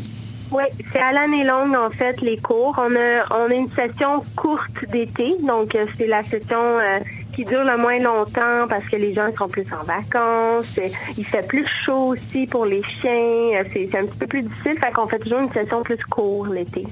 Oui, 0.51 0.65
c'est 0.93 1.01
à 1.01 1.13
l'année 1.13 1.45
longue, 1.45 1.75
en 1.75 1.91
fait, 1.91 2.21
les 2.23 2.39
cours. 2.39 2.75
On 2.79 2.95
a, 2.97 3.27
on 3.31 3.51
a 3.51 3.55
une 3.55 3.71
session 3.71 4.23
courte 4.35 4.89
d'été, 4.91 5.37
donc 5.43 5.75
euh, 5.75 5.87
c'est 5.99 6.07
la 6.07 6.25
session 6.25 6.57
euh, 6.59 7.01
qui 7.35 7.45
dure 7.45 7.65
le 7.65 7.77
moins 7.77 7.99
longtemps 7.99 8.67
parce 8.69 8.87
que 8.87 8.97
les 8.97 9.13
gens 9.13 9.29
sont 9.37 9.49
plus 9.49 9.67
en 9.73 9.85
vacances. 9.85 10.81
Il 11.19 11.27
fait 11.27 11.47
plus 11.47 11.67
chaud 11.67 12.15
aussi 12.15 12.47
pour 12.47 12.65
les 12.65 12.83
chiens. 12.83 13.63
C'est 13.73 13.95
un 13.95 14.07
petit 14.07 14.19
peu 14.19 14.27
plus 14.27 14.43
difficile, 14.43 14.79
fait 14.81 14.93
qu'on 14.93 15.07
fait 15.07 15.19
toujours 15.19 15.41
une 15.41 15.53
session 15.53 15.83
plus 15.83 16.03
courte 16.05 16.51
l'été. 16.51 16.87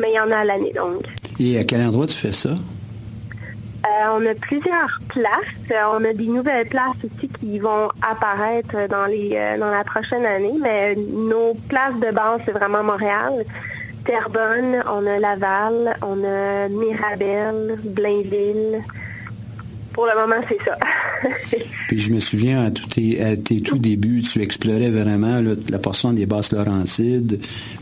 Mais 0.00 0.10
il 0.10 0.16
y 0.16 0.20
en 0.20 0.30
a 0.32 0.38
à 0.38 0.44
l'année 0.44 0.72
longue. 0.74 1.06
Et 1.38 1.58
à 1.58 1.64
quel 1.64 1.82
endroit 1.82 2.08
tu 2.08 2.16
fais 2.16 2.32
ça? 2.32 2.50
Euh, 3.84 4.16
on 4.16 4.24
a 4.24 4.34
plusieurs 4.34 4.98
places. 5.08 5.70
Euh, 5.70 5.82
on 5.92 6.04
a 6.04 6.12
des 6.14 6.26
nouvelles 6.26 6.68
places 6.68 6.96
aussi 7.04 7.28
qui 7.28 7.58
vont 7.58 7.88
apparaître 8.00 8.88
dans 8.88 9.04
les 9.06 9.32
euh, 9.34 9.58
dans 9.58 9.70
la 9.70 9.84
prochaine 9.84 10.24
année, 10.24 10.54
mais 10.58 10.94
nos 10.94 11.54
places 11.68 11.96
de 11.96 12.10
base, 12.10 12.40
c'est 12.46 12.52
vraiment 12.52 12.82
Montréal. 12.82 13.44
Terrebonne, 14.06 14.82
on 14.90 15.06
a 15.06 15.18
Laval, 15.18 15.96
on 16.02 16.24
a 16.24 16.68
Mirabel, 16.68 17.78
Blainville. 17.84 18.82
Pour 19.94 20.06
le 20.06 20.20
moment, 20.20 20.42
c'est 20.48 20.58
ça. 20.64 20.76
Puis 21.88 21.98
je 21.98 22.12
me 22.12 22.20
souviens, 22.20 22.64
à, 22.64 22.70
tes, 22.70 23.60
tout 23.60 23.78
débuts, 23.78 24.22
tu 24.22 24.42
explorais 24.42 24.90
vraiment 24.90 25.40
la 25.70 25.78
portion 25.78 26.12
des 26.12 26.26
basses 26.26 26.52
Laurentides 26.52 27.40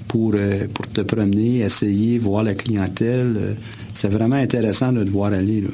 pour, 0.09 0.35
pour 0.75 0.89
te 0.89 1.01
promener, 1.01 1.61
essayer, 1.61 2.19
voir 2.19 2.45
la 2.45 2.55
clientèle. 2.55 3.57
C'est 3.95 4.11
vraiment 4.11 4.37
intéressant 4.37 4.93
de 4.93 5.03
te 5.03 5.11
voir 5.11 5.33
aller. 5.33 5.63
Là. 5.63 5.71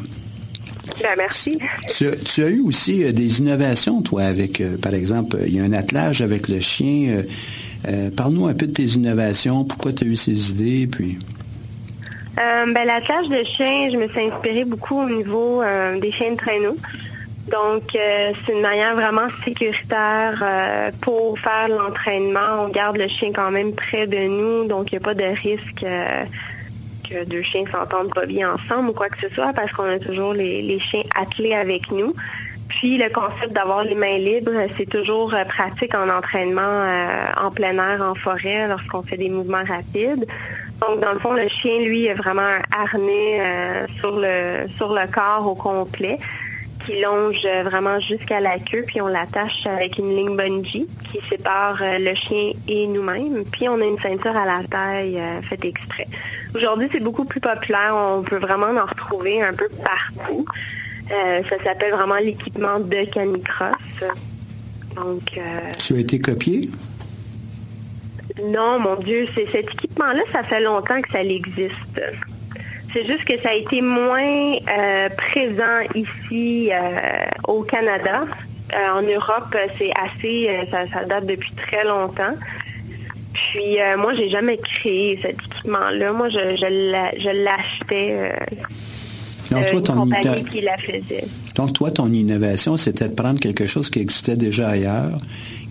Ben, 1.02 1.14
merci. 1.16 1.58
Tu, 1.88 2.42
as 2.42 2.48
eu 2.48 2.60
aussi 2.60 3.04
euh, 3.04 3.12
des 3.12 3.40
innovations, 3.40 4.02
toi, 4.02 4.22
avec, 4.22 4.60
euh, 4.60 4.76
par 4.76 4.94
exemple, 4.94 5.38
il 5.46 5.54
y 5.54 5.60
a 5.60 5.64
un 5.64 5.72
attelage 5.72 6.22
avec 6.22 6.48
le 6.48 6.60
chien. 6.60 7.22
Euh, 7.86 8.10
parle-nous 8.10 8.46
un 8.46 8.54
peu 8.54 8.66
de 8.66 8.72
tes 8.72 8.84
innovations, 8.84 9.64
pourquoi 9.64 9.92
tu 9.92 10.04
as 10.04 10.06
eu 10.06 10.16
ces 10.16 10.50
idées, 10.50 10.86
puis... 10.86 11.18
ben, 12.38 12.84
l'attelage 12.86 13.28
de 13.28 13.44
chien, 13.44 13.90
je 13.90 13.96
me 13.96 14.08
suis 14.08 14.20
inspirée 14.20 14.64
beaucoup 14.64 15.00
au 15.00 15.08
niveau 15.08 15.62
des 16.00 16.12
chiens 16.12 16.32
de 16.32 16.36
traîneau. 16.36 16.76
Donc, 17.50 17.94
euh, 17.94 18.32
c'est 18.44 18.52
une 18.52 18.60
manière 18.60 18.94
vraiment 18.94 19.28
sécuritaire 19.44 20.38
euh, 20.42 20.90
pour 21.00 21.38
faire 21.38 21.68
l'entraînement. 21.68 22.64
On 22.64 22.68
garde 22.68 22.98
le 22.98 23.08
chien 23.08 23.32
quand 23.32 23.50
même 23.50 23.72
près 23.72 24.06
de 24.06 24.18
nous, 24.18 24.64
donc 24.64 24.92
il 24.92 24.96
n'y 24.96 24.98
a 24.98 25.04
pas 25.04 25.14
de 25.14 25.24
risque 25.24 25.82
euh, 25.82 26.24
que 27.08 27.24
deux 27.24 27.40
chiens 27.40 27.64
s'entendent 27.72 28.12
pas 28.12 28.26
bien 28.26 28.52
ensemble 28.52 28.90
ou 28.90 28.92
quoi 28.92 29.08
que 29.08 29.20
ce 29.20 29.34
soit, 29.34 29.52
parce 29.54 29.72
qu'on 29.72 29.84
a 29.84 29.98
toujours 29.98 30.34
les, 30.34 30.78
chiens 30.78 31.04
attelés 31.14 31.54
avec 31.54 31.90
nous. 31.90 32.14
Puis 32.68 32.98
le 32.98 33.08
concept 33.08 33.54
d'avoir 33.54 33.82
les 33.82 33.94
mains 33.94 34.18
libres, 34.18 34.66
c'est 34.76 34.88
toujours 34.88 35.32
euh, 35.32 35.44
pratique 35.46 35.94
en 35.94 36.08
entraînement 36.10 36.60
euh, 36.60 37.32
en 37.40 37.50
plein 37.50 37.78
air, 37.78 38.02
en 38.02 38.14
forêt, 38.14 38.68
lorsqu'on 38.68 39.02
fait 39.02 39.16
des 39.16 39.30
mouvements 39.30 39.64
rapides. 39.66 40.26
Donc, 40.80 41.00
dans 41.00 41.12
le 41.12 41.18
fond, 41.18 41.32
le 41.32 41.48
chien, 41.48 41.80
lui, 41.80 42.08
a 42.08 42.14
vraiment 42.14 42.42
un 42.42 42.62
harnais 42.70 43.40
euh, 43.40 43.86
sur, 43.98 44.18
le, 44.18 44.68
sur 44.76 44.92
le 44.92 45.10
corps 45.10 45.46
au 45.46 45.54
complet 45.54 46.18
qui 46.86 47.00
longe 47.00 47.44
euh, 47.44 47.64
vraiment 47.64 47.98
jusqu'à 47.98 48.40
la 48.40 48.58
queue, 48.58 48.84
puis 48.86 49.00
on 49.00 49.08
l'attache 49.08 49.66
avec 49.66 49.98
une 49.98 50.14
ligne 50.14 50.36
bungee 50.36 50.86
qui 51.10 51.18
sépare 51.28 51.78
euh, 51.82 51.98
le 51.98 52.14
chien 52.14 52.52
et 52.68 52.86
nous-mêmes. 52.86 53.44
Puis 53.50 53.68
on 53.68 53.80
a 53.80 53.84
une 53.84 53.98
ceinture 53.98 54.36
à 54.36 54.46
la 54.46 54.62
taille 54.68 55.20
faite 55.48 55.64
exprès. 55.64 56.06
Aujourd'hui, 56.54 56.88
c'est 56.92 57.02
beaucoup 57.02 57.24
plus 57.24 57.40
populaire. 57.40 57.94
On 57.96 58.22
peut 58.22 58.38
vraiment 58.38 58.68
en 58.68 58.86
retrouver 58.86 59.42
un 59.42 59.54
peu 59.54 59.68
partout. 59.68 60.46
Ça 61.08 61.64
s'appelle 61.64 61.92
vraiment 61.92 62.16
l'équipement 62.16 62.78
de 62.80 63.04
canicross. 63.10 63.72
Donc, 64.94 65.40
Tu 65.78 65.94
as 65.94 65.98
été 65.98 66.18
copié? 66.18 66.70
Non, 68.44 68.78
mon 68.78 68.96
Dieu, 68.96 69.26
c'est 69.34 69.48
cet 69.48 69.70
équipement-là, 69.72 70.20
ça 70.32 70.42
fait 70.42 70.60
longtemps 70.60 71.00
que 71.00 71.10
ça 71.12 71.22
existe. 71.22 72.00
C'est 72.92 73.06
juste 73.06 73.24
que 73.24 73.38
ça 73.42 73.50
a 73.50 73.54
été 73.54 73.82
moins 73.82 74.54
euh, 74.54 75.08
présent 75.10 75.80
ici 75.94 76.70
euh, 76.72 77.00
au 77.46 77.62
Canada. 77.62 78.24
Euh, 78.74 78.98
en 78.98 79.02
Europe, 79.02 79.56
c'est 79.78 79.90
assez, 79.96 80.48
ça, 80.70 80.84
ça 80.92 81.04
date 81.04 81.26
depuis 81.26 81.50
très 81.54 81.84
longtemps. 81.84 82.34
Puis 83.34 83.76
moi, 83.98 84.14
j'ai 84.14 84.30
jamais 84.30 84.56
créé 84.58 85.18
cet 85.22 85.32
équipement-là. 85.32 86.12
Moi, 86.12 86.28
je, 86.28 86.38
je 86.56 86.90
l'a- 86.90 87.12
je 87.18 87.28
l'achetais. 87.44 88.32
Donc, 89.50 89.66
toi, 89.66 89.72
une 89.78 89.82
ton 89.82 89.94
compagnie 89.94 90.40
ita- 90.40 90.48
qui 90.50 90.60
la 90.60 90.76
faisait. 90.76 91.24
Donc, 91.54 91.72
toi, 91.72 91.90
ton 91.90 92.12
innovation, 92.12 92.76
c'était 92.76 93.08
de 93.08 93.14
prendre 93.14 93.38
quelque 93.40 93.66
chose 93.66 93.90
qui 93.90 94.00
existait 94.00 94.36
déjà 94.36 94.68
ailleurs, 94.70 95.18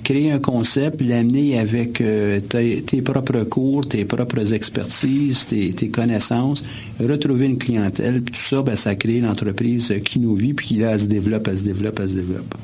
créer 0.07 0.31
un 0.31 0.39
concept, 0.39 1.01
l'amener 1.01 1.59
avec 1.59 1.99
euh, 1.99 2.39
tes, 2.39 2.81
tes 2.81 3.01
propres 3.01 3.43
cours, 3.43 3.85
tes 3.89 4.05
propres 4.05 4.53
expertises, 4.53 5.47
tes, 5.47 5.73
tes 5.73 5.89
connaissances, 5.89 6.63
retrouver 6.97 7.47
une 7.47 7.57
clientèle, 7.57 8.21
puis 8.21 8.33
tout 8.33 8.39
ça, 8.39 8.61
ben, 8.61 8.77
ça 8.77 8.95
crée 8.95 9.19
l'entreprise 9.19 9.93
qui 10.05 10.19
nous 10.19 10.33
vit, 10.33 10.53
puis 10.53 10.67
qui 10.67 10.75
là, 10.77 10.91
elle 10.93 11.01
se 11.01 11.07
développe, 11.07 11.49
elle 11.49 11.57
se 11.57 11.65
développe, 11.65 11.99
elle 11.99 12.09
se 12.09 12.15
développe. 12.15 12.55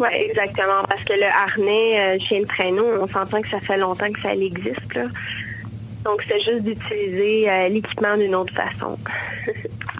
Oui, 0.00 0.08
exactement. 0.30 0.82
Parce 0.88 1.04
que 1.04 1.12
le 1.12 1.26
harnais 1.26 2.16
euh, 2.16 2.18
chez 2.18 2.40
le 2.40 2.46
traîneau, 2.46 2.86
on 3.02 3.06
s'entend 3.06 3.42
que 3.42 3.50
ça 3.50 3.60
fait 3.60 3.76
longtemps 3.76 4.10
que 4.10 4.22
ça 4.22 4.34
existe. 4.34 4.94
Là. 4.94 5.04
Donc, 6.06 6.24
c'est 6.26 6.40
juste 6.40 6.62
d'utiliser 6.62 7.50
euh, 7.50 7.68
l'équipement 7.68 8.16
d'une 8.16 8.34
autre 8.34 8.54
façon. 8.54 8.96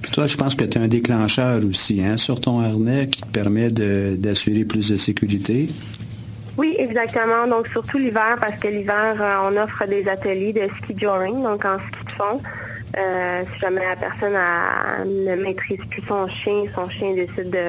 Puis 0.03 0.11
toi, 0.11 0.27
je 0.27 0.39
pense 0.39 0.55
que 0.55 0.65
tu 0.65 0.79
as 0.79 0.81
un 0.81 0.89
déclencheur 0.89 1.63
aussi, 1.67 2.03
hein, 2.03 2.17
sur 2.17 2.41
ton 2.41 2.61
harnais 2.61 3.09
qui 3.09 3.21
te 3.21 3.29
permet 3.29 3.71
d'assurer 3.71 4.65
plus 4.65 4.91
de 4.91 4.97
sécurité. 4.97 5.69
Oui, 6.63 6.77
exactement. 6.79 7.49
Donc, 7.49 7.67
surtout 7.67 7.99
l'hiver, 7.99 8.37
parce 8.41 8.55
que 8.61 8.69
l'hiver, 8.69 9.17
euh, 9.21 9.51
on 9.51 9.57
offre 9.57 9.85
des 9.85 10.09
ateliers 10.09 10.53
de 10.53 10.69
ski 10.77 10.97
joring, 10.97 11.43
donc 11.43 11.65
en 11.65 11.77
ski 11.81 12.05
de 12.07 12.13
fond. 12.13 12.41
Euh, 12.97 13.43
si 13.53 13.59
jamais 13.59 13.81
la 13.85 13.97
personne 13.97 14.37
a- 14.37 15.05
ne 15.05 15.35
maîtrise 15.43 15.81
plus 15.91 16.03
son 16.07 16.29
chien, 16.29 16.63
son 16.73 16.89
chien 16.89 17.15
décide 17.15 17.51
de, 17.51 17.67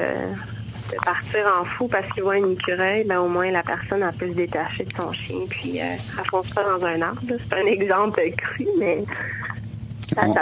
partir 1.03 1.51
en 1.59 1.65
fou 1.65 1.87
parce 1.87 2.07
qu'il 2.13 2.21
voit 2.21 2.37
une 2.37 2.51
écureuil, 2.51 3.03
ben 3.05 3.17
au 3.19 3.27
moins 3.27 3.49
la 3.49 3.63
personne 3.63 4.03
elle 4.03 4.15
peut 4.15 4.27
se 4.27 4.35
détacher 4.35 4.83
de 4.83 4.93
son 4.95 5.11
chien 5.11 5.39
puis 5.49 5.79
euh, 5.81 5.85
elle 6.19 6.25
fonce 6.29 6.51
pas 6.51 6.61
dans 6.63 6.85
un 6.85 7.01
arbre. 7.01 7.21
C'est 7.27 7.57
un 7.57 7.65
exemple 7.65 8.21
cru, 8.37 8.67
mais 8.77 9.03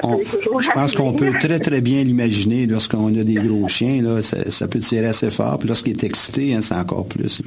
On- 0.03 0.59
je 0.59 0.71
pense 0.71 0.93
qu'on 0.93 1.13
peut 1.13 1.31
très, 1.39 1.59
très 1.59 1.81
bien 1.81 2.03
l'imaginer 2.03 2.65
lorsqu'on 2.67 3.07
a 3.15 3.23
des 3.23 3.35
gros 3.35 3.67
chiens. 3.67 4.01
Là, 4.01 4.21
ça, 4.21 4.37
ça 4.49 4.67
peut 4.67 4.79
tirer 4.79 5.07
assez 5.07 5.29
fort. 5.31 5.57
Puis 5.59 5.67
lorsqu'il 5.67 5.93
est 5.93 6.03
excité, 6.03 6.53
hein, 6.53 6.59
c'est 6.61 6.75
encore 6.75 7.05
plus. 7.05 7.41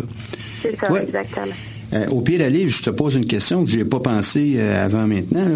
C'est 0.62 0.76
ça, 0.78 0.92
Ouais. 0.92 1.02
exactement. 1.02 1.46
Euh, 1.92 2.06
au 2.10 2.22
pire 2.22 2.40
aller, 2.44 2.66
je 2.66 2.82
te 2.82 2.90
pose 2.90 3.14
une 3.14 3.26
question 3.26 3.64
que 3.64 3.70
je 3.70 3.78
n'ai 3.78 3.84
pas 3.84 4.00
pensé 4.00 4.54
euh, 4.56 4.84
avant 4.84 5.06
maintenant. 5.06 5.46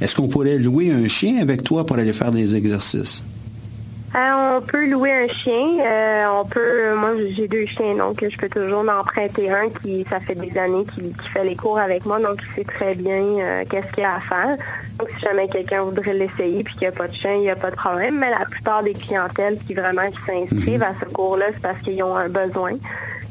Est-ce 0.00 0.14
qu'on 0.16 0.28
pourrait 0.28 0.58
louer 0.58 0.90
un 0.90 1.06
chien 1.08 1.38
avec 1.40 1.62
toi 1.62 1.86
pour 1.86 1.96
aller 1.96 2.12
faire 2.12 2.32
des 2.32 2.54
exercices? 2.56 3.22
Euh, 4.14 4.56
on 4.56 4.62
peut 4.62 4.88
louer 4.88 5.12
un 5.12 5.28
chien. 5.28 5.80
euh, 5.80 6.26
on 6.40 6.44
peut. 6.46 6.94
Moi, 6.94 7.10
j'ai 7.36 7.46
deux 7.46 7.66
chiens, 7.66 7.94
donc 7.94 8.24
je 8.26 8.36
peux 8.38 8.48
toujours 8.48 8.80
en 8.80 9.04
prêter 9.04 9.50
un 9.50 9.68
qui, 9.68 10.06
ça 10.08 10.18
fait 10.18 10.34
des 10.34 10.56
années, 10.58 10.86
qui, 10.94 11.12
qui 11.12 11.28
fait 11.28 11.44
les 11.44 11.54
cours 11.54 11.78
avec 11.78 12.06
moi, 12.06 12.18
donc 12.18 12.40
il 12.42 12.54
sait 12.54 12.64
très 12.64 12.94
bien 12.94 13.22
euh, 13.22 13.64
qu'est-ce 13.68 13.92
qu'il 13.92 14.02
y 14.02 14.06
a 14.06 14.16
à 14.16 14.20
faire. 14.20 14.56
Donc, 14.98 15.10
si 15.10 15.20
jamais 15.20 15.46
quelqu'un 15.48 15.82
voudrait 15.82 16.14
l'essayer 16.14 16.64
puis 16.64 16.72
qu'il 16.74 16.82
n'y 16.82 16.86
a 16.86 16.92
pas 16.92 17.06
de 17.06 17.14
chien, 17.14 17.34
il 17.34 17.40
n'y 17.42 17.50
a 17.50 17.56
pas 17.56 17.70
de 17.70 17.76
problème. 17.76 18.18
Mais 18.18 18.30
la 18.30 18.46
plupart 18.46 18.82
des 18.82 18.94
clientèles 18.94 19.58
qui 19.66 19.74
vraiment 19.74 20.08
qui 20.10 20.18
s'inscrivent 20.26 20.82
à 20.82 20.94
ce 20.98 21.04
cours-là, 21.04 21.46
c'est 21.52 21.62
parce 21.62 21.78
qu'ils 21.80 22.02
ont 22.02 22.16
un 22.16 22.30
besoin. 22.30 22.72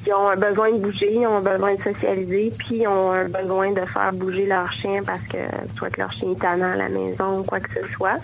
Ils 0.06 0.14
ont 0.14 0.30
un 0.30 0.38
besoin 0.38 0.72
de 0.72 0.78
bouger, 0.78 1.12
ils 1.12 1.28
ont 1.28 1.38
un 1.38 1.42
besoin 1.42 1.74
de 1.74 1.82
socialiser, 1.82 2.54
puis 2.58 2.78
ils 2.82 2.88
ont 2.88 3.12
un 3.12 3.26
besoin 3.26 3.72
de 3.72 3.82
faire 3.82 4.14
bouger 4.14 4.46
leur 4.46 4.72
chien 4.72 5.02
parce 5.04 5.22
que 5.24 5.38
soit 5.76 5.90
que 5.90 6.00
leur 6.00 6.12
chien 6.14 6.32
est 6.32 6.40
tannant 6.40 6.72
à 6.72 6.76
la 6.78 6.88
maison 6.88 7.40
ou 7.40 7.44
quoi 7.44 7.60
que 7.60 7.74
ce 7.74 7.86
soit. 7.94 8.20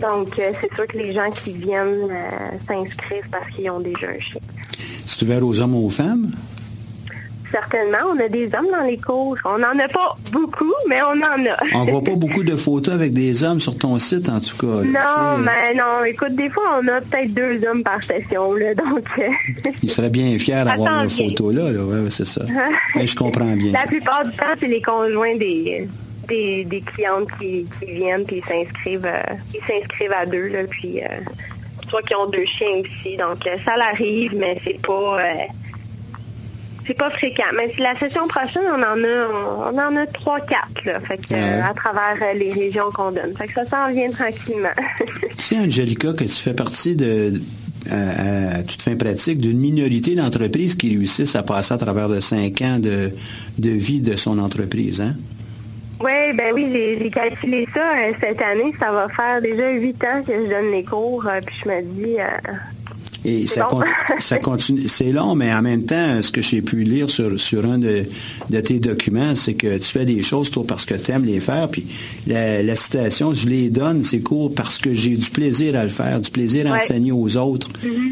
Donc, 0.00 0.38
euh, 0.38 0.52
c'est 0.60 0.74
sûr 0.74 0.86
que 0.86 0.98
les 0.98 1.12
gens 1.14 1.30
qui 1.30 1.52
viennent 1.52 2.10
euh, 2.10 2.50
s'inscrivent 2.68 3.28
parce 3.30 3.48
qu'ils 3.50 3.70
ont 3.70 3.80
déjà 3.80 4.08
un 4.08 4.20
chien. 4.20 4.40
C'est 5.06 5.22
ouvert 5.22 5.44
aux 5.44 5.58
hommes 5.60 5.74
ou 5.74 5.86
aux 5.86 5.90
femmes? 5.90 6.30
Certainement, 7.52 7.98
on 8.12 8.20
a 8.20 8.28
des 8.28 8.46
hommes 8.46 8.66
dans 8.72 8.84
les 8.84 8.98
cours. 8.98 9.36
On 9.44 9.56
n'en 9.58 9.78
a 9.78 9.88
pas 9.88 10.16
beaucoup, 10.32 10.72
mais 10.88 10.98
on 11.02 11.12
en 11.12 11.46
a. 11.46 11.76
On 11.78 11.84
voit 11.84 12.02
pas 12.02 12.14
beaucoup 12.16 12.42
de 12.42 12.56
photos 12.56 12.92
avec 12.92 13.12
des 13.12 13.44
hommes 13.44 13.60
sur 13.60 13.78
ton 13.78 13.98
site, 13.98 14.28
en 14.28 14.40
tout 14.40 14.56
cas. 14.56 14.82
là. 14.82 14.84
Non, 14.84 15.38
mais 15.38 15.74
non, 15.74 16.04
écoute, 16.04 16.34
des 16.34 16.50
fois, 16.50 16.64
on 16.82 16.88
a 16.88 17.00
peut-être 17.00 17.32
deux 17.32 17.66
hommes 17.66 17.84
par 17.84 18.02
session, 18.02 18.52
là, 18.54 18.74
donc... 18.74 19.04
euh, 19.18 19.28
Ils 19.82 19.90
seraient 19.90 20.10
bien 20.10 20.36
fiers 20.38 20.64
d'avoir 20.64 21.04
nos 21.04 21.08
photos 21.08 21.54
là. 21.54 21.70
là. 21.70 21.84
Ouais, 21.84 22.10
c'est 22.10 22.26
ça. 22.26 22.42
Ben, 22.94 23.06
je 23.06 23.14
comprends 23.14 23.54
bien. 23.56 23.72
La 23.72 23.86
plupart 23.86 24.24
du 24.24 24.36
temps, 24.36 24.44
c'est 24.58 24.66
les 24.68 24.82
conjoints 24.82 25.36
des, 25.36 25.88
des, 26.26 26.64
des 26.64 26.80
clientes 26.80 27.28
qui, 27.38 27.66
qui 27.78 27.86
viennent 27.92 28.24
puis 28.24 28.42
s'inscrivent 28.46 29.06
euh, 29.06 29.34
ils 29.54 29.60
s'inscrivent 29.66 30.12
à 30.12 30.26
deux, 30.26 30.48
là, 30.48 30.64
puis 30.64 31.00
euh, 31.02 31.06
soit 31.88 32.02
qui 32.02 32.14
ont 32.14 32.26
deux 32.26 32.44
chiens 32.46 32.80
aussi. 32.80 33.16
Donc, 33.16 33.46
euh, 33.46 33.56
ça 33.64 33.76
l'arrive, 33.76 34.34
mais 34.36 34.60
c'est 34.64 34.80
pas... 34.80 35.20
euh, 35.20 35.34
c'est 36.86 36.94
pas 36.94 37.10
fréquent. 37.10 37.42
Mais 37.56 37.72
la 37.78 37.96
session 37.96 38.28
prochaine, 38.28 38.62
on 38.70 38.78
en 38.80 39.02
a 39.02 39.72
on, 39.72 39.78
en 39.78 39.96
a 39.96 40.06
trois, 40.06 40.38
quatre, 40.40 40.84
là. 40.84 41.00
Fait 41.00 41.16
que, 41.16 41.34
euh, 41.34 41.62
à 41.64 41.74
travers 41.74 42.16
euh, 42.22 42.32
les 42.34 42.52
régions 42.52 42.90
qu'on 42.94 43.10
donne. 43.10 43.34
Fait 43.36 43.48
que 43.48 43.54
ça 43.54 43.66
s'en 43.66 43.92
vient 43.92 44.10
tranquillement. 44.10 44.68
Tu 45.36 45.42
sais, 45.42 45.58
Angelica, 45.58 46.12
que 46.12 46.24
tu 46.24 46.30
fais 46.30 46.54
partie 46.54 46.94
de, 46.96 47.40
à, 47.90 48.58
à 48.58 48.62
toute 48.62 48.80
fin 48.82 48.94
pratique, 48.96 49.38
d'une 49.40 49.58
minorité 49.58 50.14
d'entreprises 50.14 50.76
qui 50.76 50.90
réussissent 50.90 51.34
à 51.36 51.42
passer 51.42 51.74
à 51.74 51.78
travers 51.78 52.08
de 52.08 52.20
cinq 52.20 52.62
ans 52.62 52.78
de, 52.78 53.12
de 53.58 53.70
vie 53.70 54.00
de 54.00 54.14
son 54.16 54.38
entreprise, 54.38 55.00
hein? 55.00 55.14
Oui, 55.98 56.32
ben 56.34 56.52
oui, 56.54 56.68
j'ai 56.72 56.98
j'ai 56.98 57.10
calculé 57.10 57.66
ça 57.72 57.96
euh, 57.96 58.12
cette 58.20 58.42
année. 58.42 58.72
Ça 58.78 58.92
va 58.92 59.08
faire 59.08 59.40
déjà 59.40 59.70
huit 59.70 60.02
ans 60.04 60.22
que 60.22 60.32
je 60.44 60.48
donne 60.50 60.70
les 60.70 60.84
cours. 60.84 61.26
euh, 61.26 61.40
puis 61.44 61.56
je 61.64 61.68
me 61.70 61.82
dis, 61.82 62.20
euh, 62.20 62.26
Et 63.28 63.46
C'est 63.46 63.56
ça, 63.56 63.62
long. 63.62 63.68
con- 63.80 63.84
ça 64.20 64.38
continue. 64.38 64.82
C'est 64.86 65.10
long, 65.12 65.34
mais 65.34 65.52
en 65.52 65.60
même 65.62 65.82
temps, 65.82 66.22
ce 66.22 66.30
que 66.30 66.40
j'ai 66.40 66.62
pu 66.62 66.84
lire 66.84 67.10
sur, 67.10 67.38
sur 67.40 67.64
un 67.66 67.78
de, 67.78 68.04
de 68.50 68.60
tes 68.60 68.78
documents, 68.78 69.34
c'est 69.34 69.54
que 69.54 69.76
tu 69.78 69.84
fais 69.88 70.04
des 70.04 70.22
choses 70.22 70.50
toi 70.50 70.64
parce 70.66 70.84
que 70.84 70.94
tu 70.94 71.10
aimes 71.10 71.24
les 71.24 71.40
faire. 71.40 71.68
Puis 71.68 71.84
la, 72.26 72.62
la 72.62 72.76
citation, 72.76 73.32
je 73.34 73.48
les 73.48 73.68
donne, 73.70 74.02
ces 74.04 74.20
cours 74.20 74.54
parce 74.54 74.78
que 74.78 74.94
j'ai 74.94 75.16
du 75.16 75.28
plaisir 75.30 75.76
à 75.76 75.82
le 75.84 75.90
faire, 75.90 76.20
du 76.20 76.30
plaisir 76.30 76.66
à 76.68 76.74
Ouais. 76.74 76.78
enseigner 76.82 77.10
aux 77.12 77.36
autres. 77.36 77.70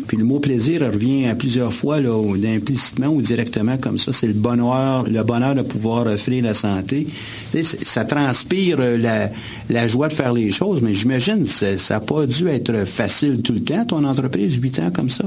Puis 0.09 0.17
le 0.17 0.25
mot 0.25 0.41
plaisir 0.41 0.81
revient 0.81 1.27
à 1.27 1.35
plusieurs 1.35 1.73
fois, 1.73 2.01
là, 2.01 2.13
ou 2.17 2.35
implicitement 2.35 3.09
ou 3.09 3.23
directement 3.23 3.77
comme 3.79 3.99
ça. 3.99 4.13
C'est 4.13 4.27
le 4.27 4.33
bonheur, 4.33 5.05
le 5.09 5.23
bonheur 5.23 5.55
de 5.55 5.63
pouvoir 5.63 6.07
offrir 6.07 6.43
la 6.43 6.55
santé. 6.55 7.07
C'est- 7.53 7.85
ça 7.85 8.05
transpire 8.05 8.79
euh, 8.81 8.97
la, 8.99 9.31
la 9.71 9.87
joie 9.87 10.09
de 10.09 10.13
faire 10.13 10.33
les 10.33 10.51
choses, 10.51 10.83
mais 10.83 10.93
j'imagine 10.95 11.45
que 11.45 11.49
ça 11.79 11.95
n'a 11.95 12.01
pas 12.01 12.27
dû 12.27 12.49
être 12.49 12.85
facile 12.85 13.43
tout 13.43 13.53
le 13.53 13.61
temps, 13.61 13.85
ton 13.85 14.05
entreprise, 14.05 14.55
huit 14.61 14.79
ans 14.81 14.91
comme 14.91 15.04
ça? 15.11 15.25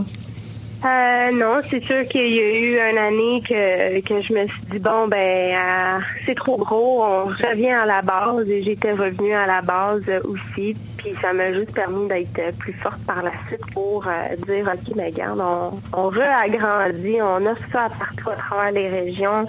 Euh, 0.86 1.32
non, 1.32 1.60
c'est 1.68 1.84
sûr 1.84 2.04
qu'il 2.04 2.34
y 2.36 2.40
a 2.40 2.60
eu 2.60 2.92
une 2.92 2.98
année 3.00 3.42
que, 3.42 4.00
que 4.02 4.22
je 4.22 4.32
me 4.32 4.48
suis 4.48 4.62
dit, 4.72 4.78
bon, 4.78 5.08
ben, 5.08 5.18
euh, 5.18 6.00
c'est 6.26 6.36
trop 6.36 6.58
gros, 6.58 7.04
on 7.04 7.26
revient 7.26 7.72
à 7.72 7.88
la 7.88 8.04
base 8.04 8.48
et 8.48 8.62
j'étais 8.62 8.92
revenue 8.92 9.34
à 9.34 9.48
la 9.48 9.64
base 9.64 10.04
aussi. 10.24 10.76
Puis 10.98 11.16
ça 11.20 11.34
m'a 11.34 11.52
juste 11.52 11.74
permis 11.74 12.08
d'être 12.08 12.56
plus 12.58 12.74
forte 12.74 13.00
par 13.08 13.24
la 13.24 13.32
suite 13.48 13.66
pour 13.74 14.06
euh, 14.08 14.36
dire, 14.48 14.72
OK, 14.72 14.96
mais 14.96 15.08
regarde, 15.08 15.40
on, 15.42 15.82
on 15.94 16.10
réagrandit, 16.10 17.22
on 17.24 17.46
offre 17.48 17.64
ça 17.72 17.90
partout 17.98 18.30
à 18.30 18.36
travers 18.36 18.72
les 18.72 18.88
régions. 18.88 19.48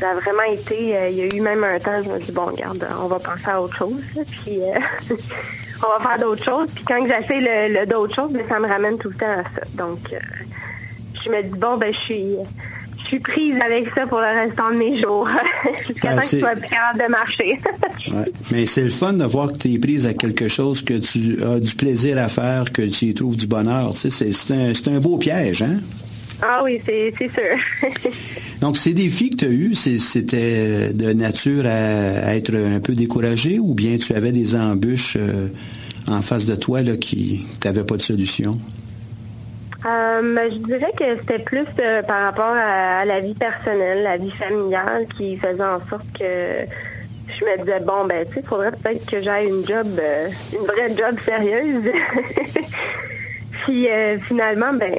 Ça 0.00 0.10
a 0.10 0.14
vraiment 0.14 0.52
été, 0.52 1.10
il 1.10 1.16
y 1.16 1.22
a 1.22 1.26
eu 1.26 1.40
même 1.40 1.62
un 1.62 1.78
temps, 1.78 2.02
je 2.04 2.08
me 2.08 2.16
suis 2.16 2.26
dit, 2.26 2.32
bon, 2.32 2.46
regarde, 2.46 2.86
on 3.00 3.06
va 3.06 3.18
penser 3.20 3.48
à 3.48 3.62
autre 3.62 3.76
chose. 3.76 4.02
Puis 4.42 4.60
on 5.84 5.98
va 6.02 6.08
faire 6.10 6.18
d'autres 6.20 6.44
choses. 6.44 6.68
Puis 6.74 6.84
quand 6.84 7.04
j'essaie 7.06 7.40
le, 7.40 7.80
le 7.80 7.86
d'autres 7.86 8.14
choses, 8.14 8.32
ben, 8.32 8.42
ça 8.48 8.58
me 8.60 8.66
ramène 8.66 8.98
tout 8.98 9.08
le 9.10 9.14
temps 9.16 9.26
à 9.26 9.42
ça. 9.44 9.66
Donc, 9.74 9.98
euh, 10.12 10.18
je 11.24 11.30
me 11.30 11.42
dis, 11.42 11.58
bon, 11.58 11.76
ben, 11.76 11.92
je 11.92 11.98
suis, 11.98 12.24
je 13.00 13.04
suis 13.06 13.20
prise 13.20 13.54
avec 13.64 13.88
ça 13.94 14.06
pour 14.06 14.18
le 14.18 14.26
restant 14.26 14.70
de 14.70 14.76
mes 14.76 15.00
jours, 15.00 15.28
jusqu'à 15.86 16.10
Ah, 16.10 16.14
temps 16.16 16.20
que 16.22 16.26
je 16.36 16.38
sois 16.40 16.50
plus 16.56 16.68
capable 16.68 17.02
de 17.04 17.10
marcher. 17.10 17.60
Ouais. 18.10 18.32
Mais 18.52 18.64
c'est 18.64 18.84
le 18.84 18.88
fun 18.90 19.12
de 19.12 19.24
voir 19.24 19.52
que 19.52 19.58
tu 19.58 19.74
es 19.74 19.78
prise 19.78 20.06
à 20.06 20.14
quelque 20.14 20.48
chose 20.48 20.80
que 20.82 20.94
tu 20.94 21.42
as 21.42 21.60
du 21.60 21.74
plaisir 21.74 22.16
à 22.16 22.28
faire, 22.28 22.72
que 22.72 22.80
tu 22.80 23.06
y 23.06 23.12
trouves 23.14 23.36
du 23.36 23.46
bonheur. 23.46 23.90
Tu 23.92 23.98
sais, 23.98 24.10
c'est, 24.10 24.32
c'est 24.32 24.54
un, 24.54 24.72
c'est 24.72 24.88
un 24.88 24.98
beau 24.98 25.18
piège, 25.18 25.60
hein? 25.60 25.76
Ah 26.42 26.60
oui, 26.64 26.80
c'est 26.84 27.12
sûr. 27.18 27.90
Donc, 28.60 28.76
ces 28.76 28.94
défis 28.94 29.30
que 29.30 29.36
tu 29.36 29.44
as 29.44 29.48
eus, 29.48 29.74
c'était 29.74 30.92
de 30.92 31.12
nature 31.12 31.64
à, 31.66 32.28
à 32.28 32.34
être 32.34 32.54
un 32.54 32.80
peu 32.80 32.94
découragé 32.94 33.58
ou 33.58 33.74
bien 33.74 33.96
tu 33.96 34.14
avais 34.14 34.32
des 34.32 34.56
embûches 34.56 35.16
euh, 35.16 35.48
en 36.06 36.22
face 36.22 36.46
de 36.46 36.54
toi 36.54 36.82
là, 36.82 36.96
qui 36.96 37.46
n'avaient 37.64 37.84
pas 37.84 37.96
de 37.96 38.02
solution? 38.02 38.58
Euh, 39.86 40.50
je 40.50 40.56
dirais 40.58 40.92
que 40.96 41.04
c'était 41.20 41.38
plus 41.38 41.66
euh, 41.80 42.02
par 42.02 42.22
rapport 42.22 42.52
à, 42.52 43.00
à 43.00 43.04
la 43.04 43.20
vie 43.20 43.34
personnelle, 43.34 44.02
la 44.02 44.16
vie 44.16 44.32
familiale 44.32 45.06
qui 45.16 45.36
faisait 45.36 45.62
en 45.62 45.78
sorte 45.88 46.06
que 46.18 46.66
je 47.28 47.44
me 47.44 47.58
disais 47.62 47.80
bon 47.80 48.04
ben 48.06 48.26
tu 48.26 48.34
sais, 48.34 48.40
il 48.40 48.48
faudrait 48.48 48.72
peut-être 48.72 49.06
que 49.06 49.20
j'aille 49.20 49.46
une 49.46 49.64
job, 49.64 49.86
euh, 50.00 50.28
une 50.52 50.66
vraie 50.66 50.96
job 50.96 51.16
sérieuse. 51.24 51.84
Puis 53.68 53.86
euh, 53.86 54.18
finalement, 54.20 54.72
ben 54.72 54.90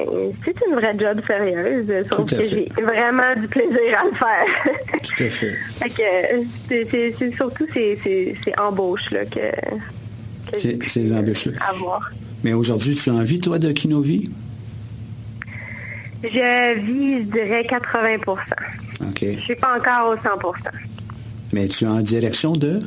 c'est 0.45 0.55
une 0.69 0.75
vraie 0.75 0.95
job 0.95 1.19
sérieuse, 1.25 1.87
sauf 2.07 2.27
Tout 2.27 2.35
à 2.35 2.37
que 2.37 2.45
j'ai 2.45 2.69
vraiment 2.79 3.33
du 3.35 3.47
plaisir 3.47 3.99
à 3.99 4.05
le 4.05 4.15
faire. 4.15 4.73
Tout 5.03 5.23
à 5.23 5.29
fait. 5.31 5.53
fait 5.79 5.89
que 5.89 6.01
euh, 6.03 7.11
c'est- 7.17 7.35
surtout 7.35 7.65
ces, 7.73 7.97
ces, 8.03 8.37
ces 8.45 8.53
embauches 8.59 9.09
là 9.09 9.25
que, 9.25 9.39
que 10.51 10.59
Ces, 10.59 10.77
ces 10.85 11.11
embûches-là. 11.17 11.53
avoir. 11.67 12.11
Mais 12.43 12.53
aujourd'hui, 12.53 12.93
tu 12.93 13.09
as 13.09 13.13
envie, 13.13 13.39
toi, 13.39 13.57
de 13.57 13.71
Kinovi? 13.71 14.29
Je 16.23 16.79
vis, 16.79 17.19
je 17.19 17.23
dirais 17.31 17.65
80 17.65 18.17
OK. 18.27 19.23
Je 19.23 19.39
suis 19.39 19.55
pas 19.55 19.77
encore 19.79 20.11
au 20.11 20.15
100% 20.15 20.53
Mais 21.53 21.67
tu 21.67 21.85
es 21.85 21.87
en 21.87 22.01
direction 22.01 22.53
de? 22.53 22.77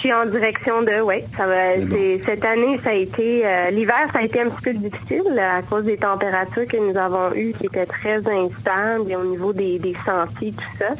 Je 0.00 0.02
suis 0.02 0.12
en 0.12 0.26
direction 0.26 0.82
de, 0.82 1.00
oui. 1.02 1.24
Ça 1.36 1.48
va, 1.48 1.74
c'est- 1.90 2.20
cette 2.24 2.44
année, 2.44 2.78
ça 2.84 2.90
a 2.90 2.94
été, 2.94 3.44
euh, 3.44 3.70
l'hiver, 3.70 4.06
ça 4.12 4.20
a 4.20 4.22
été 4.22 4.40
un 4.40 4.48
petit 4.48 4.62
peu 4.62 4.72
difficile 4.74 5.36
à 5.36 5.60
cause 5.62 5.82
des 5.82 5.96
températures 5.96 6.66
que 6.68 6.76
nous 6.76 6.96
avons 6.96 7.34
eues 7.34 7.52
qui 7.58 7.66
étaient 7.66 7.84
très 7.84 8.18
instables 8.18 9.10
et 9.10 9.16
au 9.16 9.24
niveau 9.24 9.52
des, 9.52 9.80
des 9.80 9.96
sentiers, 10.06 10.52
tout 10.52 10.76
ça. 10.78 10.90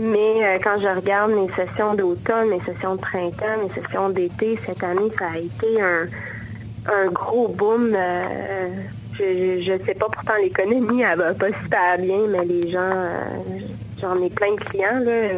Mais 0.00 0.44
euh, 0.44 0.58
quand 0.62 0.80
je 0.80 0.88
regarde 0.88 1.30
mes 1.30 1.48
sessions 1.54 1.94
d'automne, 1.94 2.48
mes 2.50 2.58
sessions 2.60 2.96
de 2.96 3.00
printemps, 3.00 3.58
mes 3.62 3.70
sessions 3.80 4.08
d'été, 4.08 4.58
cette 4.66 4.82
année, 4.82 5.08
ça 5.16 5.26
a 5.32 5.38
été 5.38 5.80
un, 5.80 6.06
un 6.92 7.06
gros 7.12 7.46
boom. 7.46 7.92
euh, 7.94 8.68
je 9.18 9.72
ne 9.72 9.78
sais 9.86 9.94
pas, 9.94 10.06
pourtant 10.12 10.34
l'économie, 10.42 11.02
elle 11.02 11.16
va 11.18 11.32
pas 11.32 11.46
super 11.62 11.96
bien, 11.98 12.18
mais 12.28 12.44
les 12.44 12.70
gens, 12.72 13.08
j'en 14.00 14.20
ai 14.20 14.30
plein 14.30 14.52
de 14.52 14.60
clients. 14.60 14.98
Là, 14.98 15.28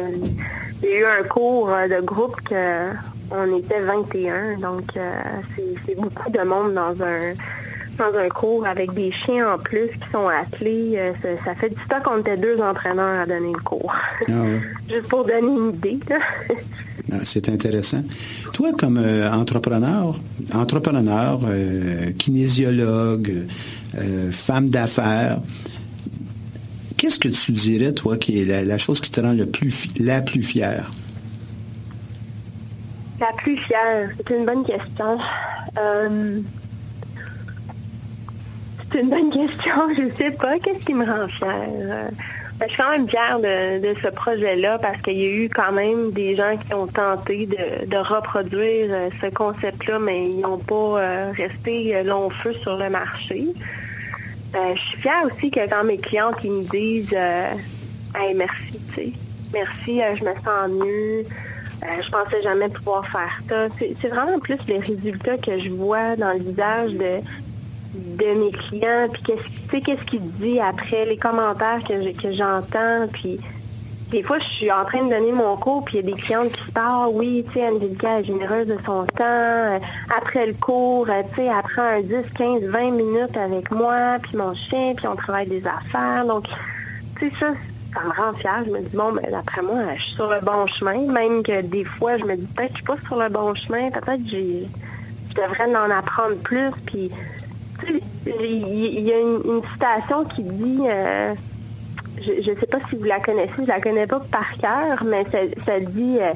a 0.87 0.99
eu 0.99 1.05
un 1.05 1.23
cours 1.23 1.69
euh, 1.69 1.87
de 1.87 2.05
groupe 2.05 2.39
que 2.41 2.91
on 3.31 3.57
était 3.57 3.81
21, 3.81 4.57
donc 4.57 4.85
euh, 4.97 5.11
c'est 5.85 5.95
beaucoup 5.95 6.31
de 6.31 6.43
monde 6.43 6.73
dans 6.73 6.95
un 7.03 7.33
dans 7.99 8.17
un 8.17 8.29
cours 8.29 8.65
avec 8.65 8.93
des 8.93 9.11
chiens 9.11 9.53
en 9.53 9.57
plus 9.57 9.87
qui 9.87 10.09
sont 10.11 10.27
attelés. 10.27 10.93
Euh, 10.95 11.11
ça, 11.21 11.29
ça 11.43 11.55
fait 11.55 11.69
du 11.69 11.81
temps 11.89 12.01
qu'on 12.03 12.19
était 12.19 12.37
deux 12.37 12.59
entraîneurs 12.61 13.19
à 13.19 13.25
donner 13.25 13.51
le 13.51 13.59
cours. 13.59 13.93
Ah 14.27 14.31
ouais. 14.31 14.61
Juste 14.89 15.07
pour 15.09 15.25
donner 15.25 15.47
une 15.47 15.69
idée. 15.69 15.99
Ah, 17.11 17.17
c'est 17.23 17.49
intéressant. 17.49 18.03
Toi, 18.53 18.71
comme 18.77 18.97
euh, 18.97 19.31
entrepreneur, 19.31 20.19
entrepreneur, 20.53 21.39
euh, 21.43 22.11
kinésiologue, 22.17 23.47
euh, 23.97 24.31
femme 24.31 24.69
d'affaires, 24.69 25.39
qu'est-ce 27.09 27.19
que 27.19 27.45
tu 27.45 27.51
dirais, 27.53 27.93
toi, 27.93 28.17
qui 28.17 28.41
est 28.41 28.45
la, 28.45 28.77
chose 28.77 29.01
qui 29.01 29.09
te 29.09 29.19
rend 29.19 29.33
le 29.33 29.47
plus, 29.47 29.87
la 29.99 30.21
plus 30.21 30.43
fière? 30.43 30.91
La 33.19 33.33
plus 33.37 33.57
fière, 33.57 34.09
c'est 34.15 34.35
une 34.35 34.45
bonne 34.45 34.63
question. 34.63 35.17
Euh, 35.77 36.39
c'est 38.91 38.99
une 38.99 39.09
bonne 39.09 39.31
question, 39.31 39.73
je 39.97 40.15
sais 40.15 40.31
pas. 40.31 40.59
Qu'est-ce 40.59 40.85
qui 40.85 40.93
me 40.93 41.03
rend 41.03 41.27
fière? 41.27 41.67
Euh, 41.67 42.09
je 42.61 42.67
suis 42.67 42.77
quand 42.77 42.91
même 42.91 43.09
fière 43.09 43.39
de, 43.39 43.79
de 43.79 43.99
ce 44.01 44.09
projet-là 44.09 44.77
parce 44.77 45.01
qu'il 45.01 45.17
y 45.17 45.25
a 45.25 45.29
eu 45.29 45.49
quand 45.49 45.71
même 45.71 46.11
des 46.11 46.35
gens 46.35 46.57
qui 46.57 46.73
ont 46.73 46.87
tenté 46.87 47.47
de, 47.47 47.87
de 47.87 47.97
reproduire 47.97 48.87
euh, 48.91 49.09
ce 49.19 49.27
concept-là, 49.27 49.97
mais 49.97 50.29
ils 50.29 50.41
n'ont 50.41 50.59
pas 50.59 51.31
resté 51.31 52.03
long 52.03 52.29
feu 52.29 52.53
sur 52.61 52.77
le 52.77 52.89
marché. 52.89 53.47
Euh, 54.55 54.75
je 54.75 54.81
suis 54.81 54.97
fière 54.97 55.23
aussi 55.25 55.51
que 55.51 55.67
quand 55.69 55.83
mes 55.83 55.97
clientes 55.97 56.37
ils 56.43 56.51
me 56.51 56.63
disent 56.63 57.13
euh, 57.13 57.51
Hey, 58.15 58.33
merci, 58.33 58.79
tu 58.89 58.95
sais. 58.95 59.11
Merci, 59.53 60.01
euh, 60.01 60.15
je 60.15 60.23
me 60.23 60.33
sens 60.35 60.69
mieux. 60.69 61.25
Je 61.81 62.09
pensais 62.09 62.43
jamais 62.43 62.67
pouvoir 62.67 63.07
faire 63.07 63.39
ça. 63.47 63.67
C'est 63.79 64.07
vraiment 64.09 64.37
plus 64.39 64.57
les 64.67 64.79
résultats 64.79 65.37
que 65.37 65.57
je 65.57 65.69
vois 65.69 66.17
dans 66.17 66.33
le 66.33 66.43
visage 66.43 66.91
de, 66.91 67.21
de 67.93 68.33
mes 68.37 68.51
clients, 68.51 69.07
puis 69.11 69.23
qu'est-ce 69.23 69.79
qu'est-ce 69.79 70.03
qu'ils 70.03 70.29
disent 70.33 70.59
après, 70.59 71.05
les 71.05 71.15
commentaires 71.15 71.79
que 71.87 72.11
que 72.21 72.33
j'entends, 72.33 73.07
puis 73.13 73.39
des 74.11 74.23
fois, 74.23 74.39
je 74.39 74.45
suis 74.45 74.71
en 74.71 74.85
train 74.85 75.03
de 75.03 75.09
donner 75.09 75.31
mon 75.31 75.55
cours, 75.55 75.85
puis 75.85 75.97
il 75.97 76.05
y 76.05 76.11
a 76.11 76.15
des 76.15 76.21
clientes 76.21 76.51
qui 76.51 76.71
parlent, 76.71 77.11
oui, 77.13 77.45
tu 77.47 77.53
sais, 77.53 77.69
Angelica 77.69 78.19
est 78.19 78.23
généreuse 78.23 78.67
de 78.67 78.77
son 78.85 79.05
temps. 79.05 79.23
Euh, 79.23 79.79
Après 80.17 80.47
le 80.47 80.53
cours, 80.53 81.07
euh, 81.09 81.21
tu 81.29 81.35
sais, 81.35 81.45
elle 81.45 81.71
prend 81.71 81.83
un 81.83 82.01
10, 82.01 82.15
15, 82.35 82.61
20 82.63 82.91
minutes 82.91 83.37
avec 83.37 83.69
moi, 83.71 84.17
puis 84.21 84.35
mon 84.35 84.55
chien, 84.55 84.93
puis 84.95 85.07
on 85.07 85.15
travaille 85.15 85.47
des 85.47 85.63
affaires. 85.65 86.25
Donc, 86.25 86.45
tu 87.19 87.29
sais, 87.29 87.35
ça, 87.39 87.53
ça 87.93 88.03
me 88.03 88.09
rend 88.09 88.33
fière. 88.33 88.63
Je 88.65 88.71
me 88.71 88.79
dis, 88.79 88.95
bon, 88.95 89.11
ben, 89.11 89.29
d'après 89.29 89.61
moi, 89.61 89.75
je 89.95 90.01
suis 90.01 90.15
sur 90.15 90.29
le 90.29 90.39
bon 90.41 90.65
chemin. 90.65 91.11
Même 91.11 91.43
que 91.43 91.61
des 91.61 91.85
fois, 91.85 92.17
je 92.17 92.25
me 92.25 92.35
dis, 92.35 92.47
peut-être 92.47 92.69
que 92.69 92.79
je 92.79 92.83
suis 92.83 92.85
pas 92.85 93.07
sur 93.07 93.17
le 93.17 93.29
bon 93.29 93.53
chemin. 93.53 93.91
Peut-être 93.91 94.23
que 94.23 94.29
je 94.29 95.35
devrais 95.35 95.75
en 95.75 95.91
apprendre 95.91 96.35
plus. 96.43 96.71
Puis, 96.87 97.11
tu 97.79 97.93
sais, 97.93 98.01
il 98.25 99.01
y 99.01 99.13
a 99.13 99.19
une, 99.19 99.41
une 99.45 99.61
citation 99.73 100.23
qui 100.25 100.41
dit, 100.41 100.81
euh, 100.87 101.35
je 102.21 102.51
ne 102.51 102.55
sais 102.57 102.65
pas 102.67 102.79
si 102.89 102.95
vous 102.95 103.03
la 103.03 103.19
connaissez, 103.19 103.53
je 103.59 103.67
la 103.67 103.79
connais 103.79 104.07
pas 104.07 104.19
par 104.19 104.53
cœur, 104.57 105.03
mais 105.03 105.23
ça, 105.31 105.39
ça 105.65 105.79
dit, 105.79 106.17
euh, 106.19 106.33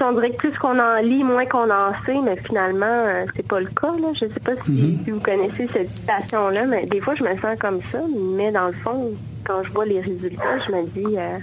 on 0.00 0.12
dirait 0.12 0.30
que 0.30 0.36
plus 0.36 0.58
qu'on 0.58 0.78
en 0.78 1.00
lit, 1.02 1.22
moins 1.24 1.46
qu'on 1.46 1.70
en 1.70 1.92
sait, 2.04 2.18
mais 2.22 2.36
finalement, 2.36 2.86
euh, 2.86 3.24
c'est 3.36 3.46
pas 3.46 3.60
le 3.60 3.66
cas. 3.66 3.92
Là. 3.92 4.08
Je 4.14 4.20
sais 4.20 4.40
pas 4.42 4.52
si, 4.64 4.98
si 5.04 5.10
vous 5.10 5.20
connaissez 5.20 5.68
cette 5.72 5.88
citation-là, 5.96 6.66
mais 6.66 6.86
des 6.86 7.00
fois, 7.00 7.14
je 7.14 7.22
me 7.22 7.36
sens 7.38 7.56
comme 7.58 7.80
ça, 7.92 8.00
mais 8.36 8.50
dans 8.50 8.66
le 8.68 8.72
fond, 8.72 9.12
quand 9.44 9.62
je 9.62 9.70
vois 9.70 9.86
les 9.86 10.00
résultats, 10.00 10.58
je 10.66 10.72
me 10.72 10.82
dis, 10.86 11.16
euh, 11.16 11.38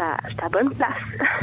à- 0.00 0.44
à 0.44 0.48
bonne 0.48 0.70
place. 0.70 0.90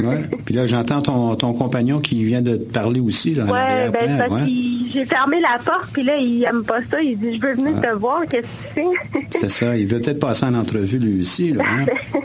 Ouais. 0.00 0.22
Puis 0.46 0.54
là, 0.54 0.66
j'entends 0.66 1.02
ton, 1.02 1.34
ton 1.36 1.52
compagnon 1.52 2.00
qui 2.00 2.24
vient 2.24 2.40
de 2.42 2.56
te 2.56 2.72
parler 2.72 3.00
aussi. 3.00 3.34
Là, 3.34 3.44
Ouais, 3.44 3.90
ben, 3.90 4.16
parce 4.18 4.32
ouais. 4.32 4.50
j'ai 4.92 5.04
fermé 5.04 5.40
la 5.40 5.58
porte, 5.62 5.90
puis 5.92 6.02
là, 6.02 6.16
il 6.16 6.42
aime 6.44 6.64
pas 6.64 6.80
ça. 6.90 7.02
Il 7.02 7.18
dit, 7.18 7.36
je 7.36 7.40
veux 7.46 7.54
venir 7.54 7.80
te 7.80 7.94
voir, 7.98 8.22
qu'est-ce 8.28 8.42
que 8.74 8.80
tu 8.80 8.86
fais? 9.20 9.26
C'est 9.40 9.50
ça. 9.50 9.76
Il 9.76 9.86
veut 9.86 10.00
peut-être 10.00 10.20
passer 10.20 10.46
en 10.46 10.54
entrevue 10.54 10.98
lui 10.98 11.20
aussi. 11.20 11.52
Là, 11.52 11.64
hein? 11.66 11.86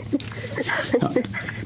Ah. 1.02 1.10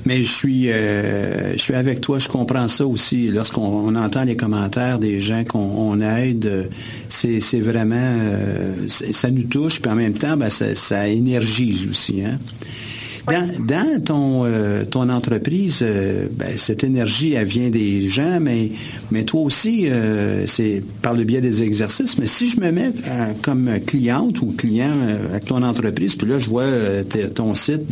Mais 0.06 0.22
je 0.22 0.32
suis, 0.32 0.70
euh, 0.72 1.52
je 1.52 1.58
suis 1.58 1.74
avec 1.74 2.00
toi. 2.00 2.18
Je 2.18 2.28
comprends 2.28 2.66
ça 2.68 2.84
aussi. 2.86 3.28
Lorsqu'on 3.28 3.62
on 3.62 3.94
entend 3.94 4.24
les 4.24 4.36
commentaires 4.36 4.98
des 4.98 5.20
gens 5.20 5.44
qu'on 5.44 5.58
on 5.60 6.00
aide, 6.00 6.46
euh, 6.46 6.64
c'est, 7.08 7.38
vraiment, 7.60 7.94
euh, 7.96 8.74
ça 8.88 9.30
nous 9.30 9.44
touche. 9.44 9.80
Puis 9.80 9.90
en 9.90 9.94
même 9.94 10.14
temps, 10.14 10.36
ben, 10.36 10.50
ça, 10.50 10.74
ça 10.74 11.06
énergise 11.06 11.88
aussi. 11.88 12.22
Hein? 12.24 12.38
Dans, 13.26 14.02
ton, 14.04 14.44
euh, 14.44 14.84
entreprise, 14.94 15.80
euh, 15.82 16.26
ben, 16.30 16.48
cette 16.56 16.84
énergie, 16.84 17.34
elle 17.34 17.46
vient 17.46 17.70
des 17.70 18.08
gens, 18.08 18.40
mais, 18.40 18.70
mais 19.10 19.24
toi 19.24 19.42
aussi, 19.42 19.88
euh, 19.88 20.46
c'est 20.46 20.82
par 21.02 21.14
le 21.14 21.24
biais 21.24 21.40
des 21.40 21.62
exercices. 21.62 22.18
Mais 22.18 22.26
si 22.26 22.48
je 22.48 22.60
me 22.60 22.70
mets 22.70 22.92
comme 23.42 23.70
cliente 23.86 24.40
ou 24.40 24.54
client 24.56 24.94
avec 25.30 25.44
ton 25.44 25.62
entreprise, 25.62 26.16
puis 26.16 26.28
là, 26.28 26.38
je 26.38 26.48
vois 26.48 26.66
ton 27.34 27.54
site 27.54 27.82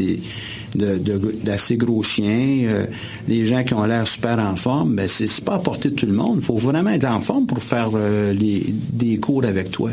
de, 0.74 0.96
d'assez 1.44 1.76
gros 1.76 2.02
chiens, 2.02 2.66
euh, 2.68 2.86
les 3.26 3.44
gens 3.44 3.64
qui 3.64 3.74
ont 3.74 3.84
l'air 3.84 4.06
super 4.06 4.38
en 4.38 4.56
forme, 4.56 4.96
ben, 4.96 5.08
c'est, 5.08 5.44
pas 5.44 5.54
à 5.54 5.58
portée 5.58 5.90
de 5.90 5.94
tout 5.94 6.06
le 6.06 6.12
monde. 6.12 6.36
Il 6.38 6.44
faut 6.44 6.56
vraiment 6.56 6.90
être 6.90 7.06
en 7.06 7.20
forme 7.20 7.46
pour 7.46 7.62
faire 7.62 7.90
les, 8.32 8.74
des 8.92 9.18
cours 9.18 9.44
avec 9.44 9.70
toi. 9.70 9.90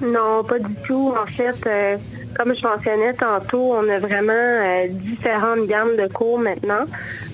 Non, 0.00 0.44
pas 0.46 0.60
du 0.60 0.74
tout. 0.86 1.12
En 1.20 1.26
fait, 1.26 1.98
comme 2.36 2.54
je 2.54 2.66
mentionnais 2.66 3.14
tantôt, 3.14 3.74
on 3.74 3.88
a 3.88 3.98
vraiment 3.98 4.32
euh, 4.32 4.88
différentes 4.88 5.66
gammes 5.66 5.96
de 5.96 6.06
cours 6.06 6.38
maintenant. 6.38 6.84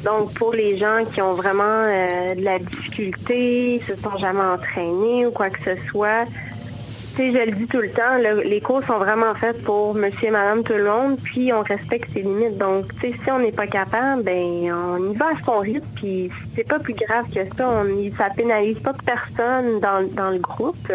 Donc, 0.04 0.34
pour 0.34 0.52
les 0.52 0.76
gens 0.76 1.04
qui 1.12 1.22
ont 1.22 1.34
vraiment 1.34 1.62
euh, 1.64 2.34
de 2.34 2.42
la 2.42 2.58
difficulté, 2.58 3.80
se 3.86 3.96
sont 3.96 4.16
jamais 4.18 4.40
entraînés 4.40 5.26
ou 5.26 5.30
quoi 5.30 5.50
que 5.50 5.62
ce 5.62 5.76
soit, 5.88 6.26
sais, 7.14 7.32
je 7.32 7.50
le 7.50 7.52
dis 7.52 7.66
tout 7.66 7.80
le 7.80 7.90
temps, 7.90 8.18
les 8.44 8.60
cours 8.60 8.82
sont 8.84 8.98
vraiment 8.98 9.34
faits 9.34 9.62
pour 9.62 9.94
monsieur 9.94 10.28
et 10.28 10.30
madame 10.30 10.64
tout 10.64 10.72
le 10.72 10.84
monde, 10.84 11.18
puis 11.22 11.52
on 11.52 11.62
respecte 11.62 12.12
ses 12.12 12.22
limites. 12.22 12.58
Donc, 12.58 12.86
tu 13.00 13.12
si 13.12 13.30
on 13.30 13.38
n'est 13.38 13.52
pas 13.52 13.66
capable, 13.66 14.24
ben 14.24 14.72
on 14.72 15.12
y 15.12 15.16
va 15.16 15.26
à 15.26 15.44
son 15.44 15.60
rythme, 15.60 15.86
puis 15.94 16.30
c'est 16.56 16.66
pas 16.66 16.78
plus 16.78 16.94
grave 16.94 17.26
que 17.32 17.40
ça. 17.56 17.68
On, 17.68 17.86
ça 18.18 18.30
pénalise 18.30 18.78
pas 18.80 18.94
personne 19.04 19.80
dans, 19.80 20.08
dans 20.12 20.30
le 20.30 20.38
groupe. 20.38 20.92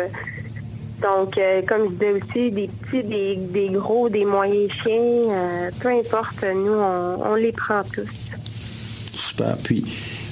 Donc, 1.02 1.38
euh, 1.38 1.62
comme 1.68 1.86
je 1.86 1.93
disais 1.93 2.12
aussi, 2.12 2.52
des 2.52 2.68
petits, 2.68 3.04
des, 3.04 3.70
gros, 3.70 4.10
des 4.10 4.26
moyens 4.26 4.72
chiens, 4.72 5.00
euh, 5.30 5.70
peu 5.80 5.89
importe, 5.89 6.43
nous, 6.43 6.74
on, 6.74 7.36
les 7.36 7.52
prend 7.52 7.84
tous. 7.84 8.10
Super. 9.14 9.56
Puis, 9.64 9.86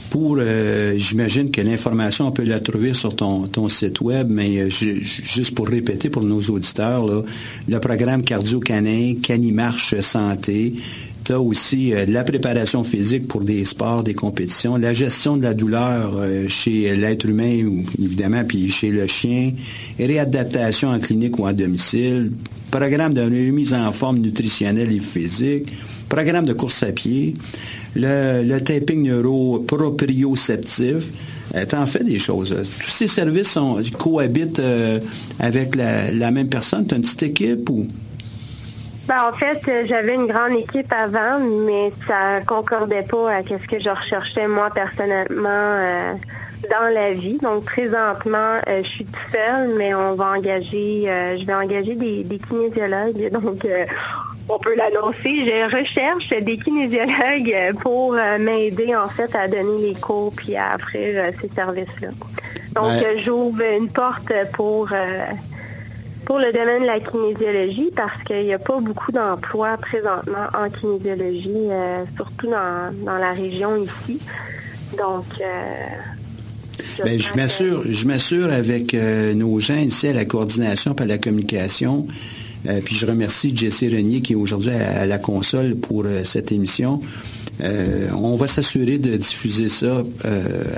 pour, 0.10 0.38
euh, 0.40 0.94
j'imagine 0.98 1.52
que 1.52 1.62
l'information, 1.62 2.28
on 2.28 2.32
peut 2.32 2.44
la 2.44 2.60
trouver 2.60 2.94
sur 2.94 3.16
ton, 3.16 3.48
ton 3.48 3.68
site 3.68 4.02
web, 4.02 4.30
mais 4.30 4.70
juste 4.70 5.56
pour 5.56 5.68
répéter 5.68 6.10
pour 6.10 6.24
nos 6.24 6.42
auditeurs, 6.42 7.06
le 7.68 7.80
programme 7.80 8.24
cardio-canin, 8.24 9.16
Canimarche 9.22 10.00
Santé, 10.00 10.74
tu 11.28 11.34
as 11.34 11.42
aussi 11.42 11.92
la 12.08 12.24
préparation 12.24 12.86
physique 12.86 13.28
pour 13.28 13.42
des 13.42 13.66
sports, 13.66 14.02
des 14.02 14.14
compétitions, 14.14 14.78
la 14.78 14.94
gestion 14.94 15.36
de 15.36 15.44
la 15.44 15.54
douleur 15.54 16.14
chez 16.48 16.96
l'être 16.96 17.26
humain, 17.26 17.82
évidemment, 18.02 18.46
puis 18.46 18.70
chez 18.70 18.92
le 18.92 19.06
chien, 19.08 19.52
réadaptation 20.00 20.90
en 20.90 21.00
clinique 21.00 21.38
ou 21.38 21.46
à 21.46 21.52
domicile, 21.52 22.32
programme 22.72 23.14
de 23.14 23.22
remise 23.22 23.74
en 23.74 23.92
forme 23.92 24.20
nutritionnelle 24.20 24.94
et 24.94 25.00
physique, 25.00 25.74
programme 26.08 26.46
de 26.46 26.54
course 26.54 26.84
à 26.84 26.94
pied, 26.94 27.34
le, 27.96 28.58
taping 28.60 29.04
neuro-proprioceptif. 29.04 31.10
Euh, 31.56 31.66
en 31.74 31.86
fais 31.86 32.04
des 32.04 32.20
choses. 32.20 32.50
Tous 32.50 32.90
ces 32.90 33.08
services 33.08 33.58
cohabitent 33.98 34.60
euh, 34.60 35.00
avec 35.40 35.76
la, 35.76 36.32
même 36.32 36.50
personne. 36.50 36.86
Tu 36.86 36.94
as 36.94 36.98
une 36.98 37.04
petite 37.04 37.24
équipe 37.24 37.70
ou? 37.70 37.88
Ben, 39.08 39.30
en 39.30 39.34
fait, 39.34 39.88
j'avais 39.88 40.16
une 40.16 40.28
grande 40.28 40.54
équipe 40.54 40.92
avant, 40.92 41.40
mais 41.40 41.94
ça 42.08 42.42
concordait 42.46 43.04
pas 43.04 43.36
à 43.36 43.44
ce 43.44 43.68
que 43.68 43.80
je 43.80 43.90
recherchais 43.90 44.48
moi 44.48 44.70
personnellement. 44.70 45.48
Euh, 45.48 46.14
dans 46.70 46.94
la 46.94 47.14
vie. 47.14 47.38
Donc 47.42 47.66
présentement, 47.66 48.60
euh, 48.68 48.84
je 48.84 48.88
suis 48.88 49.06
toute 49.06 49.32
seule, 49.32 49.76
mais 49.78 49.94
on 49.94 50.16
va 50.16 50.34
engager, 50.38 51.06
euh, 51.08 51.38
je 51.38 51.46
vais 51.46 51.54
engager 51.54 51.96
des, 51.96 52.40
kinésiologues. 52.48 53.30
Donc 53.32 53.66
euh, 53.66 53.86
on 54.50 54.58
peut 54.60 54.76
l'annoncer. 54.76 55.46
Je 55.46 55.78
recherche 55.78 56.30
des 56.30 56.58
kinésiologues 56.58 57.76
pour 57.82 58.14
m'aider 58.40 58.96
en 58.96 59.10
fait 59.10 59.36
à 59.36 59.48
donner 59.48 59.90
les 59.90 59.96
cours 59.96 60.34
puis 60.36 60.56
à 60.56 60.76
offrir 60.76 61.32
ces 61.42 61.50
services-là. 61.50 62.10
Donc 62.76 62.94
j'ouvre 63.26 63.62
une 63.78 63.90
porte 63.90 64.32
pour 64.54 64.88
pour 66.28 66.38
le 66.38 66.52
domaine 66.52 66.82
de 66.82 66.86
la 66.86 67.00
kinésiologie 67.00 67.90
parce 67.96 68.22
qu'il 68.24 68.44
n'y 68.44 68.54
a 68.54 68.60
pas 68.60 68.80
beaucoup 68.80 69.12
d'emplois 69.12 69.78
présentement 69.78 70.48
en 70.54 70.70
kinésiologie, 70.70 71.70
surtout 72.16 72.48
dans, 72.48 72.94
dans 73.06 73.18
la 73.18 73.34
région 73.34 73.78
ici. 73.78 74.20
Donc, 74.98 75.26
ben, 77.04 77.20
je 77.20 77.36
m'assure, 77.36 77.84
je 77.88 78.08
m'assure 78.08 78.52
avec 78.52 78.94
euh, 78.94 79.34
nos 79.34 79.60
gens 79.60 79.78
ici 79.78 80.08
à 80.08 80.14
la 80.14 80.26
coordination 80.26 80.96
et 80.96 81.02
à 81.02 81.06
la 81.06 81.18
communication. 81.18 82.08
Euh, 82.68 82.82
puis 82.84 82.96
je 82.96 83.06
remercie 83.06 83.56
Jesse 83.56 83.84
Renier 83.84 84.22
qui 84.22 84.34
est 84.34 84.36
aujourd'hui 84.36 84.72
à, 84.72 85.06
la 85.06 85.18
console 85.18 85.76
pour 85.76 86.06
euh, 86.06 86.24
cette 86.24 86.52
émission. 86.52 87.00
On 87.60 88.36
va 88.36 88.48
s'assurer 88.48 88.98
de 88.98 89.16
diffuser 89.18 89.70
ça 89.70 90.04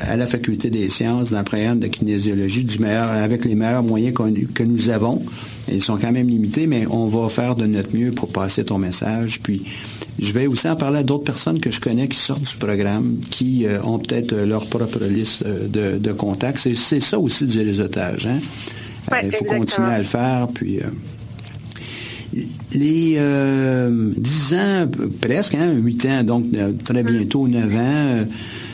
à 0.01 0.15
la 0.15 0.25
faculté 0.25 0.69
des 0.69 0.89
sciences 0.89 1.31
dans 1.31 1.39
le 1.39 1.43
programme 1.43 1.79
de 1.79 1.87
kinésiologie 1.87 2.63
du 2.63 2.79
meilleur, 2.79 3.09
avec 3.09 3.45
les 3.45 3.55
meilleurs 3.55 3.83
moyens 3.83 4.15
que 4.53 4.63
nous 4.63 4.89
avons. 4.89 5.21
Ils 5.71 5.83
sont 5.83 5.97
quand 5.97 6.11
même 6.11 6.27
limités, 6.27 6.67
mais 6.67 6.85
on 6.87 7.07
va 7.07 7.29
faire 7.29 7.55
de 7.55 7.65
notre 7.65 7.95
mieux 7.95 8.11
pour 8.11 8.31
passer 8.31 8.63
ton 8.63 8.77
message. 8.77 9.41
Puis, 9.41 9.63
je 10.19 10.31
vais 10.31 10.47
aussi 10.47 10.67
en 10.67 10.75
parler 10.75 10.99
à 10.99 11.03
d'autres 11.03 11.23
personnes 11.23 11.59
que 11.59 11.71
je 11.71 11.79
connais 11.79 12.07
qui 12.07 12.17
sortent 12.17 12.43
du 12.43 12.57
programme, 12.57 13.17
qui 13.29 13.65
euh, 13.65 13.81
ont 13.83 13.99
peut-être 13.99 14.33
euh, 14.33 14.45
leur 14.45 14.65
propre 14.67 15.03
liste 15.05 15.45
euh, 15.45 15.97
de, 15.97 16.11
contacts. 16.11 16.59
C'est 16.73 16.99
ça 16.99 17.19
aussi 17.19 17.45
du 17.45 17.59
réseautage. 17.61 18.27
Hein? 18.27 18.39
Il 19.23 19.31
faut 19.31 19.45
continuer 19.45 19.91
à 19.91 19.97
le 19.97 20.03
faire. 20.03 20.47
Puis, 20.53 20.79
les 22.73 23.15
euh, 23.17 24.13
10 24.15 24.53
ans, 24.53 24.87
presque, 25.21 25.55
hein, 25.55 25.71
8 25.73 26.05
ans, 26.05 26.23
donc 26.23 26.45
très 26.83 27.03
bientôt 27.03 27.47
9 27.47 27.75
ans, 27.75 28.25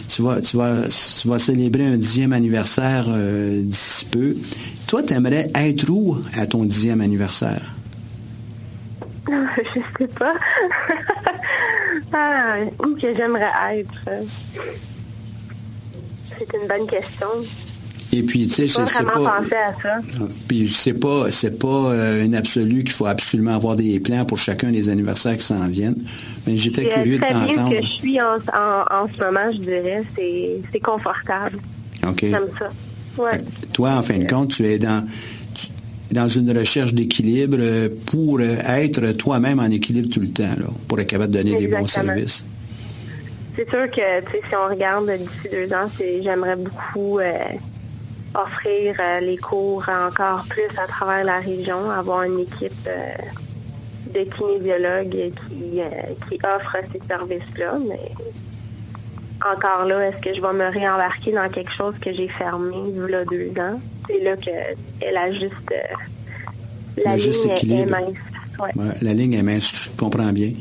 tu 0.07 0.21
vas, 0.21 0.41
tu, 0.41 0.57
vas, 0.57 0.75
tu 0.87 1.27
vas 1.27 1.39
célébrer 1.39 1.85
un 1.85 1.97
dixième 1.97 2.33
anniversaire 2.33 3.07
d'ici 3.09 4.05
peu. 4.05 4.35
Toi, 4.87 5.03
tu 5.03 5.13
aimerais 5.13 5.49
être 5.55 5.89
où 5.89 6.17
à 6.37 6.45
ton 6.45 6.63
dixième 6.63 7.01
anniversaire? 7.01 7.75
Je 9.27 9.79
sais 9.97 10.07
pas. 10.07 10.33
ah, 12.13 12.57
où 12.79 12.95
que 12.95 13.15
j'aimerais 13.15 13.51
être? 13.71 14.25
C'est 16.37 16.57
une 16.59 16.67
bonne 16.67 16.87
question. 16.87 17.27
Et 18.17 18.23
puis, 18.23 18.47
tu 18.47 18.67
sais, 18.67 18.85
c'est 18.85 19.03
pas... 19.03 19.11
pensé 19.11 19.55
à 19.55 19.73
ça. 19.81 19.99
Puis, 20.47 20.69
c'est 20.69 20.93
pas, 20.93 21.29
c'est 21.31 21.59
pas 21.59 21.67
euh, 21.67 22.23
une 22.23 22.33
absolue 22.33 22.85
qu'il 22.85 22.93
faut 22.93 23.07
absolument 23.07 23.55
avoir 23.55 23.75
des 23.75 23.99
plans 23.99 24.23
pour 24.23 24.37
chacun 24.37 24.71
des 24.71 24.89
anniversaires 24.89 25.37
qui 25.37 25.45
s'en 25.45 25.67
viennent. 25.67 26.01
Mais 26.47 26.55
j'étais 26.55 26.87
curieux 26.87 27.17
de 27.17 27.25
t'entendre. 27.25 27.71
que 27.71 27.81
je 27.81 27.91
suis 27.91 28.21
en, 28.21 28.35
en, 28.37 29.07
ce 29.13 29.21
moment, 29.21 29.51
je 29.51 29.57
dirais, 29.57 30.03
c'est 30.15 30.79
confortable. 30.79 31.59
OK. 32.07 32.21
J'aime 32.21 32.47
ça. 32.57 32.69
Toi, 33.73 33.91
en 33.91 34.01
fin 34.01 34.17
de 34.17 34.27
compte, 34.27 34.51
tu 34.51 34.65
es 34.65 34.79
dans, 34.79 35.05
dans 36.11 36.29
une 36.29 36.57
recherche 36.57 36.93
d'équilibre 36.93 37.89
pour 38.05 38.39
être 38.39 39.11
toi-même 39.17 39.59
en 39.59 39.69
équilibre 39.69 40.09
tout 40.09 40.21
le 40.21 40.29
temps, 40.29 40.55
là, 40.57 40.67
pour 40.87 41.01
être 41.01 41.07
capable 41.07 41.33
de 41.33 41.39
donner 41.39 41.59
des 41.59 41.67
bons 41.67 41.87
services. 41.87 42.45
C'est 43.57 43.69
sûr 43.69 43.89
que 43.89 44.01
si 44.31 44.55
on 44.55 44.69
regarde 44.69 45.09
d'ici 45.09 45.49
deux 45.51 45.73
ans, 45.73 45.89
j'aimerais 46.21 46.57
beaucoup 46.57 47.19
euh, 47.19 47.33
offrir 48.35 48.95
euh, 48.99 49.19
les 49.19 49.37
cours 49.37 49.85
encore 49.89 50.43
plus 50.49 50.77
à 50.77 50.87
travers 50.87 51.23
la 51.23 51.39
région, 51.39 51.89
avoir 51.89 52.23
une 52.23 52.39
équipe 52.39 52.87
euh, 52.87 53.11
de 54.13 54.23
kinésiologues 54.23 55.31
qui, 55.47 55.81
qui 56.29 56.39
offre 56.45 56.77
ces 56.91 57.01
services-là. 57.07 57.77
Mais 57.87 58.11
encore 59.41 59.85
là, 59.85 60.07
est-ce 60.07 60.17
que 60.17 60.33
je 60.33 60.41
vais 60.41 60.53
me 60.53 60.71
réembarquer 60.71 61.31
dans 61.31 61.49
quelque 61.49 61.71
chose 61.71 61.95
que 62.01 62.13
j'ai 62.13 62.27
fermé 62.27 62.75
il 62.87 63.09
y 63.09 63.15
a 63.15 63.25
deux 63.25 63.51
ans? 63.59 63.79
C'est 64.07 64.19
là 64.19 64.35
qu'elle 64.37 65.17
a 65.17 65.31
juste... 65.31 65.71
Euh, 65.71 67.01
la 67.03 67.17
ligne 67.17 67.71
est 67.71 67.85
mince. 67.85 68.17
La 69.01 69.13
ligne 69.13 69.33
est 69.33 69.43
mince, 69.43 69.71
je 69.73 69.89
comprends 69.97 70.31
bien. 70.31 70.51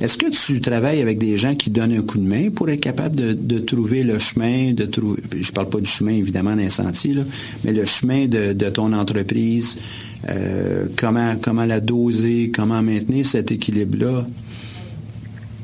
Est-ce 0.00 0.18
que 0.18 0.30
tu 0.30 0.60
travailles 0.60 1.00
avec 1.00 1.18
des 1.18 1.36
gens 1.36 1.54
qui 1.54 1.70
donnent 1.70 1.92
un 1.92 2.02
coup 2.02 2.18
de 2.18 2.26
main 2.26 2.50
pour 2.50 2.68
être 2.70 2.80
capable 2.80 3.16
de, 3.16 3.58
trouver 3.58 4.02
le 4.02 4.18
chemin, 4.18 4.72
de 4.72 4.84
trouver, 4.84 5.22
je 5.40 5.52
parle 5.52 5.68
pas 5.68 5.80
du 5.80 5.88
chemin 5.88 6.12
évidemment 6.12 6.56
d'un 6.56 6.70
sentier, 6.70 7.16
mais 7.64 7.72
le 7.72 7.84
chemin 7.84 8.26
de, 8.26 8.52
ton 8.70 8.92
entreprise, 8.92 9.78
euh, 10.28 10.86
comment, 10.96 11.34
comment 11.40 11.64
la 11.64 11.80
doser, 11.80 12.50
comment 12.54 12.82
maintenir 12.82 13.26
cet 13.26 13.52
équilibre-là? 13.52 14.24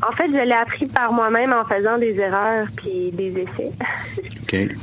En 0.08 0.12
fait, 0.12 0.28
je 0.28 0.44
l'ai 0.44 0.52
appris 0.52 0.86
par 0.86 1.12
moi-même 1.12 1.52
en 1.52 1.64
faisant 1.64 1.98
des 1.98 2.14
erreurs 2.16 2.68
puis 2.76 3.10
des 3.12 3.32
essais. 3.42 3.72
OK. 4.42 4.76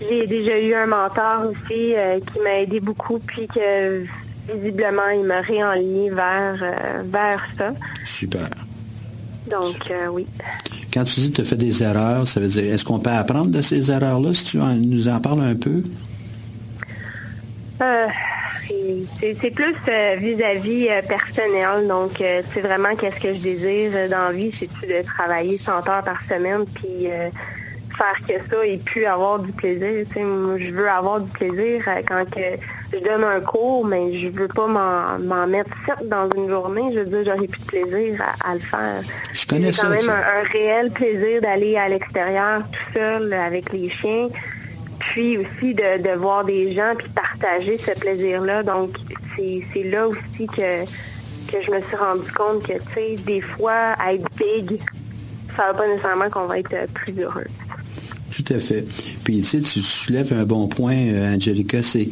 J'ai 0.00 0.26
déjà 0.26 0.60
eu 0.60 0.74
un 0.74 0.86
mentor 0.86 1.50
aussi 1.50 1.94
euh, 1.94 2.18
qui 2.20 2.40
m'a 2.40 2.60
aidé 2.60 2.80
beaucoup, 2.80 3.18
puis 3.18 3.46
que 3.46 4.04
visiblement, 4.52 5.08
il 5.14 5.24
m'a 5.24 5.40
réenligné 5.40 6.10
vers, 6.10 6.58
euh, 6.62 7.02
vers 7.06 7.46
ça. 7.56 7.72
Super. 8.04 8.48
Donc, 9.50 9.90
euh, 9.90 10.08
oui. 10.08 10.26
Quand 10.92 11.04
tu 11.04 11.20
dis 11.20 11.32
que 11.32 11.42
tu 11.42 11.48
fais 11.48 11.56
des 11.56 11.82
erreurs, 11.82 12.26
ça 12.26 12.40
veut 12.40 12.48
dire, 12.48 12.72
est-ce 12.72 12.84
qu'on 12.84 12.98
peut 12.98 13.10
apprendre 13.10 13.48
de 13.48 13.62
ces 13.62 13.90
erreurs-là, 13.90 14.32
si 14.32 14.44
tu 14.44 14.58
nous 14.58 15.08
en 15.08 15.20
parles 15.20 15.42
un 15.42 15.54
peu? 15.54 15.82
C'est 19.20 19.50
plus 19.50 19.74
euh, 19.88 20.16
vis-à-vis 20.18 20.88
euh, 20.88 21.02
personnel. 21.02 21.86
Donc, 21.88 22.20
euh, 22.20 22.42
c'est 22.52 22.60
vraiment 22.60 22.94
qu'est-ce 22.94 23.20
que 23.20 23.34
je 23.34 23.40
désire 23.40 24.08
dans 24.08 24.28
la 24.28 24.32
vie, 24.32 24.50
c'est 24.52 24.68
de 24.86 25.04
travailler 25.04 25.58
100 25.58 25.88
heures 25.88 26.04
par 26.04 26.22
semaine, 26.22 26.64
puis 26.74 27.08
faire 27.96 28.18
que 28.26 28.34
ça 28.50 28.66
et 28.66 28.78
puis 28.78 29.06
avoir 29.06 29.38
du 29.38 29.52
plaisir. 29.52 30.04
je 30.14 30.70
veux 30.70 30.88
avoir 30.88 31.20
du 31.20 31.30
plaisir 31.30 31.82
quand 32.06 32.24
que 32.30 32.40
je 32.92 32.98
donne 32.98 33.24
un 33.24 33.40
cours, 33.40 33.84
mais 33.84 34.18
je 34.18 34.28
veux 34.28 34.48
pas 34.48 34.66
m'en 34.66 35.46
mettre 35.46 35.70
sept 35.86 36.08
dans 36.08 36.28
une 36.30 36.48
journée. 36.48 36.92
Je 36.94 37.00
veux 37.00 37.06
dire, 37.06 37.32
j'aurais 37.34 37.48
plus 37.48 37.60
de 37.60 37.66
plaisir 37.66 38.22
à, 38.44 38.54
le 38.54 38.60
faire. 38.60 39.02
Je 39.32 39.46
connais 39.46 39.70
quand 39.72 39.88
même 39.88 40.10
un, 40.10 40.48
réel 40.50 40.90
plaisir 40.90 41.40
d'aller 41.42 41.76
à 41.76 41.88
l'extérieur 41.88 42.62
tout 42.70 42.98
seul 42.98 43.32
avec 43.32 43.72
les 43.72 43.88
chiens 43.88 44.28
puis 44.98 45.38
aussi 45.38 45.74
de, 45.74 46.16
voir 46.16 46.44
des 46.44 46.72
gens 46.72 46.94
puis 46.96 47.08
partager 47.08 47.78
ce 47.78 47.90
plaisir-là. 47.92 48.62
Donc, 48.62 48.96
c'est 49.36 49.82
là 49.82 50.08
aussi 50.08 50.46
que, 50.46 50.84
que 50.84 51.62
je 51.62 51.70
me 51.70 51.80
suis 51.80 51.96
rendu 51.96 52.30
compte 52.32 52.66
que, 52.66 52.74
tu 52.74 52.94
sais, 52.94 53.16
des 53.26 53.40
fois, 53.40 53.94
être 54.08 54.24
big, 54.36 54.80
ça 55.56 55.64
ne 55.64 55.72
veut 55.72 55.78
pas 55.78 55.88
nécessairement 55.88 56.30
qu'on 56.30 56.46
va 56.46 56.58
être 56.58 56.90
plus 56.94 57.20
heureux. 57.20 57.44
Tout 58.36 58.54
à 58.54 58.58
fait. 58.58 58.84
Puis, 59.22 59.40
tu 59.42 59.60
tu 59.62 59.80
soulèves 59.80 60.32
un 60.32 60.44
bon 60.44 60.66
point, 60.66 60.96
euh, 60.96 61.34
Angelica, 61.34 61.82
c'est 61.82 62.08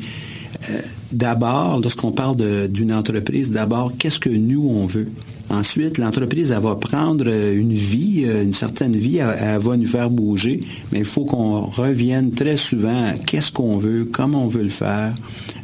d'abord, 1.11 1.81
lorsqu'on 1.81 2.13
parle 2.13 2.69
d'une 2.69 2.93
entreprise, 2.93 3.51
d'abord, 3.51 3.93
qu'est-ce 3.99 4.21
que 4.21 4.31
nous, 4.31 4.69
on 4.69 4.87
veut? 4.87 5.09
Ensuite, 5.51 5.99
l'entreprise, 5.99 6.51
elle 6.51 6.63
va 6.63 6.77
prendre 6.77 7.27
une 7.27 7.73
vie, 7.73 8.25
une 8.25 8.53
certaine 8.53 8.97
vie, 8.97 9.19
elle, 9.19 9.59
va 9.61 9.77
nous 9.77 9.87
faire 9.87 10.09
bouger, 10.09 10.61
mais 10.93 11.01
il 11.01 11.05
faut 11.05 11.25
qu'on 11.25 11.63
revienne 11.63 12.31
très 12.31 12.57
souvent 12.57 13.07
à 13.07 13.13
qu'est-ce 13.13 13.53
qu'on 13.53 13.77
veut, 13.77 14.07
comment 14.11 14.45
on 14.45 14.49
veut 14.49 14.63
le 14.63 14.69
faire, 14.69 15.15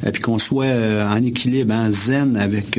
et 0.06 0.10
puis 0.10 0.20
qu'on 0.20 0.38
soit 0.38 0.66
en 1.10 1.22
équilibre, 1.22 1.72
en 1.72 1.90
zen 1.90 2.36
avec 2.36 2.78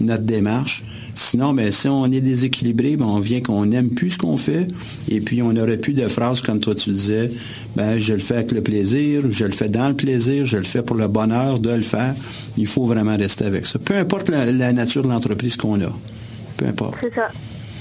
notre 0.00 0.24
démarche. 0.24 0.84
Sinon, 1.14 1.54
ben, 1.54 1.70
si 1.70 1.88
on 1.88 2.06
est 2.06 2.20
déséquilibré, 2.20 2.96
ben, 2.96 3.06
on 3.06 3.20
vient 3.20 3.40
qu'on 3.40 3.66
n'aime 3.66 3.90
plus 3.90 4.10
ce 4.10 4.18
qu'on 4.18 4.36
fait, 4.36 4.66
et 5.08 5.20
puis 5.20 5.42
on 5.42 5.52
n'aurait 5.52 5.78
plus 5.78 5.94
de 5.94 6.06
phrases 6.08 6.40
comme 6.40 6.60
toi 6.60 6.74
tu 6.74 6.90
disais, 6.90 7.30
ben, 7.76 7.98
je 7.98 8.12
le 8.12 8.18
fais 8.18 8.36
avec 8.36 8.52
le 8.52 8.62
plaisir, 8.62 9.22
je 9.28 9.44
le 9.44 9.52
fais 9.52 9.68
dans 9.68 9.88
le 9.88 9.94
plaisir, 9.94 10.46
je 10.46 10.56
le 10.56 10.64
fais 10.64 10.82
pour 10.82 10.96
le 10.96 11.08
bonheur 11.08 11.58
de 11.60 11.70
le 11.70 11.82
faire. 11.82 12.14
Il 12.56 12.66
faut 12.66 12.84
vraiment 12.84 13.16
rester 13.16 13.44
avec 13.44 13.66
ça. 13.66 13.78
Peu 13.78 13.94
importe 13.94 14.28
la, 14.28 14.72
nature 14.72 15.02
de 15.02 15.08
l'entreprise 15.08 15.56
qu'on 15.56 15.80
a. 15.80 15.92
Peu 16.56 16.66
importe. 16.66 16.96
C'est 17.00 17.14
ça. 17.14 17.28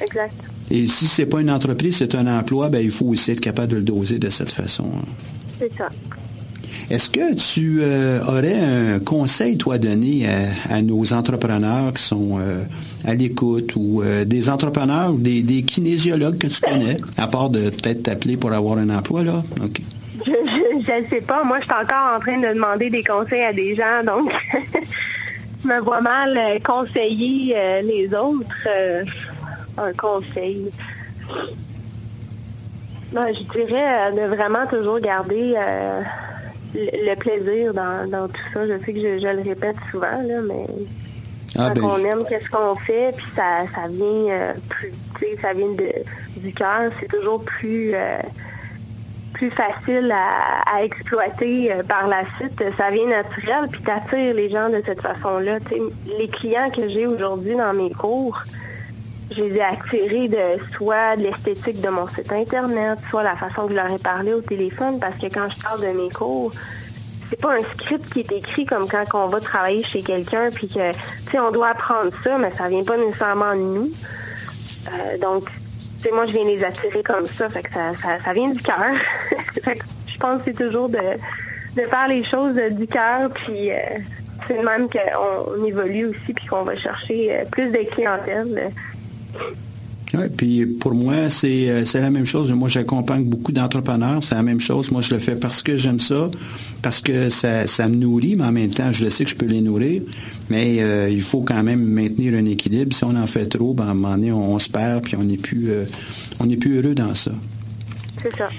Exact. 0.01 0.33
Et 0.71 0.87
si 0.87 1.05
c'est 1.05 1.25
pas 1.25 1.41
une 1.41 1.51
entreprise, 1.51 1.97
c'est 1.97 2.15
un 2.15 2.27
emploi, 2.27 2.69
ben, 2.69 2.83
il 2.83 2.91
faut 2.91 3.05
aussi 3.05 3.31
être 3.31 3.41
capable 3.41 3.69
de 3.69 3.77
le 3.77 3.83
doser 3.83 4.19
de 4.19 4.29
cette 4.29 4.51
façon. 4.51 4.89
C'est 5.59 5.71
ça. 5.77 5.89
Est-ce 6.89 7.09
que 7.09 7.33
tu 7.35 7.79
euh, 7.81 8.19
aurais 8.27 8.59
un 8.59 8.99
conseil, 8.99 9.57
toi, 9.57 9.75
à 9.75 9.77
donner 9.77 10.27
à, 10.69 10.81
nos 10.81 11.13
entrepreneurs 11.13 11.93
qui 11.93 12.03
sont 12.03 12.37
euh, 12.39 12.63
à 13.05 13.13
l'écoute 13.13 13.75
ou 13.75 14.01
euh, 14.01 14.25
des 14.25 14.49
entrepreneurs 14.49 15.13
ou 15.13 15.17
des, 15.17 15.63
kinésiologues 15.63 16.37
que 16.37 16.47
tu 16.47 16.61
connais, 16.61 16.97
à 17.17 17.27
part 17.27 17.49
de 17.49 17.69
peut-être 17.69 18.03
t'appeler 18.03 18.37
pour 18.37 18.51
avoir 18.51 18.77
un 18.77 18.89
emploi, 18.89 19.23
là? 19.23 19.43
Je 20.25 21.01
ne 21.01 21.05
sais 21.09 21.21
pas. 21.21 21.43
Moi, 21.43 21.59
je 21.61 21.65
suis 21.65 21.73
encore 21.73 22.15
en 22.15 22.19
train 22.19 22.37
de 22.37 22.53
demander 22.53 22.89
des 22.89 23.03
conseils 23.03 23.43
à 23.43 23.53
des 23.53 23.75
gens, 23.75 24.03
donc 24.05 24.31
je 25.63 25.67
me 25.67 25.79
vois 25.81 26.01
mal 26.01 26.37
conseiller 26.63 27.55
les 27.83 28.07
autres. 28.13 28.67
un 29.77 29.93
conseil. 29.93 30.69
je 33.13 33.65
dirais 33.65 34.11
de 34.15 34.35
vraiment 34.35 34.67
toujours 34.69 34.99
garder 34.99 35.55
le 36.73 37.15
plaisir 37.15 37.73
dans, 37.73 38.27
tout 38.27 38.41
ça. 38.53 38.67
Je 38.67 38.83
sais 38.85 38.93
que 38.93 38.99
je, 38.99 39.27
le 39.27 39.41
répète 39.41 39.75
souvent, 39.91 40.21
là, 40.21 40.41
mais 40.41 40.65
ah, 41.57 41.71
quand 41.75 41.81
ben, 41.81 41.83
on 41.83 41.97
aime 42.05 42.25
qu'est-ce 42.27 42.49
qu'on 42.49 42.75
fait, 42.75 43.13
puis 43.15 43.27
ça, 43.35 43.65
ça 43.73 43.87
vient 43.87 44.31
euh, 44.31 44.53
plus, 45.13 45.37
ça 45.41 45.53
vient 45.53 45.69
du 46.37 46.53
cœur, 46.53 46.91
c'est 46.99 47.07
toujours 47.07 47.43
plus 47.43 47.91
euh, 47.93 48.17
plus 49.33 49.51
facile 49.51 50.11
à, 50.11 50.83
exploiter 50.83 51.71
euh, 51.71 51.83
par 51.83 52.07
la 52.07 52.23
suite. 52.37 52.63
Ça 52.77 52.91
vient 52.91 53.07
naturel, 53.07 53.67
puis 53.71 53.81
t'attires 53.81 54.33
les 54.33 54.49
gens 54.49 54.69
de 54.69 54.81
cette 54.85 55.01
façon-là. 55.01 55.59
Les 56.17 56.27
clients 56.27 56.69
que 56.69 56.87
j'ai 56.87 57.07
aujourd'hui 57.07 57.55
dans 57.55 57.73
mes 57.73 57.91
cours, 57.91 58.43
je 59.35 59.43
les 59.43 59.55
ai 59.57 59.61
attirés 59.61 60.27
de 60.27 60.63
soit 60.75 61.15
de 61.15 61.23
l'esthétique 61.23 61.81
de 61.81 61.89
mon 61.89 62.07
site 62.07 62.31
internet, 62.31 62.99
soit 63.09 63.23
la 63.23 63.35
façon 63.35 63.63
que 63.63 63.71
je 63.71 63.75
leur 63.75 63.91
ai 63.91 63.97
parlé 63.97 64.33
au 64.33 64.41
téléphone, 64.41 64.99
parce 64.99 65.17
que 65.17 65.27
quand 65.27 65.47
je 65.49 65.61
parle 65.61 65.81
de 65.81 65.87
mes 65.87 66.09
cours, 66.09 66.51
c'est 67.29 67.41
pas 67.41 67.55
un 67.55 67.63
script 67.63 68.13
qui 68.13 68.19
est 68.19 68.31
écrit 68.31 68.65
comme 68.65 68.87
quand 68.87 69.05
on 69.13 69.27
va 69.27 69.39
travailler 69.39 69.83
chez 69.83 70.01
quelqu'un, 70.01 70.49
puis 70.51 70.67
que, 70.67 70.91
tu 70.91 71.31
sais, 71.31 71.39
on 71.39 71.51
doit 71.51 71.69
apprendre 71.69 72.11
ça, 72.23 72.37
mais 72.37 72.51
ça 72.51 72.67
vient 72.69 72.83
pas 72.83 72.97
nécessairement 72.97 73.55
de 73.55 73.61
nous. 73.61 73.91
Euh, 74.87 75.17
donc, 75.17 75.45
tu 75.45 76.03
sais, 76.03 76.11
moi, 76.11 76.25
je 76.25 76.33
viens 76.33 76.45
les 76.45 76.63
attirer 76.63 77.01
comme 77.01 77.27
ça, 77.27 77.49
fait 77.49 77.63
que 77.63 77.73
ça, 77.73 78.33
vient 78.33 78.49
du 78.49 78.61
cœur. 78.61 78.77
je 80.07 80.17
pense 80.17 80.39
que 80.39 80.43
c'est 80.45 80.63
toujours 80.65 80.89
de, 80.89 80.97
de 80.97 81.81
faire 81.81 82.07
les 82.07 82.23
choses 82.23 82.55
du 82.71 82.87
cœur, 82.87 83.29
puis 83.31 83.71
euh, 83.71 83.77
c'est 84.47 84.61
même 84.61 84.87
qu'on 84.89 85.65
évolue 85.65 86.07
aussi, 86.07 86.33
puis 86.33 86.45
qu'on 86.45 86.63
va 86.63 86.75
chercher 86.75 87.33
euh, 87.33 87.45
plus 87.45 87.71
de 87.71 87.79
clientèle. 87.89 88.71
Oui, 90.13 90.25
puis 90.35 90.65
pour 90.65 90.93
moi, 90.93 91.13
euh, 91.15 91.29
c'est 91.85 92.01
la 92.01 92.11
même 92.11 92.25
chose. 92.25 92.51
Moi, 92.51 92.69
j'accompagne 92.69 93.23
beaucoup 93.23 93.51
d'entrepreneurs. 93.51 94.23
C'est 94.23 94.35
la 94.35 94.43
même 94.43 94.59
chose. 94.59 94.91
Moi, 94.91 95.01
je 95.01 95.11
le 95.11 95.19
fais 95.19 95.35
parce 95.35 95.63
que 95.63 95.75
j'aime 95.75 95.97
ça, 95.97 96.29
parce 96.83 97.01
que 97.01 97.31
ça, 97.31 97.65
ça, 97.65 97.89
me 97.89 97.95
nourrit, 97.95 98.35
mais 98.35 98.43
en 98.43 98.51
même 98.51 98.69
temps, 98.69 98.91
je 98.91 99.03
le 99.03 99.09
sais 99.09 99.23
que 99.23 99.31
je 99.31 99.35
peux 99.35 99.47
les 99.47 99.61
nourrir. 99.61 100.03
Mais 100.49 100.83
euh, 100.83 101.09
il 101.09 101.21
faut 101.21 101.41
quand 101.41 101.63
même 101.63 101.83
maintenir 101.83 102.35
un 102.35 102.45
équilibre. 102.45 102.95
Si 102.95 103.03
on 103.03 103.15
en 103.15 103.25
fait 103.25 103.47
trop, 103.47 103.73
ben, 103.73 103.87
à 103.87 103.91
un 103.91 103.93
moment 103.95 104.15
donné, 104.15 104.31
on, 104.31 104.59
se 104.59 104.69
perd, 104.69 105.03
puis 105.03 105.15
on 105.15 105.23
n'est 105.23 105.37
plus, 105.37 105.71
euh, 105.71 105.85
on 106.39 106.45
n'est 106.45 106.57
plus 106.57 106.77
heureux 106.77 106.93
dans 106.93 107.15
ça. 107.15 107.31
C'est 108.21 108.35
ça. 108.37 108.49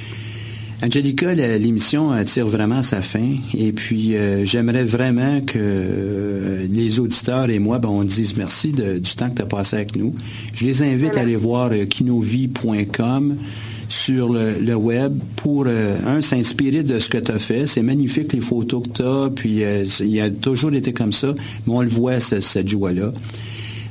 Angelica, 0.85 1.33
l'émission 1.35 2.13
tire 2.27 2.47
vraiment 2.47 2.83
sa 2.83 3.01
fin. 3.01 3.37
Et 3.57 3.73
puis, 3.73 4.17
euh, 4.17 4.45
j'aimerais 4.45 4.85
vraiment 4.85 5.41
que 5.41 5.59
euh, 5.59 6.67
les 6.71 7.01
auditeurs 7.01 7.49
et 7.49 7.59
moi, 7.59 7.79
ben, 7.79 7.89
on 7.89 8.05
dise 8.05 8.37
merci 8.37 8.75
du 8.75 9.01
temps 9.17 9.31
que 9.31 9.37
tu 9.37 9.43
as 9.43 9.47
passé 9.47 9.77
avec 9.77 9.97
nous. 9.97 10.15
Je 10.53 10.67
les 10.67 10.83
invite 10.83 11.17
à 11.17 11.21
aller 11.21 11.37
voir 11.37 11.71
euh, 11.73 11.87
kinovie.com 11.87 13.37
sur 13.89 14.29
le, 14.31 14.75
web 14.75 15.19
pour, 15.37 15.67
un, 15.67 16.21
s'inspirer 16.21 16.83
de 16.83 16.99
ce 16.99 17.09
que 17.09 17.19
tu 17.19 17.33
as 17.33 17.39
fait. 17.39 17.67
C'est 17.67 17.83
magnifique 17.83 18.35
les 18.35 18.43
photos 18.43 18.83
que 18.83 18.89
tu 18.91 19.03
as, 19.03 19.31
puis 19.35 19.63
il 20.01 20.21
a 20.21 20.31
toujours 20.31 20.75
été 20.75 20.93
comme 20.93 21.13
ça, 21.13 21.35
mais 21.67 21.73
on 21.73 21.81
le 21.81 21.89
voit, 21.89 22.19
cette 22.19 22.67
joie-là. 22.67 23.13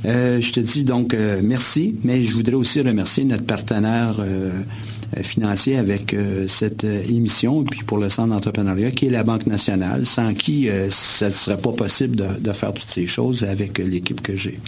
je 0.04 0.52
te 0.52 0.60
dis 0.60 0.84
donc 0.84 1.16
merci, 1.44 1.96
mais 2.04 2.24
je 2.24 2.34
voudrais 2.34 2.56
aussi 2.56 2.82
remercier 2.82 3.24
notre 3.24 3.46
partenaire 3.46 4.18
financier 5.22 5.78
avec 5.78 6.14
euh, 6.14 6.48
cette 6.48 6.84
euh, 6.84 7.04
émission, 7.08 7.64
puis 7.64 7.84
pour 7.84 7.98
le 7.98 8.10
Centre 8.10 8.30
d'entrepreneuriat, 8.30 8.92
qui 8.92 9.08
est 9.08 9.10
la 9.10 9.24
Banque 9.24 9.48
nationale, 9.48 10.06
sans 10.06 10.34
qui 10.34 10.70
ça 10.90 11.28
ne 11.28 11.32
serait 11.32 11.58
pas 11.58 11.72
possible 11.72 12.16
de, 12.16 12.52
faire 12.54 12.74
toutes 12.74 12.90
ces 12.90 13.08
choses 13.08 13.44
avec 13.44 13.78
l'équipe 13.78 14.22
que 14.22 14.36
j'ai. 14.36 14.60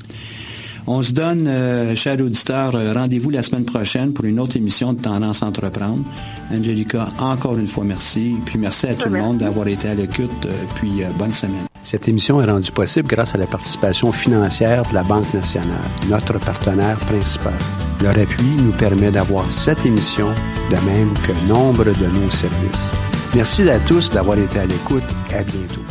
On 0.87 1.01
se 1.01 1.13
donne, 1.13 1.49
chers 1.95 2.21
auditeurs, 2.21 2.73
rendez-vous 2.93 3.31
la 3.31 3.41
semaine 3.41 3.65
prochaine 3.65 4.13
pour 4.13 4.25
une 4.25 4.39
autre 4.39 4.55
émission 4.57 4.93
de 4.93 5.01
Tendance 5.01 5.41
Entreprendre. 5.41 6.03
Angelica, 6.51 7.07
encore 7.17 7.57
une 7.57 7.67
fois, 7.67 7.83
merci. 7.83 8.35
Puis 8.45 8.59
merci 8.59 8.87
à 8.87 8.93
tout 8.93 9.09
le 9.09 9.19
monde 9.19 9.39
d'avoir 9.39 9.67
été 9.67 9.87
à 9.87 9.95
l'écoute. 9.95 10.47
puis 10.75 11.01
bonne 11.17 11.33
semaine. 11.33 11.65
Cette 11.83 12.07
émission 12.07 12.41
est 12.41 12.45
rendue 12.45 12.71
possible 12.71 13.07
grâce 13.07 13.35
à 13.35 13.37
la 13.37 13.47
participation 13.47 14.11
financière 14.11 14.87
de 14.89 14.93
la 14.93 15.03
Banque 15.03 15.31
nationale, 15.33 15.77
notre 16.09 16.39
partenaire 16.39 16.97
principal. 16.97 17.53
Leur 18.01 18.17
appui 18.17 18.49
nous 18.57 18.73
permet 18.73 19.11
d'avoir 19.11 19.49
cette 19.49 19.85
émission, 19.85 20.27
de 20.69 20.75
même 20.75 21.13
que 21.25 21.47
nombre 21.47 21.85
de 21.85 22.07
nos 22.07 22.29
services. 22.29 22.89
Merci 23.33 23.69
à 23.69 23.79
tous 23.79 24.11
d'avoir 24.11 24.37
été 24.37 24.59
à 24.59 24.65
l'écoute 24.65 25.03
à 25.33 25.43
bientôt. 25.43 25.84